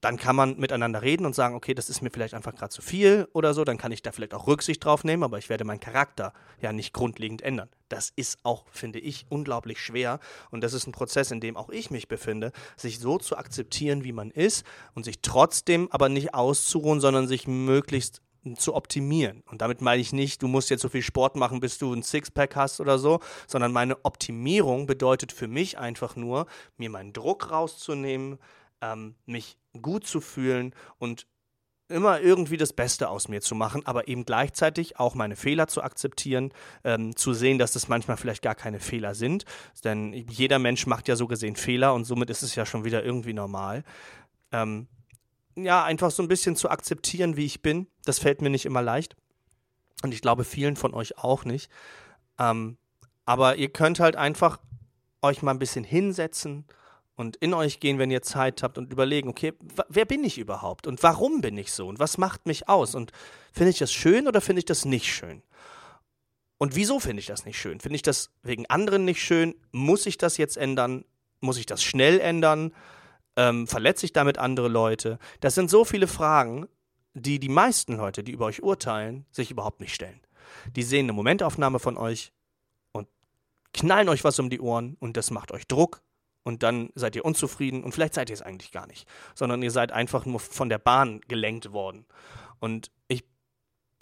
dann 0.00 0.16
kann 0.16 0.36
man 0.36 0.56
miteinander 0.58 1.02
reden 1.02 1.26
und 1.26 1.34
sagen, 1.34 1.54
okay, 1.54 1.74
das 1.74 1.88
ist 1.88 2.02
mir 2.02 2.10
vielleicht 2.10 2.34
einfach 2.34 2.54
gerade 2.54 2.70
zu 2.70 2.82
viel 2.82 3.28
oder 3.32 3.54
so, 3.54 3.64
dann 3.64 3.78
kann 3.78 3.92
ich 3.92 4.02
da 4.02 4.12
vielleicht 4.12 4.34
auch 4.34 4.46
Rücksicht 4.46 4.84
drauf 4.84 5.04
nehmen, 5.04 5.22
aber 5.22 5.38
ich 5.38 5.48
werde 5.48 5.64
meinen 5.64 5.80
Charakter 5.80 6.32
ja 6.60 6.72
nicht 6.72 6.92
grundlegend 6.92 7.42
ändern. 7.42 7.68
Das 7.88 8.12
ist 8.14 8.38
auch, 8.42 8.66
finde 8.70 8.98
ich, 8.98 9.26
unglaublich 9.28 9.80
schwer 9.80 10.20
und 10.50 10.62
das 10.62 10.72
ist 10.74 10.86
ein 10.86 10.92
Prozess, 10.92 11.30
in 11.30 11.40
dem 11.40 11.56
auch 11.56 11.70
ich 11.70 11.90
mich 11.90 12.08
befinde, 12.08 12.52
sich 12.76 12.98
so 12.98 13.18
zu 13.18 13.36
akzeptieren, 13.36 14.04
wie 14.04 14.12
man 14.12 14.30
ist 14.30 14.66
und 14.94 15.04
sich 15.04 15.20
trotzdem 15.22 15.88
aber 15.90 16.08
nicht 16.08 16.34
auszuruhen, 16.34 17.00
sondern 17.00 17.26
sich 17.26 17.46
möglichst 17.46 18.20
zu 18.54 18.74
optimieren. 18.74 19.42
Und 19.50 19.60
damit 19.60 19.80
meine 19.80 20.00
ich 20.00 20.12
nicht, 20.12 20.42
du 20.42 20.46
musst 20.46 20.70
jetzt 20.70 20.82
so 20.82 20.88
viel 20.88 21.02
Sport 21.02 21.34
machen, 21.34 21.58
bis 21.58 21.78
du 21.78 21.92
ein 21.92 22.02
Sixpack 22.02 22.54
hast 22.54 22.80
oder 22.80 22.98
so, 22.98 23.20
sondern 23.48 23.72
meine 23.72 24.04
Optimierung 24.04 24.86
bedeutet 24.86 25.32
für 25.32 25.48
mich 25.48 25.78
einfach 25.78 26.14
nur, 26.14 26.46
mir 26.76 26.90
meinen 26.90 27.12
Druck 27.12 27.50
rauszunehmen, 27.50 28.38
ähm, 28.80 29.16
mich 29.26 29.58
gut 29.80 30.06
zu 30.06 30.20
fühlen 30.20 30.74
und 30.98 31.26
immer 31.88 32.20
irgendwie 32.20 32.56
das 32.56 32.72
Beste 32.72 33.08
aus 33.08 33.28
mir 33.28 33.40
zu 33.40 33.54
machen, 33.54 33.86
aber 33.86 34.08
eben 34.08 34.24
gleichzeitig 34.24 34.98
auch 34.98 35.14
meine 35.14 35.36
Fehler 35.36 35.68
zu 35.68 35.82
akzeptieren, 35.82 36.52
ähm, 36.82 37.14
zu 37.14 37.32
sehen, 37.32 37.58
dass 37.58 37.72
das 37.72 37.88
manchmal 37.88 38.16
vielleicht 38.16 38.42
gar 38.42 38.56
keine 38.56 38.80
Fehler 38.80 39.14
sind, 39.14 39.44
denn 39.84 40.12
jeder 40.12 40.58
Mensch 40.58 40.86
macht 40.86 41.06
ja 41.06 41.14
so 41.14 41.26
gesehen 41.28 41.56
Fehler 41.56 41.94
und 41.94 42.04
somit 42.04 42.30
ist 42.30 42.42
es 42.42 42.54
ja 42.56 42.66
schon 42.66 42.84
wieder 42.84 43.04
irgendwie 43.04 43.34
normal. 43.34 43.84
Ähm, 44.50 44.88
ja, 45.54 45.84
einfach 45.84 46.10
so 46.10 46.22
ein 46.22 46.28
bisschen 46.28 46.56
zu 46.56 46.70
akzeptieren, 46.70 47.36
wie 47.36 47.46
ich 47.46 47.62
bin, 47.62 47.86
das 48.04 48.18
fällt 48.18 48.42
mir 48.42 48.50
nicht 48.50 48.66
immer 48.66 48.82
leicht 48.82 49.16
und 50.02 50.12
ich 50.12 50.20
glaube 50.20 50.44
vielen 50.44 50.76
von 50.76 50.92
euch 50.92 51.18
auch 51.18 51.44
nicht. 51.44 51.70
Ähm, 52.38 52.78
aber 53.24 53.56
ihr 53.56 53.68
könnt 53.68 54.00
halt 54.00 54.16
einfach 54.16 54.58
euch 55.22 55.42
mal 55.42 55.52
ein 55.52 55.58
bisschen 55.58 55.84
hinsetzen 55.84 56.66
und 57.16 57.36
in 57.36 57.54
euch 57.54 57.80
gehen, 57.80 57.98
wenn 57.98 58.10
ihr 58.10 58.22
Zeit 58.22 58.62
habt 58.62 58.78
und 58.78 58.92
überlegen, 58.92 59.28
okay, 59.28 59.54
wer 59.88 60.04
bin 60.04 60.22
ich 60.22 60.38
überhaupt 60.38 60.86
und 60.86 61.02
warum 61.02 61.40
bin 61.40 61.56
ich 61.56 61.72
so 61.72 61.88
und 61.88 61.98
was 61.98 62.18
macht 62.18 62.46
mich 62.46 62.68
aus 62.68 62.94
und 62.94 63.10
finde 63.52 63.70
ich 63.70 63.78
das 63.78 63.92
schön 63.92 64.28
oder 64.28 64.40
finde 64.40 64.60
ich 64.60 64.66
das 64.66 64.84
nicht 64.84 65.12
schön? 65.12 65.42
Und 66.58 66.76
wieso 66.76 67.00
finde 67.00 67.20
ich 67.20 67.26
das 67.26 67.44
nicht 67.44 67.58
schön? 67.58 67.80
Finde 67.80 67.96
ich 67.96 68.02
das 68.02 68.30
wegen 68.42 68.66
anderen 68.66 69.04
nicht 69.04 69.22
schön? 69.22 69.54
Muss 69.72 70.06
ich 70.06 70.18
das 70.18 70.36
jetzt 70.36 70.56
ändern? 70.56 71.04
Muss 71.40 71.58
ich 71.58 71.66
das 71.66 71.82
schnell 71.82 72.20
ändern? 72.20 72.72
Ähm, 73.36 73.66
verletze 73.66 74.06
ich 74.06 74.12
damit 74.12 74.38
andere 74.38 74.68
Leute? 74.68 75.18
Das 75.40 75.54
sind 75.54 75.70
so 75.70 75.84
viele 75.84 76.06
Fragen, 76.06 76.66
die 77.12 77.38
die 77.40 77.50
meisten 77.50 77.96
Leute, 77.96 78.22
die 78.22 78.32
über 78.32 78.46
euch 78.46 78.62
urteilen, 78.62 79.26
sich 79.30 79.50
überhaupt 79.50 79.80
nicht 79.80 79.94
stellen. 79.94 80.20
Die 80.74 80.82
sehen 80.82 81.06
eine 81.06 81.12
Momentaufnahme 81.12 81.78
von 81.78 81.98
euch 81.98 82.32
und 82.92 83.08
knallen 83.72 84.08
euch 84.08 84.24
was 84.24 84.38
um 84.38 84.48
die 84.48 84.60
Ohren 84.60 84.96
und 85.00 85.16
das 85.18 85.30
macht 85.30 85.52
euch 85.52 85.66
Druck 85.66 86.02
und 86.46 86.62
dann 86.62 86.90
seid 86.94 87.16
ihr 87.16 87.24
unzufrieden 87.24 87.82
und 87.82 87.90
vielleicht 87.90 88.14
seid 88.14 88.30
ihr 88.30 88.34
es 88.34 88.40
eigentlich 88.40 88.70
gar 88.70 88.86
nicht, 88.86 89.08
sondern 89.34 89.60
ihr 89.62 89.72
seid 89.72 89.90
einfach 89.90 90.26
nur 90.26 90.38
von 90.38 90.68
der 90.68 90.78
Bahn 90.78 91.20
gelenkt 91.26 91.72
worden. 91.72 92.06
Und 92.60 92.92
ich 93.08 93.24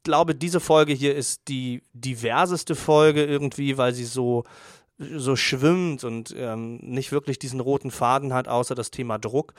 glaube, 0.02 0.34
diese 0.34 0.60
Folge 0.60 0.92
hier 0.92 1.14
ist 1.16 1.48
die 1.48 1.82
diverseste 1.94 2.74
Folge 2.74 3.24
irgendwie, 3.24 3.78
weil 3.78 3.94
sie 3.94 4.04
so 4.04 4.44
so 4.98 5.36
schwimmt 5.36 6.04
und 6.04 6.34
ähm, 6.36 6.76
nicht 6.76 7.12
wirklich 7.12 7.38
diesen 7.38 7.60
roten 7.60 7.90
Faden 7.90 8.34
hat, 8.34 8.46
außer 8.46 8.74
das 8.74 8.90
Thema 8.90 9.18
Druck. 9.18 9.54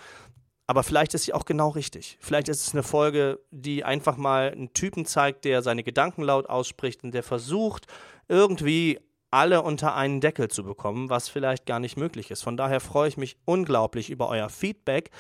Aber 0.68 0.84
vielleicht 0.84 1.16
ist 1.16 1.24
sie 1.24 1.34
auch 1.34 1.46
genau 1.46 1.70
richtig. 1.70 2.18
Vielleicht 2.22 2.50
ist 2.50 2.68
es 2.68 2.74
eine 2.74 2.84
Folge, 2.84 3.40
die 3.50 3.84
einfach 3.84 4.16
mal 4.16 4.52
einen 4.52 4.74
Typen 4.74 5.06
zeigt, 5.06 5.44
der 5.44 5.64
seine 5.64 5.84
Gedanken 5.84 6.22
laut 6.22 6.48
ausspricht 6.50 7.04
und 7.04 7.12
der 7.14 7.24
versucht, 7.24 7.88
irgendwie 8.28 9.00
alle 9.36 9.62
unter 9.64 9.96
einen 9.96 10.22
Deckel 10.22 10.48
zu 10.48 10.64
bekommen, 10.64 11.10
was 11.10 11.28
vielleicht 11.28 11.66
gar 11.66 11.82
nicht 11.82 11.98
möglich 11.98 12.32
ist. 12.32 12.42
Von 12.42 12.56
daher 12.56 12.80
freue 12.80 13.10
ich 13.10 13.18
mich 13.18 13.36
unglaublich 13.44 14.10
über 14.10 14.30
euer 14.30 14.48
Feedback 14.48 15.12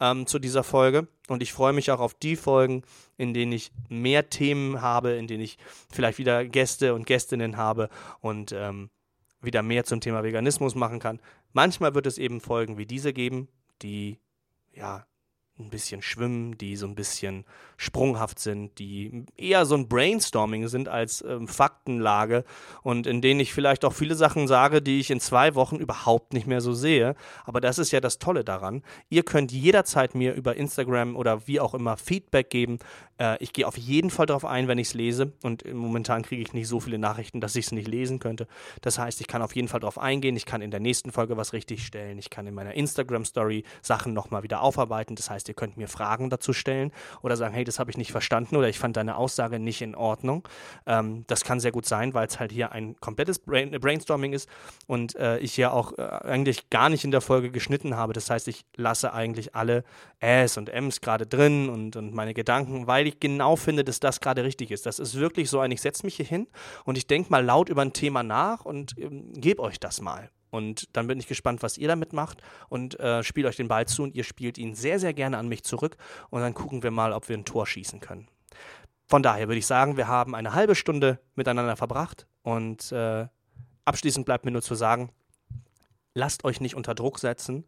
ähm, 0.00 0.26
zu 0.26 0.38
dieser 0.38 0.64
Folge 0.64 1.06
und 1.28 1.42
ich 1.42 1.52
freue 1.52 1.74
mich 1.74 1.90
auch 1.90 2.00
auf 2.00 2.14
die 2.14 2.36
Folgen, 2.36 2.82
in 3.18 3.34
denen 3.34 3.52
ich 3.52 3.70
mehr 3.90 4.30
Themen 4.30 4.80
habe, 4.80 5.10
in 5.10 5.26
denen 5.26 5.42
ich 5.42 5.58
vielleicht 5.90 6.16
wieder 6.16 6.46
Gäste 6.46 6.94
und 6.94 7.06
Gästinnen 7.06 7.58
habe 7.58 7.90
und 8.20 8.52
ähm, 8.52 8.88
wieder 9.42 9.62
mehr 9.62 9.84
zum 9.84 10.00
Thema 10.00 10.22
Veganismus 10.22 10.74
machen 10.74 10.98
kann. 10.98 11.20
Manchmal 11.52 11.94
wird 11.94 12.06
es 12.06 12.16
eben 12.16 12.40
Folgen 12.40 12.78
wie 12.78 12.86
diese 12.86 13.12
geben, 13.12 13.48
die 13.82 14.18
ja 14.72 15.06
ein 15.58 15.70
bisschen 15.70 16.02
schwimmen, 16.02 16.56
die 16.58 16.76
so 16.76 16.86
ein 16.86 16.94
bisschen 16.94 17.44
sprunghaft 17.76 18.38
sind, 18.38 18.78
die 18.78 19.24
eher 19.36 19.64
so 19.66 19.76
ein 19.76 19.88
Brainstorming 19.88 20.68
sind 20.68 20.88
als 20.88 21.22
ähm, 21.22 21.48
Faktenlage 21.48 22.44
und 22.82 23.06
in 23.06 23.20
denen 23.20 23.40
ich 23.40 23.52
vielleicht 23.52 23.84
auch 23.84 23.92
viele 23.92 24.14
Sachen 24.14 24.48
sage, 24.48 24.82
die 24.82 25.00
ich 25.00 25.10
in 25.10 25.20
zwei 25.20 25.54
Wochen 25.54 25.76
überhaupt 25.76 26.32
nicht 26.32 26.46
mehr 26.46 26.60
so 26.60 26.72
sehe. 26.72 27.14
Aber 27.44 27.60
das 27.60 27.78
ist 27.78 27.92
ja 27.92 28.00
das 28.00 28.18
Tolle 28.18 28.44
daran. 28.44 28.82
Ihr 29.08 29.22
könnt 29.22 29.52
jederzeit 29.52 30.14
mir 30.14 30.34
über 30.34 30.56
Instagram 30.56 31.16
oder 31.16 31.46
wie 31.46 31.60
auch 31.60 31.74
immer 31.74 31.96
Feedback 31.96 32.50
geben. 32.50 32.78
Äh, 33.18 33.42
ich 33.42 33.52
gehe 33.52 33.66
auf 33.66 33.76
jeden 33.76 34.10
Fall 34.10 34.26
darauf 34.26 34.44
ein, 34.44 34.68
wenn 34.68 34.78
ich 34.78 34.88
es 34.88 34.94
lese 34.94 35.32
und 35.42 35.72
momentan 35.72 36.22
kriege 36.22 36.42
ich 36.42 36.52
nicht 36.52 36.68
so 36.68 36.80
viele 36.80 36.98
Nachrichten, 36.98 37.40
dass 37.40 37.56
ich 37.56 37.66
es 37.66 37.72
nicht 37.72 37.88
lesen 37.88 38.18
könnte. 38.18 38.46
Das 38.80 38.98
heißt, 38.98 39.20
ich 39.20 39.26
kann 39.26 39.42
auf 39.42 39.54
jeden 39.54 39.68
Fall 39.68 39.80
darauf 39.80 39.98
eingehen. 39.98 40.36
Ich 40.36 40.46
kann 40.46 40.62
in 40.62 40.70
der 40.70 40.80
nächsten 40.80 41.12
Folge 41.12 41.36
was 41.36 41.52
richtig 41.52 41.84
stellen. 41.84 42.18
Ich 42.18 42.30
kann 42.30 42.46
in 42.46 42.54
meiner 42.54 42.74
Instagram-Story 42.74 43.64
Sachen 43.82 44.12
nochmal 44.12 44.42
wieder 44.42 44.62
aufarbeiten. 44.62 45.14
Das 45.14 45.30
heißt, 45.30 45.47
ihr 45.48 45.54
könnt 45.54 45.76
mir 45.76 45.88
Fragen 45.88 46.30
dazu 46.30 46.52
stellen 46.52 46.92
oder 47.22 47.36
sagen, 47.36 47.54
hey, 47.54 47.64
das 47.64 47.78
habe 47.78 47.90
ich 47.90 47.96
nicht 47.96 48.12
verstanden 48.12 48.56
oder 48.56 48.68
ich 48.68 48.78
fand 48.78 48.96
deine 48.96 49.16
Aussage 49.16 49.58
nicht 49.58 49.82
in 49.82 49.94
Ordnung. 49.94 50.46
Ähm, 50.86 51.24
das 51.26 51.44
kann 51.44 51.60
sehr 51.60 51.72
gut 51.72 51.86
sein, 51.86 52.14
weil 52.14 52.26
es 52.26 52.38
halt 52.38 52.52
hier 52.52 52.72
ein 52.72 52.96
komplettes 53.00 53.38
Brain 53.38 53.70
Brainstorming 53.70 54.32
ist 54.32 54.48
und 54.86 55.16
äh, 55.16 55.38
ich 55.38 55.56
ja 55.56 55.70
auch 55.70 55.96
äh, 55.98 56.02
eigentlich 56.02 56.70
gar 56.70 56.88
nicht 56.88 57.04
in 57.04 57.10
der 57.10 57.20
Folge 57.20 57.50
geschnitten 57.50 57.96
habe. 57.96 58.12
Das 58.12 58.30
heißt, 58.30 58.48
ich 58.48 58.64
lasse 58.76 59.12
eigentlich 59.12 59.54
alle 59.54 59.84
Äs 60.20 60.56
und 60.56 60.68
Ms 60.68 61.00
gerade 61.00 61.26
drin 61.26 61.68
und, 61.68 61.96
und 61.96 62.14
meine 62.14 62.34
Gedanken, 62.34 62.86
weil 62.86 63.06
ich 63.06 63.20
genau 63.20 63.56
finde, 63.56 63.84
dass 63.84 64.00
das 64.00 64.20
gerade 64.20 64.44
richtig 64.44 64.70
ist. 64.70 64.86
Das 64.86 64.98
ist 64.98 65.14
wirklich 65.14 65.50
so 65.50 65.60
ein, 65.60 65.70
ich 65.70 65.80
setze 65.80 66.04
mich 66.04 66.16
hier 66.16 66.26
hin 66.26 66.48
und 66.84 66.98
ich 66.98 67.06
denke 67.06 67.30
mal 67.30 67.44
laut 67.44 67.68
über 67.68 67.82
ein 67.82 67.92
Thema 67.92 68.22
nach 68.22 68.64
und 68.64 68.96
ähm, 68.98 69.32
gebe 69.34 69.62
euch 69.62 69.80
das 69.80 70.00
mal. 70.00 70.30
Und 70.50 70.96
dann 70.96 71.06
bin 71.06 71.18
ich 71.18 71.26
gespannt, 71.26 71.62
was 71.62 71.78
ihr 71.78 71.88
damit 71.88 72.12
macht 72.12 72.40
und 72.68 72.98
äh, 73.00 73.22
spielt 73.22 73.46
euch 73.46 73.56
den 73.56 73.68
Ball 73.68 73.86
zu 73.86 74.02
und 74.02 74.14
ihr 74.14 74.24
spielt 74.24 74.58
ihn 74.58 74.74
sehr, 74.74 74.98
sehr 74.98 75.14
gerne 75.14 75.38
an 75.38 75.48
mich 75.48 75.64
zurück 75.64 75.96
und 76.30 76.40
dann 76.40 76.54
gucken 76.54 76.82
wir 76.82 76.90
mal, 76.90 77.12
ob 77.12 77.28
wir 77.28 77.36
ein 77.36 77.44
Tor 77.44 77.66
schießen 77.66 78.00
können. 78.00 78.28
Von 79.06 79.22
daher 79.22 79.48
würde 79.48 79.58
ich 79.58 79.66
sagen, 79.66 79.96
wir 79.96 80.08
haben 80.08 80.34
eine 80.34 80.54
halbe 80.54 80.74
Stunde 80.74 81.18
miteinander 81.34 81.76
verbracht 81.76 82.26
und 82.42 82.92
äh, 82.92 83.26
abschließend 83.84 84.26
bleibt 84.26 84.44
mir 84.44 84.50
nur 84.50 84.62
zu 84.62 84.74
sagen, 84.74 85.10
lasst 86.14 86.44
euch 86.44 86.60
nicht 86.60 86.74
unter 86.74 86.94
Druck 86.94 87.18
setzen, 87.18 87.64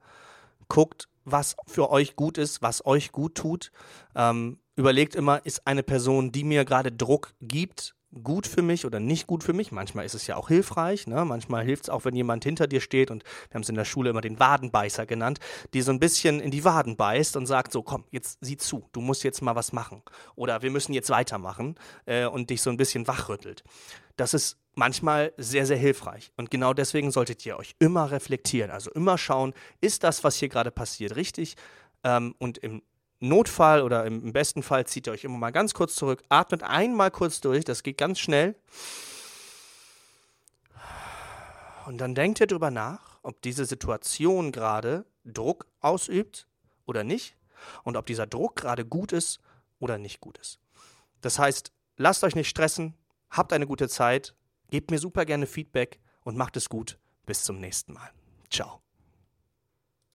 guckt, 0.68 1.08
was 1.24 1.56
für 1.66 1.90
euch 1.90 2.16
gut 2.16 2.38
ist, 2.38 2.62
was 2.62 2.84
euch 2.84 3.12
gut 3.12 3.34
tut. 3.34 3.72
Ähm, 4.14 4.58
überlegt 4.76 5.14
immer, 5.14 5.44
ist 5.44 5.66
eine 5.66 5.82
Person, 5.82 6.32
die 6.32 6.44
mir 6.44 6.64
gerade 6.64 6.92
Druck 6.92 7.34
gibt, 7.40 7.94
gut 8.22 8.46
für 8.46 8.62
mich 8.62 8.84
oder 8.84 8.98
nicht 8.98 9.26
gut 9.26 9.44
für 9.44 9.52
mich. 9.52 9.70
Manchmal 9.70 10.04
ist 10.04 10.14
es 10.14 10.26
ja 10.26 10.36
auch 10.36 10.48
hilfreich. 10.48 11.06
Ne? 11.06 11.24
Manchmal 11.24 11.64
hilft 11.64 11.84
es 11.84 11.90
auch, 11.90 12.04
wenn 12.04 12.16
jemand 12.16 12.44
hinter 12.44 12.66
dir 12.66 12.80
steht 12.80 13.10
und 13.10 13.22
wir 13.22 13.54
haben 13.54 13.62
es 13.62 13.68
in 13.68 13.76
der 13.76 13.84
Schule 13.84 14.10
immer 14.10 14.20
den 14.20 14.40
Wadenbeißer 14.40 15.06
genannt, 15.06 15.38
die 15.74 15.82
so 15.82 15.92
ein 15.92 16.00
bisschen 16.00 16.40
in 16.40 16.50
die 16.50 16.64
Waden 16.64 16.96
beißt 16.96 17.36
und 17.36 17.46
sagt 17.46 17.72
so, 17.72 17.82
komm, 17.82 18.04
jetzt 18.10 18.38
sieh 18.40 18.56
zu, 18.56 18.88
du 18.92 19.00
musst 19.00 19.22
jetzt 19.22 19.42
mal 19.42 19.54
was 19.54 19.72
machen. 19.72 20.02
Oder 20.34 20.62
wir 20.62 20.70
müssen 20.70 20.92
jetzt 20.92 21.10
weitermachen 21.10 21.76
äh, 22.06 22.26
und 22.26 22.50
dich 22.50 22.62
so 22.62 22.70
ein 22.70 22.76
bisschen 22.76 23.06
wachrüttelt. 23.06 23.62
Das 24.16 24.34
ist 24.34 24.58
manchmal 24.74 25.32
sehr, 25.36 25.66
sehr 25.66 25.76
hilfreich. 25.76 26.32
Und 26.36 26.50
genau 26.50 26.74
deswegen 26.74 27.10
solltet 27.10 27.44
ihr 27.46 27.56
euch 27.58 27.74
immer 27.78 28.10
reflektieren. 28.10 28.70
Also 28.70 28.90
immer 28.90 29.18
schauen, 29.18 29.54
ist 29.80 30.02
das, 30.04 30.24
was 30.24 30.36
hier 30.36 30.48
gerade 30.48 30.70
passiert, 30.70 31.16
richtig? 31.16 31.56
Ähm, 32.02 32.34
und 32.38 32.58
im 32.58 32.82
Notfall 33.20 33.82
oder 33.82 34.06
im 34.06 34.32
besten 34.32 34.62
Fall 34.62 34.86
zieht 34.86 35.06
ihr 35.06 35.12
euch 35.12 35.24
immer 35.24 35.38
mal 35.38 35.50
ganz 35.50 35.74
kurz 35.74 35.94
zurück, 35.94 36.22
atmet 36.28 36.62
einmal 36.62 37.10
kurz 37.10 37.40
durch, 37.40 37.64
das 37.64 37.82
geht 37.82 37.98
ganz 37.98 38.18
schnell. 38.18 38.56
Und 41.86 41.98
dann 41.98 42.14
denkt 42.14 42.40
ihr 42.40 42.46
darüber 42.46 42.70
nach, 42.70 43.18
ob 43.22 43.42
diese 43.42 43.64
Situation 43.66 44.52
gerade 44.52 45.04
Druck 45.24 45.66
ausübt 45.80 46.46
oder 46.86 47.04
nicht 47.04 47.36
und 47.84 47.96
ob 47.96 48.06
dieser 48.06 48.26
Druck 48.26 48.56
gerade 48.56 48.84
gut 48.84 49.12
ist 49.12 49.40
oder 49.78 49.98
nicht 49.98 50.20
gut 50.20 50.38
ist. 50.38 50.58
Das 51.20 51.38
heißt, 51.38 51.72
lasst 51.96 52.24
euch 52.24 52.34
nicht 52.34 52.48
stressen, 52.48 52.94
habt 53.28 53.52
eine 53.52 53.66
gute 53.66 53.88
Zeit, 53.88 54.34
gebt 54.70 54.90
mir 54.90 54.98
super 54.98 55.24
gerne 55.24 55.46
Feedback 55.46 56.00
und 56.22 56.36
macht 56.36 56.56
es 56.56 56.68
gut. 56.68 56.98
Bis 57.26 57.44
zum 57.44 57.60
nächsten 57.60 57.92
Mal. 57.92 58.10
Ciao. 58.50 58.80